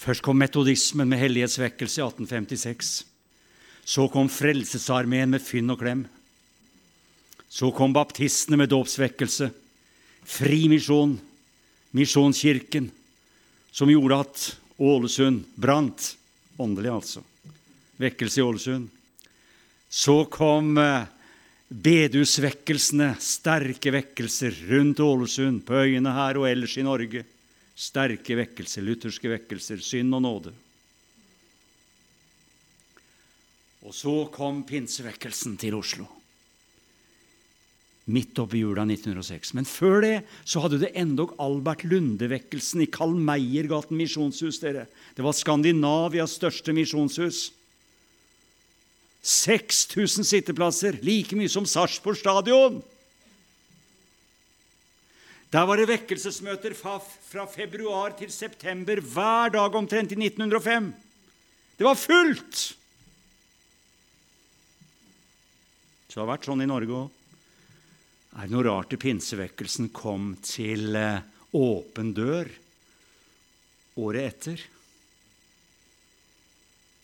Først 0.00 0.24
kom 0.24 0.38
metodismen 0.40 1.08
med 1.10 1.20
hellighetsvekkelse 1.20 2.00
i 2.00 2.04
1856. 2.06 2.92
Så 3.84 4.06
kom 4.12 4.30
Frelsesarmeen 4.32 5.34
med 5.34 5.44
fynn 5.44 5.72
og 5.72 5.80
klem. 5.82 6.06
Så 7.50 7.72
kom 7.74 7.92
baptistene 7.92 8.60
med 8.60 8.70
dåpsvekkelse. 8.70 9.50
Frimisjon, 10.30 11.18
Misjonskirken, 11.96 12.86
som 13.74 13.90
gjorde 13.90 14.20
at 14.22 14.44
Ålesund 14.80 15.44
brant. 15.54 16.16
Åndelig, 16.56 16.90
altså. 16.90 17.22
Vekkelse 18.00 18.40
i 18.40 18.44
Ålesund. 18.44 18.88
Så 19.88 20.24
kom 20.32 20.74
bedusvekkelsene, 20.74 21.16
bedehusvekkelsene, 21.70 23.12
sterke 23.22 23.92
vekkelser 23.94 24.56
rundt 24.70 25.00
Ålesund, 25.00 25.62
på 25.66 25.84
øyene 25.84 26.12
her 26.16 26.40
og 26.40 26.48
ellers 26.48 26.76
i 26.80 26.86
Norge. 26.86 27.22
Sterke 27.76 28.36
vekkelser, 28.36 28.82
lutherske 28.84 29.30
vekkelser, 29.30 29.78
synd 29.84 30.16
og 30.18 30.24
nåde. 30.24 30.54
Og 33.86 33.94
så 33.96 34.14
kom 34.34 34.64
pinsevekkelsen 34.68 35.56
til 35.60 35.78
Oslo. 35.78 36.08
Midt 38.10 38.38
oppi 38.42 38.64
jula 38.64 38.82
1906. 38.88 39.52
Men 39.54 39.68
før 39.68 40.00
det 40.02 40.14
så 40.42 40.64
hadde 40.64 40.80
det 40.82 40.92
endog 40.98 41.36
Albert 41.42 41.84
Lunde-vekkelsen 41.86 42.82
i 42.82 42.90
Karl 42.90 43.14
Meiergaten 43.14 43.98
misjonshus. 43.98 44.58
dere. 44.58 44.86
Det 45.14 45.22
var 45.22 45.36
Skandinavias 45.36 46.34
største 46.40 46.74
misjonshus. 46.74 47.50
6000 49.22 50.24
sitteplasser, 50.24 50.96
like 51.04 51.36
mye 51.36 51.50
som 51.52 51.66
Sarpsborg 51.68 52.16
stadion. 52.16 52.80
Der 55.50 55.66
var 55.66 55.76
det 55.76 55.88
vekkelsesmøter 55.90 56.74
fra, 56.78 57.00
februar 57.50 58.14
til 58.18 58.30
september 58.32 59.00
hver 59.02 59.50
dag 59.50 59.74
omtrent 59.74 60.12
i 60.14 60.18
1905. 60.18 60.92
Det 61.76 61.86
var 61.86 61.98
fullt! 61.98 62.60
Så 66.10 66.18
det 66.18 66.22
har 66.22 66.30
vært 66.30 66.46
sånn 66.46 66.62
i 66.62 66.70
Norge 66.70 67.02
òg. 67.04 67.19
Er 68.38 68.46
det 68.46 68.54
noe 68.54 68.66
rart 68.66 68.92
at 68.94 69.02
pinsevekkelsen 69.02 69.90
kom 69.94 70.34
til 70.46 70.94
eh, 70.98 71.24
åpen 71.56 72.12
dør 72.14 72.50
året 74.00 74.28
etter? 74.28 74.62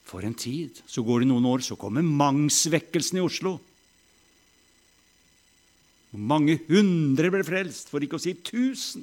For 0.07 0.23
en 0.23 0.37
tid. 0.39 0.79
Så 0.87 1.03
går 1.03 1.25
det 1.25 1.31
noen 1.33 1.49
år, 1.51 1.65
så 1.67 1.75
kommer 1.79 2.07
Mangsvekkelsen 2.07 3.19
i 3.19 3.25
Oslo. 3.27 3.57
Mange 6.17 6.61
hundre 6.71 7.33
ble 7.35 7.43
frelst, 7.45 7.91
for 7.91 8.05
ikke 8.05 8.21
å 8.21 8.23
si 8.23 8.37
tusen. 8.39 9.03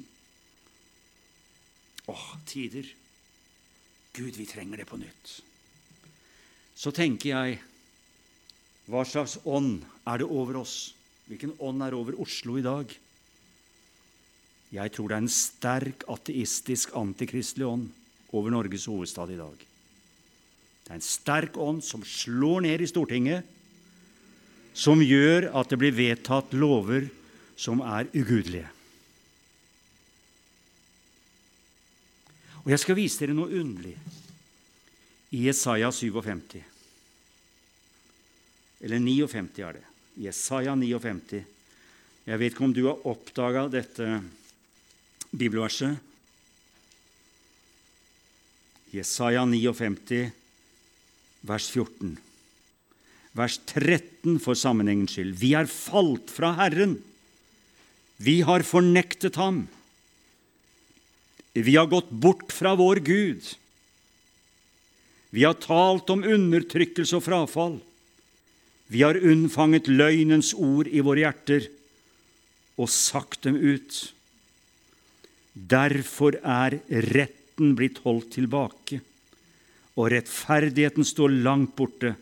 Åh, 2.08 2.26
tider. 2.48 2.88
Gud, 4.16 4.32
vi 4.38 4.48
trenger 4.48 4.80
det 4.80 4.88
på 4.88 4.98
nytt. 4.98 5.36
Så 6.74 6.90
tenker 6.94 7.30
jeg 7.30 7.60
hva 8.90 9.04
slags 9.08 9.38
ånd 9.44 9.84
er 10.08 10.20
det 10.20 10.26
over 10.28 10.60
oss? 10.64 10.94
Hvilken 11.28 11.54
ånd 11.58 11.82
er 11.84 11.96
over 11.96 12.18
Oslo 12.20 12.58
i 12.60 12.64
dag? 12.64 12.90
Jeg 14.74 14.92
tror 14.92 15.08
det 15.08 15.16
er 15.16 15.24
en 15.24 15.30
sterk 15.30 16.04
ateistisk, 16.10 16.92
antikristelig 16.98 17.66
ånd 17.68 17.86
over 18.34 18.52
Norges 18.52 18.88
hovedstad 18.90 19.30
i 19.32 19.38
dag. 19.38 19.56
Det 20.84 20.92
er 20.92 20.98
en 20.98 21.04
sterk 21.04 21.56
ånd 21.56 21.80
som 21.86 22.02
slår 22.04 22.66
ned 22.66 22.82
i 22.82 22.88
Stortinget, 22.90 23.46
som 24.74 25.00
gjør 25.00 25.48
at 25.54 25.70
det 25.70 25.78
blir 25.80 25.94
vedtatt 25.94 26.52
lover 26.58 27.06
som 27.56 27.80
er 27.86 28.10
ugudelige. 28.12 28.66
Og 32.64 32.70
Jeg 32.72 32.80
skal 32.82 32.98
vise 32.98 33.20
dere 33.20 33.36
noe 33.36 33.52
underlig 33.60 33.94
i 35.36 35.46
Jesaja 35.46 35.90
57. 35.92 36.60
Eller 38.84 39.00
59 39.00 39.60
er 39.62 39.78
det. 39.78 39.93
Jesaja 40.20 40.74
59. 40.78 41.44
Jeg 42.24 42.40
vet 42.40 42.52
ikke 42.52 42.64
om 42.64 42.74
du 42.74 42.84
har 42.86 43.06
oppdaga 43.08 43.66
dette 43.72 44.20
bibelverset. 45.34 45.98
Jesaja 48.94 49.42
59, 49.48 50.30
vers 51.44 51.66
14 51.72 52.14
vers 53.34 53.58
13 53.66 54.38
for 54.42 54.58
sammenhengens 54.58 55.16
skyld. 55.16 55.34
Vi 55.38 55.52
er 55.58 55.70
falt 55.70 56.30
fra 56.32 56.54
Herren. 56.58 56.96
Vi 58.22 58.40
har 58.46 58.64
fornektet 58.66 59.38
ham. 59.40 59.64
Vi 61.54 61.74
har 61.74 61.90
gått 61.90 62.10
bort 62.10 62.54
fra 62.54 62.74
vår 62.78 63.02
Gud. 63.06 63.42
Vi 65.34 65.42
har 65.42 65.58
talt 65.58 66.10
om 66.14 66.22
undertrykkelse 66.22 67.18
og 67.18 67.26
frafall. 67.26 67.76
Vi 68.94 69.02
har 69.02 69.18
unnfanget 69.18 69.88
løgnens 69.90 70.52
ord 70.54 70.86
i 70.86 71.02
våre 71.02 71.24
hjerter 71.24 71.66
og 72.78 72.90
sagt 72.90 73.42
dem 73.46 73.56
ut. 73.58 73.96
Derfor 75.54 76.38
er 76.38 76.78
retten 77.10 77.74
blitt 77.78 77.98
holdt 78.06 78.32
tilbake, 78.36 79.00
og 79.98 80.12
rettferdigheten 80.14 81.06
står 81.06 81.34
langt 81.42 81.74
borte. 81.78 82.14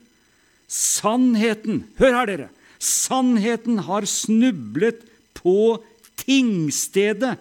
Sannheten 0.68 1.84
Hør 2.00 2.18
her, 2.22 2.28
dere! 2.32 2.50
Sannheten 2.82 3.84
har 3.86 4.08
snublet 4.10 5.04
på 5.38 5.76
tingstedet, 6.18 7.36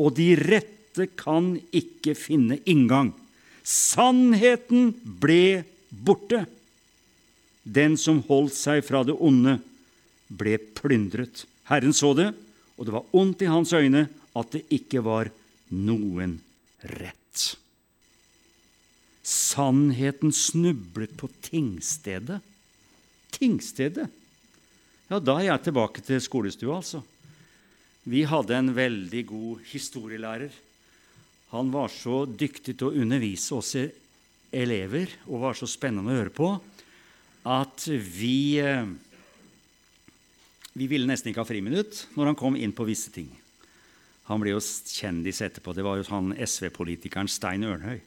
og 0.00 0.16
de 0.16 0.32
rette 0.40 1.06
kan 1.14 1.54
ikke 1.70 2.16
finne 2.18 2.58
inngang. 2.66 3.12
Sannheten 3.62 4.90
ble 5.22 5.62
borte. 5.88 6.42
Den 7.64 7.96
som 8.00 8.20
holdt 8.28 8.54
seg 8.56 8.84
fra 8.84 9.02
det 9.08 9.16
onde, 9.16 9.58
ble 10.28 10.58
plyndret. 10.76 11.44
Herren 11.68 11.96
så 11.96 12.12
det, 12.16 12.30
og 12.76 12.86
det 12.86 12.94
var 12.94 13.16
ondt 13.16 13.44
i 13.44 13.50
hans 13.50 13.72
øyne 13.72 14.06
at 14.36 14.50
det 14.52 14.64
ikke 14.74 15.00
var 15.04 15.30
noen 15.72 16.38
rett. 16.84 17.44
Sannheten 19.24 20.34
snublet 20.36 21.14
på 21.16 21.30
tingstedet. 21.46 22.42
Tingstedet? 23.32 24.10
Ja, 25.08 25.20
da 25.20 25.38
er 25.38 25.48
jeg 25.48 25.64
tilbake 25.68 26.04
til 26.04 26.20
skolestua, 26.20 26.80
altså. 26.82 27.00
Vi 28.04 28.26
hadde 28.28 28.56
en 28.58 28.74
veldig 28.76 29.22
god 29.30 29.64
historielærer. 29.70 30.52
han 31.54 31.70
var 31.70 31.88
så 31.88 32.26
dyktig 32.26 32.76
til 32.76 32.88
å 32.88 32.96
undervise 33.00 33.54
oss 33.54 33.76
elever 34.50 35.08
og 35.28 35.40
var 35.40 35.54
så 35.54 35.66
spennende 35.70 36.10
å 36.10 36.16
høre 36.18 36.32
på 36.34 36.48
at 37.44 37.86
vi, 37.88 38.58
eh, 38.58 38.86
vi 40.72 40.88
ville 40.88 41.08
nesten 41.08 41.30
ikke 41.30 41.44
ha 41.44 41.48
friminutt 41.48 42.06
når 42.16 42.32
han 42.32 42.38
kom 42.40 42.56
inn 42.56 42.72
på 42.72 42.86
visse 42.88 43.12
ting. 43.12 43.28
Han 44.30 44.40
ble 44.40 44.54
jo 44.54 44.62
kjendis 44.64 45.42
etterpå. 45.44 45.74
Det 45.76 45.84
var 45.84 46.00
jo 46.00 46.08
han 46.08 46.32
SV-politikeren 46.32 47.28
Stein 47.28 47.66
Ørnhøi. 47.68 48.00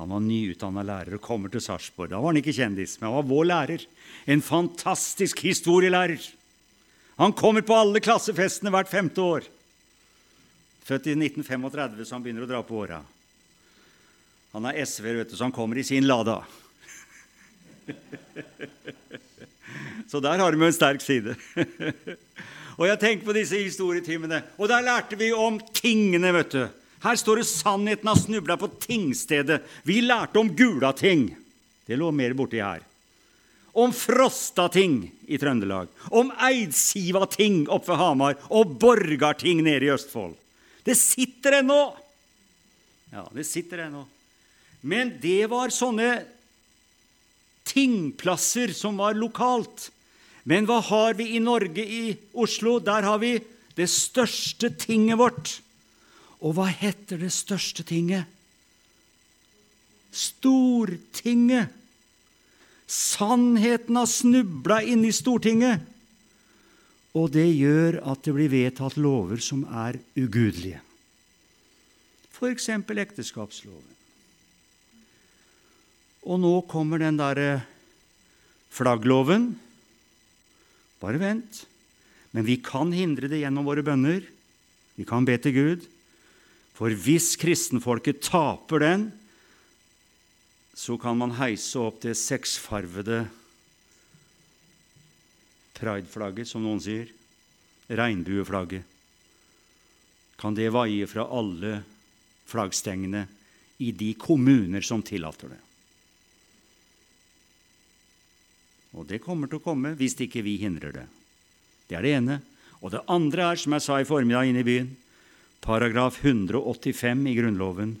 Han 0.00 0.08
var 0.08 0.22
nyutdanna 0.24 0.80
lærer 0.86 1.18
og 1.18 1.24
kommer 1.24 1.52
til 1.52 1.60
Sarpsborg. 1.60 2.08
Da 2.08 2.16
var 2.16 2.32
han 2.32 2.40
ikke 2.40 2.56
kjendis, 2.56 2.96
men 2.96 3.10
han 3.10 3.18
var 3.18 3.28
vår 3.28 3.48
lærer. 3.50 3.82
En 4.24 4.40
fantastisk 4.40 5.42
historielærer. 5.44 6.24
Han 7.20 7.36
kommer 7.36 7.60
på 7.60 7.76
alle 7.76 8.00
klassefestene 8.00 8.72
hvert 8.72 8.88
femte 8.88 9.20
år. 9.20 9.44
Født 10.88 11.10
i 11.12 11.18
1935, 11.18 12.06
så 12.08 12.16
han 12.16 12.24
begynner 12.24 12.46
å 12.46 12.48
dra 12.48 12.62
på 12.64 12.80
åra. 12.80 13.02
Han 14.54 14.70
er 14.70 14.80
SV-er, 14.86 15.28
så 15.28 15.44
han 15.44 15.52
kommer 15.54 15.76
i 15.76 15.84
sin 15.84 16.08
Lada. 16.08 16.40
Så 20.10 20.18
der 20.18 20.42
har 20.42 20.52
vi 20.58 20.66
en 20.66 20.74
sterk 20.74 21.02
side. 21.04 21.36
Og 22.80 22.88
jeg 22.88 22.98
tenker 22.98 23.28
på 23.28 23.34
disse 23.36 23.58
historietimene, 23.60 24.40
og 24.56 24.70
der 24.70 24.80
lærte 24.82 25.18
vi 25.20 25.28
om 25.36 25.58
tingene, 25.76 26.30
vet 26.32 26.54
du. 26.54 26.62
Her 27.04 27.16
står 27.16 27.40
det 27.40 27.48
'sannheten 27.48 28.08
har 28.08 28.16
snubla 28.16 28.56
på 28.56 28.70
tingstedet'. 28.80 29.60
Vi 29.84 30.00
lærte 30.00 30.40
om 30.40 30.48
Gulating. 30.56 31.36
Det 31.86 31.96
lå 31.96 32.10
mer 32.10 32.32
borti 32.32 32.56
her. 32.56 32.80
Om 33.72 33.92
Frostating 33.92 35.12
i 35.28 35.38
Trøndelag. 35.38 35.88
Om 36.10 36.32
Eidsivating 36.40 37.68
oppe 37.68 37.92
ved 37.92 37.96
Hamar. 37.96 38.34
Og 38.50 38.78
Borgarting 38.80 39.62
nede 39.62 39.84
i 39.84 39.92
Østfold. 39.92 40.34
Det 40.84 40.96
sitter 40.96 41.60
ennå! 41.60 41.94
Ja, 43.12 43.28
det 43.34 43.46
sitter 43.46 43.86
ennå. 43.86 44.06
Men 44.80 45.18
det 45.20 45.50
var 45.50 45.68
sånne 45.68 46.24
tingplasser 47.64 48.72
som 48.72 48.96
var 48.96 49.14
lokalt. 49.14 49.90
Men 50.50 50.66
hva 50.66 50.80
har 50.82 51.14
vi 51.14 51.28
i 51.36 51.42
Norge, 51.42 51.84
i 51.84 52.16
Oslo? 52.34 52.78
Der 52.82 53.06
har 53.06 53.20
vi 53.22 53.36
det 53.78 53.86
største 53.90 54.72
tinget 54.74 55.20
vårt. 55.20 55.60
Og 56.42 56.56
hva 56.56 56.66
heter 56.66 57.20
det 57.22 57.30
største 57.34 57.84
tinget? 57.86 58.26
Stortinget. 60.10 61.70
Sannheten 62.90 63.94
har 64.00 64.10
snubla 64.10 64.80
inn 64.82 65.04
i 65.06 65.14
Stortinget. 65.14 65.86
Og 67.14 67.30
det 67.34 67.46
gjør 67.46 68.00
at 68.10 68.26
det 68.26 68.34
blir 68.34 68.50
vedtatt 68.50 68.98
lover 68.98 69.38
som 69.42 69.62
er 69.66 70.00
ugudelige. 70.18 70.82
F.eks. 72.34 72.70
ekteskapsloven. 72.72 73.96
Og 76.26 76.38
nå 76.42 76.52
kommer 76.70 77.02
den 77.02 77.18
derre 77.20 77.62
flaggloven. 78.74 79.52
Bare 81.00 81.20
vent. 81.20 81.64
Men 82.36 82.46
vi 82.46 82.60
kan 82.62 82.92
hindre 82.94 83.30
det 83.30 83.42
gjennom 83.42 83.66
våre 83.66 83.84
bønner. 83.84 84.22
Vi 84.94 85.06
kan 85.08 85.26
be 85.26 85.36
til 85.40 85.56
Gud. 85.56 85.88
For 86.76 86.92
hvis 86.92 87.34
kristenfolket 87.40 88.22
taper 88.24 88.84
den, 88.84 89.08
så 90.76 90.96
kan 91.00 91.18
man 91.18 91.34
heise 91.36 91.80
opp 91.82 91.98
det 92.04 92.14
seksfarvede 92.16 93.24
prideflagget, 95.76 96.48
som 96.48 96.64
noen 96.64 96.80
sier. 96.80 97.10
Regnbueflagget. 97.90 98.84
Kan 100.40 100.56
det 100.56 100.70
vaie 100.72 101.08
fra 101.10 101.26
alle 101.36 101.80
flaggstengene 102.48 103.26
i 103.80 103.90
de 103.96 104.12
kommuner 104.20 104.84
som 104.84 105.02
tillater 105.04 105.52
det. 105.52 105.60
Og 108.96 109.06
det 109.06 109.22
kommer 109.22 109.50
til 109.50 109.60
å 109.60 109.64
komme 109.64 109.94
hvis 109.98 110.16
ikke 110.18 110.42
vi 110.46 110.56
hindrer 110.62 110.94
det. 110.94 111.06
Det 111.90 111.98
er 111.98 112.06
det 112.06 112.14
ene. 112.18 112.40
Og 112.80 112.94
det 112.94 113.04
andre 113.12 113.52
er, 113.52 113.60
som 113.60 113.74
jeg 113.76 113.84
sa 113.84 113.98
i 114.00 114.08
formiddag 114.08 114.50
inne 114.50 114.62
i 114.62 114.66
byen, 114.66 114.90
paragraf 115.60 116.22
185 116.24 117.26
i 117.28 117.34
Grunnloven 117.36 117.96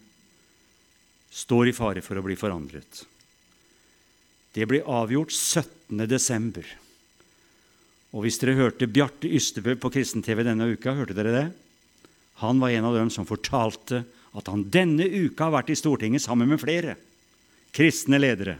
står 1.30 1.70
i 1.70 1.74
fare 1.76 2.02
for 2.02 2.18
å 2.18 2.24
bli 2.24 2.36
forandret. 2.38 3.04
Det 4.56 4.66
blir 4.66 4.86
avgjort 4.88 5.30
17. 5.30 6.06
desember. 6.10 6.64
Og 8.10 8.24
hvis 8.24 8.40
dere 8.42 8.56
hørte 8.58 8.88
Bjarte 8.90 9.30
Ystebø 9.30 9.76
på 9.78 9.92
Kristen-TV 9.94 10.42
denne 10.48 10.72
uka, 10.72 10.96
hørte 10.96 11.14
dere 11.14 11.34
det? 11.36 11.44
Han 12.42 12.58
var 12.58 12.74
en 12.74 12.88
av 12.88 12.96
dem 12.96 13.12
som 13.14 13.28
fortalte 13.28 14.02
at 14.34 14.48
han 14.50 14.64
denne 14.72 15.06
uka 15.06 15.46
har 15.46 15.60
vært 15.60 15.70
i 15.74 15.78
Stortinget 15.78 16.24
sammen 16.24 16.50
med 16.50 16.62
flere 16.62 16.96
kristne 17.74 18.18
ledere 18.18 18.56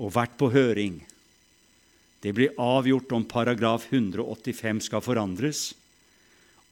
og 0.00 0.14
vært 0.16 0.36
på 0.40 0.48
høring. 0.52 1.00
Det 2.20 2.32
blir 2.36 2.56
avgjort 2.60 3.12
om 3.16 3.24
paragraf 3.28 3.86
185 3.90 4.86
skal 4.88 5.04
forandres. 5.04 5.70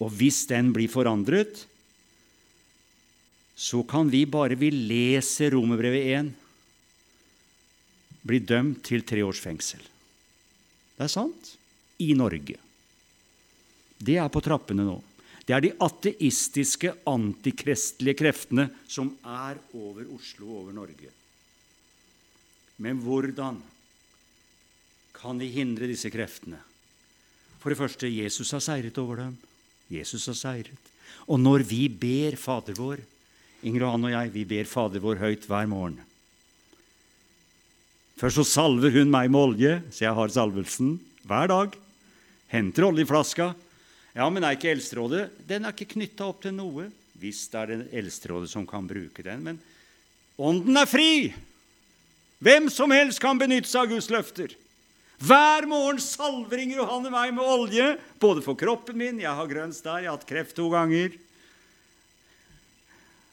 Og 0.01 0.13
hvis 0.17 0.45
den 0.49 0.73
blir 0.73 0.91
forandret, 0.93 1.65
så 3.59 3.83
kan 3.89 4.11
vi 4.13 4.23
bare 4.29 4.57
vi 4.59 4.71
leser 4.71 5.53
Romerbrevet 5.57 6.13
1, 6.21 6.31
bli 8.29 8.39
dømt 8.45 8.83
til 8.87 9.03
tre 9.09 9.25
års 9.27 9.41
fengsel. 9.43 9.83
Det 10.99 11.07
er 11.07 11.13
sant 11.13 11.55
i 12.05 12.13
Norge. 12.15 12.59
Det 13.99 14.19
er 14.21 14.31
på 14.31 14.43
trappene 14.45 14.87
nå. 14.87 14.99
Det 15.49 15.57
er 15.57 15.65
de 15.65 15.73
ateistiske, 15.81 16.93
antikristelige 17.09 18.19
kreftene 18.21 18.69
som 18.87 19.11
er 19.25 19.59
over 19.73 20.05
Oslo 20.13 20.51
og 20.51 20.59
over 20.63 20.77
Norge. 20.77 21.11
Men 22.79 23.01
hvordan 23.03 23.59
kan 25.19 25.39
vi 25.43 25.51
hindre 25.51 25.89
disse 25.91 26.11
kreftene? 26.15 26.61
For 27.59 27.75
det 27.75 27.81
første, 27.81 28.07
Jesus 28.07 28.53
har 28.55 28.63
seiret 28.63 28.99
over 29.03 29.25
dem. 29.25 29.33
Jesus 29.91 30.29
har 30.31 30.37
seiret. 30.39 30.91
Og 31.27 31.41
når 31.41 31.65
vi 31.67 31.87
ber 31.91 32.37
Fader 32.39 32.77
vår 32.79 33.01
Inger 33.67 33.83
Johan 33.83 34.05
og 34.07 34.13
jeg 34.13 34.31
vi 34.37 34.45
ber 34.47 34.69
Fader 34.71 35.03
vår 35.03 35.19
høyt 35.19 35.47
hver 35.51 35.67
morgen. 35.67 35.97
Først 38.19 38.39
så 38.39 38.45
salver 38.47 38.95
hun 38.95 39.11
meg 39.11 39.31
med 39.31 39.41
olje, 39.41 39.73
så 39.95 40.05
jeg 40.05 40.15
har 40.15 40.31
salvelsen 40.35 40.93
hver 41.27 41.51
dag. 41.51 41.75
Henter 42.51 42.87
oljeflaska. 42.89 43.53
Ja, 44.15 44.27
men 44.31 44.47
er 44.47 44.57
ikke 44.57 44.71
Eldsterådet 44.73 45.29
Den 45.47 45.67
er 45.67 45.75
ikke 45.75 45.93
knytta 45.95 46.27
opp 46.31 46.41
til 46.43 46.55
noe. 46.57 46.89
Visst 47.19 47.55
er 47.59 47.71
det 47.71 47.91
Eldsterådet 47.99 48.51
som 48.51 48.67
kan 48.67 48.87
bruke 48.87 49.25
den, 49.27 49.43
men 49.43 49.61
ånden 50.39 50.79
er 50.79 50.87
fri! 50.87 51.11
Hvem 52.39 52.69
som 52.71 52.93
helst 52.95 53.21
kan 53.23 53.39
benytte 53.39 53.71
seg 53.71 53.87
av 53.87 53.95
Guds 53.95 54.11
løfter. 54.15 54.55
Hver 55.19 55.67
morgen 55.67 55.99
salver 55.99 56.61
Inger 56.63 56.85
Johanne 56.85 57.11
meg 57.11 57.33
med 57.35 57.43
olje, 57.43 57.97
både 58.23 58.43
for 58.45 58.59
kroppen 58.59 58.99
min 59.01 59.19
Jeg 59.19 59.35
har 59.35 59.51
grønn 59.51 59.75
der, 59.75 60.05
jeg 60.05 60.11
har 60.11 60.15
hatt 60.15 60.29
kreft 60.29 60.55
to 60.55 60.69
ganger. 60.71 61.17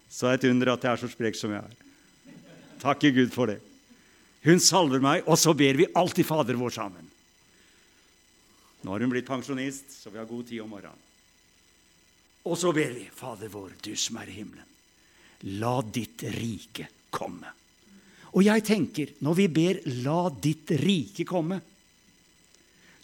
Så 0.09 0.29
er 0.31 0.39
det 0.39 0.47
et 0.47 0.53
under 0.55 0.73
at 0.73 0.85
jeg 0.87 0.91
er 0.95 1.01
så 1.03 1.09
sprek 1.11 1.37
som 1.37 1.53
jeg 1.53 1.61
er. 1.61 1.81
Takke 2.81 3.11
Gud 3.13 3.33
for 3.35 3.51
det. 3.51 3.59
Hun 4.45 4.61
salver 4.61 5.01
meg, 5.01 5.25
og 5.29 5.37
så 5.41 5.53
ber 5.57 5.77
vi 5.77 5.89
alltid 5.97 6.25
Fader 6.25 6.57
vår 6.57 6.73
sammen. 6.73 7.05
Nå 8.85 8.93
har 8.93 9.01
hun 9.01 9.13
blitt 9.13 9.29
pensjonist, 9.29 9.89
så 10.01 10.13
vi 10.13 10.21
har 10.21 10.29
god 10.29 10.45
tid 10.49 10.61
om 10.61 10.69
morgenen. 10.73 11.01
Og 12.45 12.57
så 12.61 12.69
ber 12.73 12.93
vi 12.93 13.07
Fader 13.13 13.49
vår, 13.49 13.73
du 13.81 13.93
som 13.97 14.19
er 14.21 14.29
i 14.29 14.39
himmelen. 14.39 14.73
La 15.61 15.79
ditt 15.81 16.21
rike 16.33 16.87
komme. 17.13 17.49
Og 18.35 18.43
jeg 18.43 18.65
tenker, 18.67 19.15
når 19.23 19.33
vi 19.39 19.47
ber 19.47 19.79
'La 20.03 20.29
ditt 20.29 20.71
rike 20.83 21.23
komme', 21.23 21.61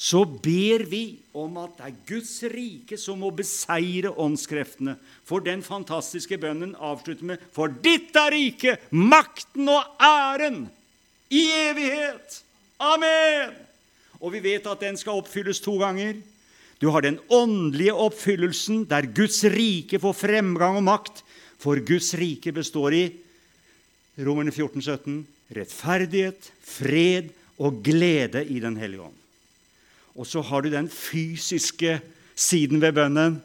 så 0.02 0.26
ber 0.26 0.84
vi 0.90 1.20
om 1.38 1.58
at 1.62 1.78
det 1.78 1.86
er 1.86 2.00
Guds 2.10 2.34
rike 2.50 2.98
som 2.98 3.20
må 3.22 3.30
beseire 3.30 4.10
åndskreftene. 4.10 4.96
For 5.24 5.40
den 5.46 5.62
fantastiske 5.62 6.40
bønnen 6.42 6.76
avslutter 6.76 7.24
med 7.24 7.40
'For 7.54 7.68
ditt 7.68 8.16
er 8.16 8.32
riket, 8.34 8.80
makten 8.92 9.70
og 9.70 9.84
æren 10.02 10.70
i 11.30 11.48
evighet'. 11.70 12.42
Amen! 12.80 13.54
Og 14.20 14.34
vi 14.34 14.40
vet 14.40 14.68
at 14.68 14.80
den 14.82 14.98
skal 14.98 15.22
oppfylles 15.22 15.62
to 15.62 15.78
ganger. 15.78 16.16
Du 16.82 16.90
har 16.90 17.02
den 17.02 17.20
åndelige 17.30 17.94
oppfyllelsen, 17.94 18.90
der 18.90 19.06
Guds 19.06 19.44
rike 19.44 20.00
får 20.00 20.14
fremgang 20.14 20.78
og 20.78 20.84
makt. 20.84 21.24
For 21.60 21.78
Guds 21.80 22.14
rike 22.18 22.52
består 22.52 22.94
i 22.94 23.06
Romerne 24.20 24.52
14, 24.52 24.82
17, 24.82 25.22
rettferdighet, 25.56 26.52
fred 26.66 27.32
og 27.62 27.80
glede 27.86 28.44
i 28.44 28.60
Den 28.60 28.78
hellige 28.78 29.08
ånd. 29.08 29.18
Og 30.20 30.28
så 30.28 30.42
har 30.44 30.62
du 30.62 30.72
den 30.72 30.90
fysiske 30.92 32.00
siden 32.36 32.82
ved 32.82 32.96
bønnen, 32.98 33.40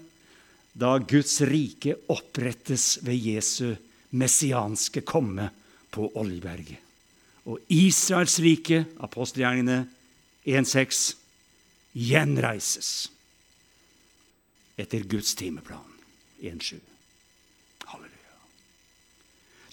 da 0.77 0.97
Guds 0.99 1.39
rike 1.47 1.95
opprettes 2.13 2.99
ved 3.07 3.17
Jesu 3.17 3.77
messianske 4.11 5.01
komme 5.07 5.49
på 5.95 6.11
Oljeberget. 6.19 6.83
Og 7.47 7.61
Israels 7.71 8.41
rike, 8.43 8.83
apostelgjerningene 8.99 9.87
1,6, 10.47 11.15
gjenreises 11.95 12.91
etter 14.77 15.07
Guds 15.09 15.33
timeplan 15.39 15.95
1,7. 16.43 16.96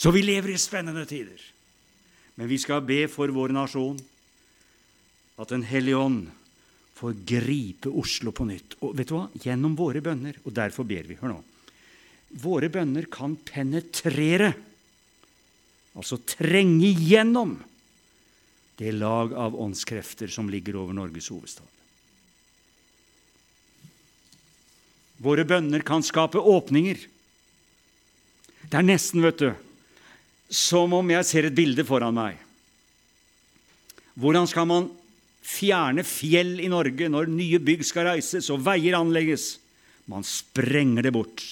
Så 0.04 0.12
vi 0.12 0.20
lever 0.26 0.51
i 0.51 0.60
spennende 0.60 1.06
tider. 1.08 1.39
Men 2.36 2.49
vi 2.49 2.58
skal 2.60 2.82
be 2.84 3.06
for 3.08 3.32
vår 3.32 3.54
nasjon 3.56 4.01
at 5.39 5.49
Den 5.54 5.64
hellige 5.64 5.95
ånd 5.97 6.26
får 6.93 7.16
gripe 7.26 7.89
Oslo 7.89 8.34
på 8.36 8.45
nytt. 8.49 8.76
Og 8.84 8.97
vet 8.97 9.08
du 9.10 9.16
hva? 9.16 9.30
Gjennom 9.45 9.78
våre 9.80 10.04
bønner. 10.04 10.36
Og 10.43 10.51
derfor 10.54 10.84
ber 10.88 11.08
vi. 11.08 11.16
Hør 11.22 11.38
nå. 11.38 11.39
Våre 12.43 12.68
bønner 12.74 13.08
kan 13.14 13.38
penetrere, 13.45 14.51
altså 15.93 16.18
trenge 16.26 16.89
igjennom, 16.89 17.60
det 18.82 18.91
lag 18.97 19.36
av 19.38 19.56
åndskrefter 19.56 20.32
som 20.34 20.49
ligger 20.49 20.80
over 20.82 20.97
Norges 20.97 21.30
hovedstad. 21.30 21.68
Våre 25.24 25.45
bønner 25.45 25.86
kan 25.86 26.04
skape 26.04 26.41
åpninger. 26.41 27.06
Det 28.66 28.80
er 28.80 28.88
nesten, 28.88 29.22
vet 29.22 29.43
du, 29.45 29.51
som 30.54 30.93
om 30.93 31.14
jeg 31.16 31.26
ser 31.26 31.49
et 31.49 31.58
bilde 31.58 31.86
foran 31.88 32.14
meg. 32.14 32.38
Hvordan 34.14 34.45
skal 34.49 34.68
man 34.70 34.91
fjerne 35.43 36.06
fjell 36.06 36.60
i 36.62 36.70
Norge 36.72 37.10
når 37.10 37.32
nye 37.34 37.60
bygg 37.60 37.82
skal 37.88 38.12
reises 38.12 38.51
og 38.54 38.62
veier 38.66 38.99
anlegges? 38.99 39.56
Man 40.06 40.26
sprenger 40.28 41.08
det 41.08 41.14
bort. 41.16 41.45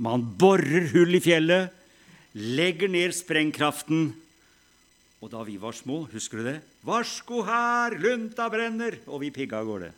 Man 0.00 0.24
borer 0.40 0.88
hull 0.92 1.16
i 1.16 1.22
fjellet, 1.24 1.72
legger 2.36 2.90
ned 2.92 3.14
sprengkraften. 3.16 4.08
Og 5.24 5.32
da 5.32 5.42
vi 5.44 5.56
var 5.60 5.76
små, 5.76 6.04
husker 6.12 6.40
du 6.40 6.48
det? 6.50 6.58
Varsko 6.86 7.42
her, 7.44 7.96
lunta 8.00 8.48
brenner! 8.52 9.00
Og 9.08 9.24
vi 9.24 9.32
pigga 9.34 9.60
av 9.60 9.68
gårde. 9.68 9.88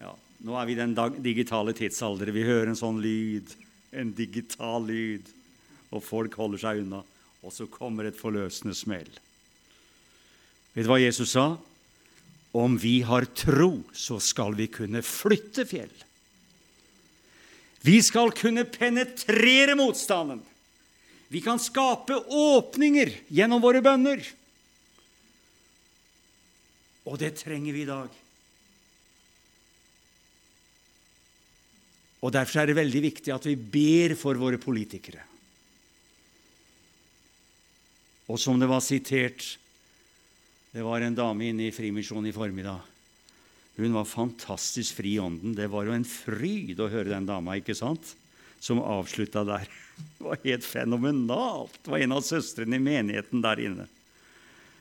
Ja, 0.00 0.14
nå 0.46 0.56
er 0.56 0.68
vi 0.68 0.76
i 0.76 0.78
den 0.78 0.94
digitale 1.22 1.74
tidsalder. 1.76 2.30
Vi 2.34 2.46
hører 2.46 2.70
en 2.70 2.78
sånn 2.78 3.02
lyd. 3.02 3.50
En 3.90 4.14
digital 4.16 4.86
lyd. 4.86 5.26
Og 5.90 6.02
folk 6.06 6.38
holder 6.38 6.62
seg 6.62 6.84
unna. 6.84 7.02
Og 7.40 7.54
så 7.54 7.66
kommer 7.70 8.08
et 8.08 8.18
forløsende 8.18 8.76
smell. 8.76 9.08
Vet 10.74 10.86
du 10.86 10.90
hva 10.90 11.00
Jesus 11.00 11.34
sa? 11.34 11.54
Om 12.56 12.76
vi 12.82 13.00
har 13.06 13.28
tro, 13.38 13.80
så 13.94 14.18
skal 14.22 14.56
vi 14.58 14.66
kunne 14.72 15.02
flytte 15.06 15.64
fjell. 15.70 15.92
Vi 17.86 18.00
skal 18.04 18.34
kunne 18.36 18.66
penetrere 18.68 19.76
motstanden. 19.78 20.42
Vi 21.30 21.40
kan 21.40 21.62
skape 21.62 22.16
åpninger 22.26 23.12
gjennom 23.30 23.62
våre 23.62 23.80
bønner. 23.84 24.20
Og 27.06 27.16
det 27.22 27.36
trenger 27.38 27.72
vi 27.72 27.84
i 27.86 27.88
dag. 27.88 28.18
Og 32.20 32.32
Derfor 32.34 32.60
er 32.60 32.68
det 32.68 32.76
veldig 32.76 33.02
viktig 33.06 33.32
at 33.32 33.46
vi 33.48 33.56
ber 33.56 34.16
for 34.18 34.36
våre 34.36 34.60
politikere. 34.60 35.29
Og 38.30 38.38
som 38.38 38.60
det 38.60 38.68
var 38.70 38.82
sitert 38.84 39.56
Det 40.70 40.84
var 40.86 41.02
en 41.02 41.16
dame 41.18 41.48
inne 41.50 41.66
i 41.66 41.74
Frimisjonen 41.74 42.28
i 42.30 42.34
formiddag. 42.34 42.78
Hun 43.74 43.94
var 43.96 44.06
fantastisk 44.06 45.00
fri 45.00 45.16
i 45.16 45.22
ånden. 45.22 45.56
Det 45.58 45.66
var 45.72 45.88
jo 45.88 45.94
en 45.96 46.06
fryd 46.06 46.78
å 46.78 46.86
høre 46.92 47.10
den 47.10 47.26
dama, 47.26 47.56
ikke 47.58 47.74
sant? 47.74 48.12
Som 48.62 48.78
avslutta 48.78 49.42
der. 49.48 49.66
Det 50.18 50.28
var 50.28 50.38
helt 50.44 50.64
fenomenalt. 50.64 51.74
Det 51.82 51.90
var 51.90 52.04
en 52.04 52.14
av 52.14 52.22
søstrene 52.22 52.78
i 52.78 52.84
menigheten 52.84 53.42
der 53.42 53.62
inne. 53.66 53.86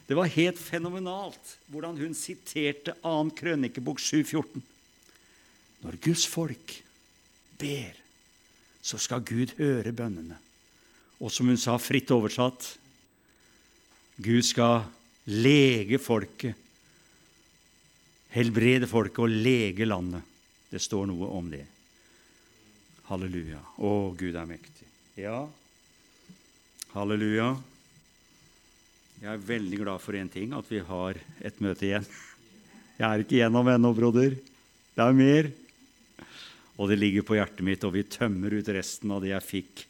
Det 0.06 0.18
var 0.18 0.30
helt 0.34 0.62
fenomenalt 0.62 1.56
hvordan 1.70 1.98
hun 2.00 2.14
siterte 2.18 2.96
2. 3.02 3.16
krønikebok 3.40 4.00
7,14. 4.02 4.62
Når 5.84 5.98
Guds 6.06 6.28
folk 6.30 6.76
ber, 7.60 7.98
så 8.82 9.02
skal 9.02 9.26
Gud 9.26 9.56
høre 9.58 9.94
bønnene. 9.96 10.38
Og 11.20 11.34
som 11.34 11.50
hun 11.52 11.60
sa 11.60 11.76
fritt 11.82 12.14
oversatt 12.16 12.76
Gud 14.20 14.44
skal 14.44 14.82
lege 15.32 15.96
folket, 16.02 16.56
helbrede 18.36 18.90
folket 18.90 19.22
og 19.24 19.32
lege 19.32 19.88
landet. 19.88 20.26
Det 20.70 20.82
står 20.84 21.08
noe 21.10 21.30
om 21.34 21.48
det. 21.50 21.64
Halleluja. 23.08 23.62
Å, 23.80 23.92
Gud 24.20 24.36
er 24.36 24.50
mektig. 24.50 24.86
Ja, 25.18 25.40
halleluja. 26.92 27.54
Jeg 29.20 29.32
er 29.34 29.48
veldig 29.48 29.80
glad 29.82 30.04
for 30.04 30.16
én 30.16 30.30
ting, 30.32 30.54
at 30.56 30.68
vi 30.70 30.82
har 30.86 31.18
et 31.44 31.58
møte 31.64 31.88
igjen. 31.88 32.06
Jeg 33.00 33.08
er 33.08 33.24
ikke 33.24 33.40
gjennom 33.40 33.68
ennå, 33.72 33.92
broder. 33.96 34.36
Det 34.96 35.06
er 35.06 35.16
mer. 35.16 35.50
Og 36.80 36.92
det 36.92 37.00
ligger 37.00 37.26
på 37.28 37.36
hjertet 37.40 37.64
mitt, 37.68 37.84
og 37.88 37.96
vi 37.96 38.06
tømmer 38.08 38.56
ut 38.56 38.72
resten 38.76 39.12
av 39.16 39.24
det 39.24 39.34
jeg 39.34 39.48
fikk. 39.48 39.86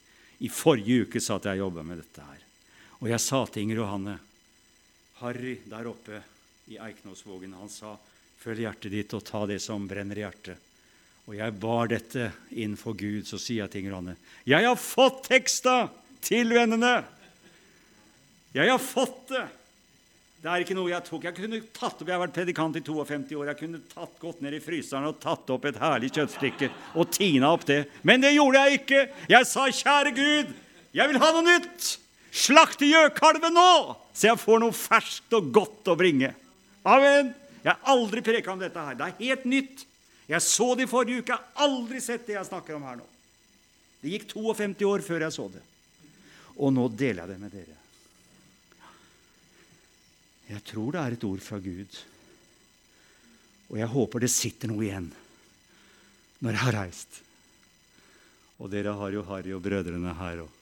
I 0.46 0.50
forrige 0.54 1.06
uke 1.06 1.22
satt 1.22 1.50
jeg 1.50 1.62
og 1.66 1.82
med 1.82 2.02
dette 2.02 2.26
her. 2.26 2.39
Og 3.00 3.08
jeg 3.08 3.24
sa 3.24 3.46
til 3.48 3.64
Inger 3.64 3.80
Johanne 3.80 4.16
Harry 5.22 5.58
der 5.68 5.88
oppe 5.88 6.20
i 6.70 6.78
Eiknåsvågen, 6.80 7.56
han 7.56 7.70
sa, 7.72 7.98
'Følg 8.40 8.64
hjertet 8.64 8.92
ditt 8.92 9.14
og 9.14 9.24
ta 9.26 9.46
det 9.46 9.60
som 9.62 9.88
brenner 9.88 10.16
i 10.16 10.24
hjertet'. 10.24 10.68
Og 11.28 11.36
jeg 11.36 11.60
bar 11.60 11.88
dette 11.88 12.32
inn 12.52 12.76
for 12.78 12.94
Gud. 12.94 13.28
Så 13.28 13.38
sier 13.38 13.64
jeg 13.64 13.72
til 13.72 13.80
Inger 13.80 13.92
Johanne, 13.92 14.16
'Jeg 14.46 14.66
har 14.66 14.76
fått 14.76 15.24
teksta 15.28 15.90
til 16.22 16.50
vennene!' 16.50 17.06
Jeg 18.54 18.70
har 18.70 18.80
fått 18.80 19.28
det! 19.30 19.48
Det 20.42 20.48
er 20.48 20.64
ikke 20.64 20.76
noe 20.76 20.90
jeg 20.90 21.04
tok. 21.04 21.24
Jeg 21.24 21.36
kunne 21.36 21.60
tatt 21.76 22.00
opp, 22.00 22.08
jeg 22.08 22.16
har 22.16 22.28
vært 22.28 22.34
predikant 22.34 22.76
i 22.80 22.82
52 22.82 23.36
år. 23.36 23.48
Jeg 23.52 23.60
kunne 23.60 23.82
tatt, 23.92 24.20
gått 24.20 24.42
ned 24.42 24.56
i 24.56 24.62
fryseren 24.64 25.06
og 25.06 25.20
tatt 25.20 25.50
opp 25.52 25.66
et 25.66 25.76
herlig 25.76 26.14
kjøttstykke 26.16 26.70
og 26.96 27.12
tina 27.12 27.52
opp 27.52 27.66
det. 27.68 27.86
Men 28.08 28.22
det 28.22 28.32
gjorde 28.34 28.64
jeg 28.64 28.80
ikke. 28.80 29.02
Jeg 29.30 29.46
sa, 29.46 29.68
'Kjære 29.68 30.16
Gud, 30.16 30.54
jeg 30.94 31.08
vil 31.08 31.20
ha 31.20 31.32
noe 31.32 31.44
nytt!' 31.44 32.09
Slakte 32.30 32.86
gjøkalven 32.86 33.56
nå, 33.56 33.96
så 34.14 34.30
jeg 34.30 34.42
får 34.42 34.62
noe 34.62 34.76
ferskt 34.76 35.34
og 35.38 35.50
godt 35.54 35.90
å 35.90 35.98
bringe. 35.98 36.32
Amen. 36.86 37.34
Jeg 37.64 37.74
har 37.74 37.92
aldri 37.92 38.22
preka 38.24 38.54
om 38.54 38.62
dette 38.62 38.84
her. 38.86 38.98
Det 38.98 39.08
er 39.08 39.24
helt 39.24 39.48
nytt. 39.50 39.86
Jeg 40.30 40.46
så 40.46 40.76
det 40.78 40.86
i 40.86 40.92
forrige 40.92 41.24
uke. 41.24 41.34
Jeg 41.34 41.40
har 41.42 41.66
aldri 41.66 42.02
sett 42.04 42.28
det 42.28 42.38
jeg 42.38 42.48
snakker 42.48 42.78
om 42.78 42.86
her 42.86 43.00
nå. 43.02 43.08
Det 44.00 44.14
gikk 44.14 44.30
52 44.32 44.88
år 44.88 45.04
før 45.04 45.26
jeg 45.26 45.36
så 45.36 45.48
det. 45.52 45.64
Og 46.60 46.72
nå 46.76 46.86
deler 46.94 47.24
jeg 47.24 47.32
det 47.34 47.40
med 47.42 47.56
dere. 47.56 47.78
Jeg 50.50 50.64
tror 50.66 50.94
det 50.94 51.02
er 51.02 51.16
et 51.18 51.26
ord 51.28 51.42
fra 51.46 51.60
Gud. 51.62 51.98
Og 53.70 53.76
jeg 53.78 53.92
håper 53.92 54.24
det 54.24 54.32
sitter 54.34 54.72
noe 54.72 54.86
igjen 54.86 55.10
når 56.40 56.56
jeg 56.56 56.64
har 56.64 56.78
reist. 56.78 57.20
Og 58.60 58.72
dere 58.72 58.96
har 58.96 59.14
jo 59.14 59.26
Harry 59.28 59.52
og 59.56 59.62
brødrene 59.64 60.14
her 60.20 60.46
òg. 60.46 60.59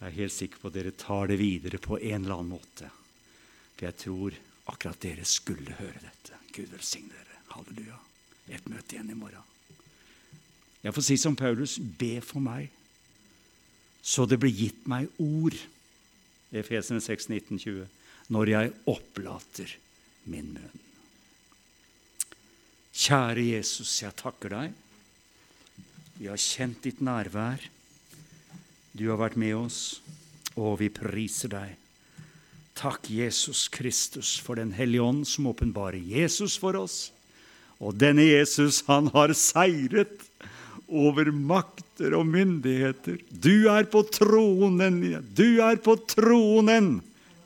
Jeg 0.00 0.08
er 0.08 0.16
helt 0.16 0.32
sikker 0.32 0.62
på 0.62 0.70
at 0.70 0.76
dere 0.78 0.96
tar 0.96 1.28
det 1.28 1.36
videre 1.40 1.78
på 1.82 1.98
en 1.98 2.22
eller 2.22 2.38
annen 2.38 2.54
måte. 2.54 2.88
For 3.76 3.86
jeg 3.86 3.98
tror 4.00 4.36
akkurat 4.72 5.02
dere 5.02 5.26
skulle 5.28 5.76
høre 5.76 6.00
dette. 6.00 6.38
Gud 6.56 6.72
velsigne 6.72 7.12
dere. 7.12 7.40
Halleluja. 7.52 7.98
Et 8.50 8.68
møte 8.70 8.96
igjen 8.96 9.12
i 9.12 9.18
morgen. 9.18 9.46
Jeg 10.80 10.96
får 10.96 11.04
si 11.04 11.16
som 11.20 11.36
Paulus, 11.36 11.76
be 11.76 12.22
for 12.24 12.40
meg, 12.40 12.70
så 14.00 14.24
det 14.24 14.38
blir 14.40 14.54
gitt 14.56 14.86
meg 14.88 15.10
ord. 15.20 15.56
Efesene 16.56 17.02
6, 17.04 17.28
19, 17.28 17.58
20. 17.60 17.88
Når 18.32 18.52
jeg 18.54 18.72
opplater 18.88 19.74
min 20.30 20.54
munn. 20.54 20.86
Kjære 22.96 23.44
Jesus, 23.52 23.92
jeg 24.02 24.16
takker 24.18 24.54
deg. 24.54 24.72
Vi 26.16 26.28
har 26.28 26.40
kjent 26.40 26.80
ditt 26.84 27.04
nærvær. 27.04 27.62
Du 29.00 29.06
har 29.08 29.16
vært 29.16 29.38
med 29.40 29.54
oss, 29.56 30.02
og 30.60 30.74
vi 30.82 30.90
priser 30.92 31.48
deg. 31.48 31.76
Takk, 32.76 33.06
Jesus 33.08 33.62
Kristus, 33.72 34.34
for 34.36 34.60
Den 34.60 34.74
hellige 34.76 35.00
ånd 35.00 35.22
som 35.24 35.46
åpenbarer 35.48 35.96
Jesus 35.96 36.58
for 36.60 36.76
oss. 36.76 37.08
Og 37.80 37.96
denne 37.96 38.26
Jesus, 38.26 38.82
han 38.84 39.08
har 39.14 39.32
seiret 39.32 40.20
over 40.84 41.30
makter 41.32 42.12
og 42.18 42.26
myndigheter. 42.28 43.16
Du 43.32 43.70
er 43.72 43.88
på 43.88 44.02
tronen. 44.04 45.00
Du 45.32 45.62
er 45.64 45.80
på 45.80 45.96
tronen. 46.04 46.98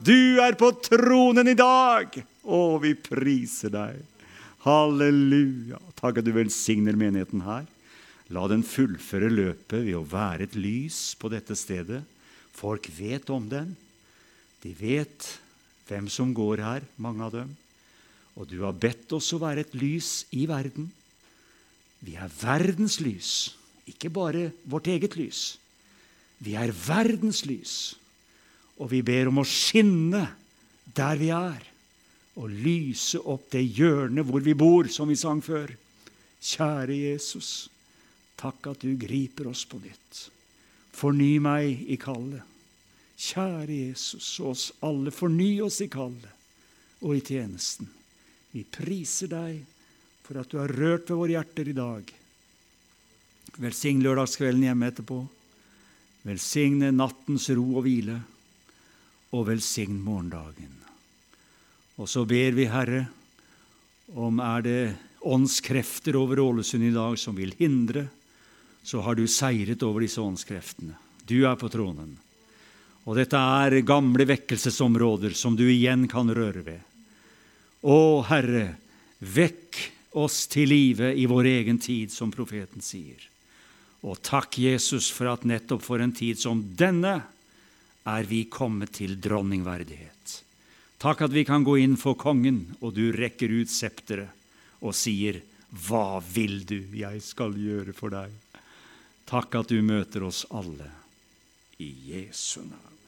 Du 0.02 0.42
er 0.42 0.58
på 0.58 0.72
tronen 0.82 1.52
i 1.52 1.54
dag. 1.54 2.18
Å, 2.42 2.62
vi 2.82 2.96
priser 2.98 3.70
deg. 3.70 4.02
Halleluja. 4.66 5.78
Takk 6.02 6.18
at 6.18 6.26
du 6.26 6.34
velsigner 6.34 6.98
menigheten 6.98 7.46
her. 7.46 7.62
La 8.32 8.46
den 8.48 8.64
fullføre 8.64 9.28
løpet 9.28 9.84
ved 9.84 9.96
å 9.98 10.06
være 10.08 10.46
et 10.46 10.54
lys 10.56 11.12
på 11.20 11.28
dette 11.32 11.56
stedet. 11.58 12.00
Folk 12.54 12.88
vet 12.96 13.28
om 13.34 13.48
den. 13.50 13.74
De 14.64 14.72
vet 14.78 15.26
hvem 15.88 16.08
som 16.08 16.32
går 16.36 16.62
her, 16.64 16.86
mange 16.96 17.26
av 17.26 17.34
dem. 17.34 17.50
Og 18.34 18.48
du 18.50 18.60
har 18.64 18.76
bedt 18.76 19.12
oss 19.14 19.32
å 19.34 19.42
være 19.42 19.66
et 19.66 19.74
lys 19.76 20.24
i 20.34 20.46
verden. 20.50 20.88
Vi 22.04 22.16
er 22.20 22.32
verdens 22.40 22.98
lys, 23.00 23.54
ikke 23.88 24.10
bare 24.12 24.48
vårt 24.68 24.88
eget 24.92 25.16
lys. 25.16 25.54
Vi 26.44 26.56
er 26.58 26.72
verdens 26.74 27.44
lys, 27.48 27.94
og 28.76 28.90
vi 28.92 29.00
ber 29.06 29.30
om 29.30 29.40
å 29.40 29.46
skinne 29.48 30.26
der 30.96 31.20
vi 31.20 31.30
er, 31.32 31.62
og 32.34 32.50
lyse 32.50 33.20
opp 33.20 33.46
det 33.52 33.62
hjørnet 33.62 34.26
hvor 34.26 34.42
vi 34.42 34.56
bor, 34.58 34.88
som 34.90 35.08
vi 35.08 35.16
sang 35.16 35.40
før. 35.44 35.70
Kjære 36.44 36.96
Jesus. 36.98 37.70
Takk 38.40 38.70
at 38.72 38.84
du 38.84 38.94
griper 38.98 39.48
oss 39.50 39.64
på 39.68 39.78
nytt. 39.82 40.24
Forny 40.94 41.36
meg 41.42 41.84
i 41.90 41.98
kallet. 42.00 42.42
Kjære 43.14 43.76
Jesus, 43.90 44.40
oss 44.42 44.72
alle, 44.82 45.12
forny 45.14 45.60
oss 45.62 45.80
i 45.84 45.88
kallet 45.90 46.30
og 47.04 47.14
i 47.14 47.22
tjenesten. 47.22 47.86
Vi 48.54 48.64
priser 48.66 49.30
deg 49.30 49.62
for 50.24 50.40
at 50.40 50.50
du 50.50 50.58
har 50.60 50.72
rørt 50.72 51.10
ved 51.10 51.18
våre 51.18 51.36
hjerter 51.36 51.70
i 51.70 51.76
dag. 51.76 52.12
Velsign 53.60 54.02
lørdagskvelden 54.02 54.66
hjemme 54.66 54.90
etterpå. 54.90 55.18
Velsigne 56.24 56.88
nattens 56.94 57.50
ro 57.52 57.66
og 57.76 57.84
hvile, 57.84 58.16
og 59.36 59.48
velsign 59.50 59.98
morgendagen. 60.00 60.72
Og 62.00 62.08
så 62.10 62.24
ber 62.26 62.56
vi, 62.56 62.64
Herre, 62.70 63.04
om 64.16 64.40
er 64.42 64.64
det 64.64 64.78
åndskrefter 65.24 66.16
over 66.16 66.40
Ålesund 66.42 66.86
i 66.88 66.94
dag 66.94 67.18
som 67.20 67.36
vil 67.36 67.52
hindre, 67.58 68.08
så 68.84 69.00
har 69.00 69.16
du 69.16 69.24
seiret 69.30 69.82
over 69.82 70.04
disse 70.04 70.20
åndskreftene. 70.20 70.94
Du 71.24 71.40
er 71.48 71.56
på 71.56 71.70
tronen. 71.72 72.18
Og 73.04 73.16
dette 73.16 73.36
er 73.36 73.80
gamle 73.84 74.26
vekkelsesområder 74.28 75.34
som 75.36 75.56
du 75.56 75.64
igjen 75.68 76.06
kan 76.08 76.28
røre 76.28 76.62
ved. 76.64 76.80
Å, 77.84 77.98
Herre, 78.28 78.76
vekk 79.20 79.80
oss 80.20 80.44
til 80.52 80.70
live 80.72 81.10
i 81.16 81.26
vår 81.28 81.48
egen 81.50 81.80
tid, 81.82 82.12
som 82.12 82.32
profeten 82.32 82.84
sier. 82.84 83.20
Og 84.04 84.20
takk, 84.24 84.58
Jesus, 84.60 85.10
for 85.12 85.32
at 85.32 85.44
nettopp 85.48 85.84
for 85.84 86.00
en 86.04 86.12
tid 86.16 86.40
som 86.40 86.60
denne 86.76 87.16
er 88.04 88.28
vi 88.28 88.44
kommet 88.52 88.92
til 89.00 89.16
dronningverdighet. 89.20 90.40
Takk 91.00 91.26
at 91.26 91.32
vi 91.32 91.44
kan 91.48 91.64
gå 91.64 91.78
inn 91.80 91.96
for 92.00 92.16
kongen, 92.20 92.76
og 92.80 92.94
du 92.96 93.08
rekker 93.16 93.52
ut 93.52 93.72
septeret 93.72 94.32
og 94.84 94.96
sier, 94.96 95.40
Hva 95.74 96.20
vil 96.22 96.60
du 96.68 96.78
jeg 96.94 97.20
skal 97.24 97.56
gjøre 97.58 97.96
for 97.96 98.12
deg? 98.12 98.43
Takk 99.26 99.54
at 99.60 99.72
du 99.72 99.80
møter 99.82 100.26
oss 100.26 100.44
alle. 100.50 100.90
I 101.80 101.90
Jesu 102.12 102.60
navn. 102.60 102.98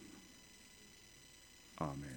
Amen. 1.78 2.15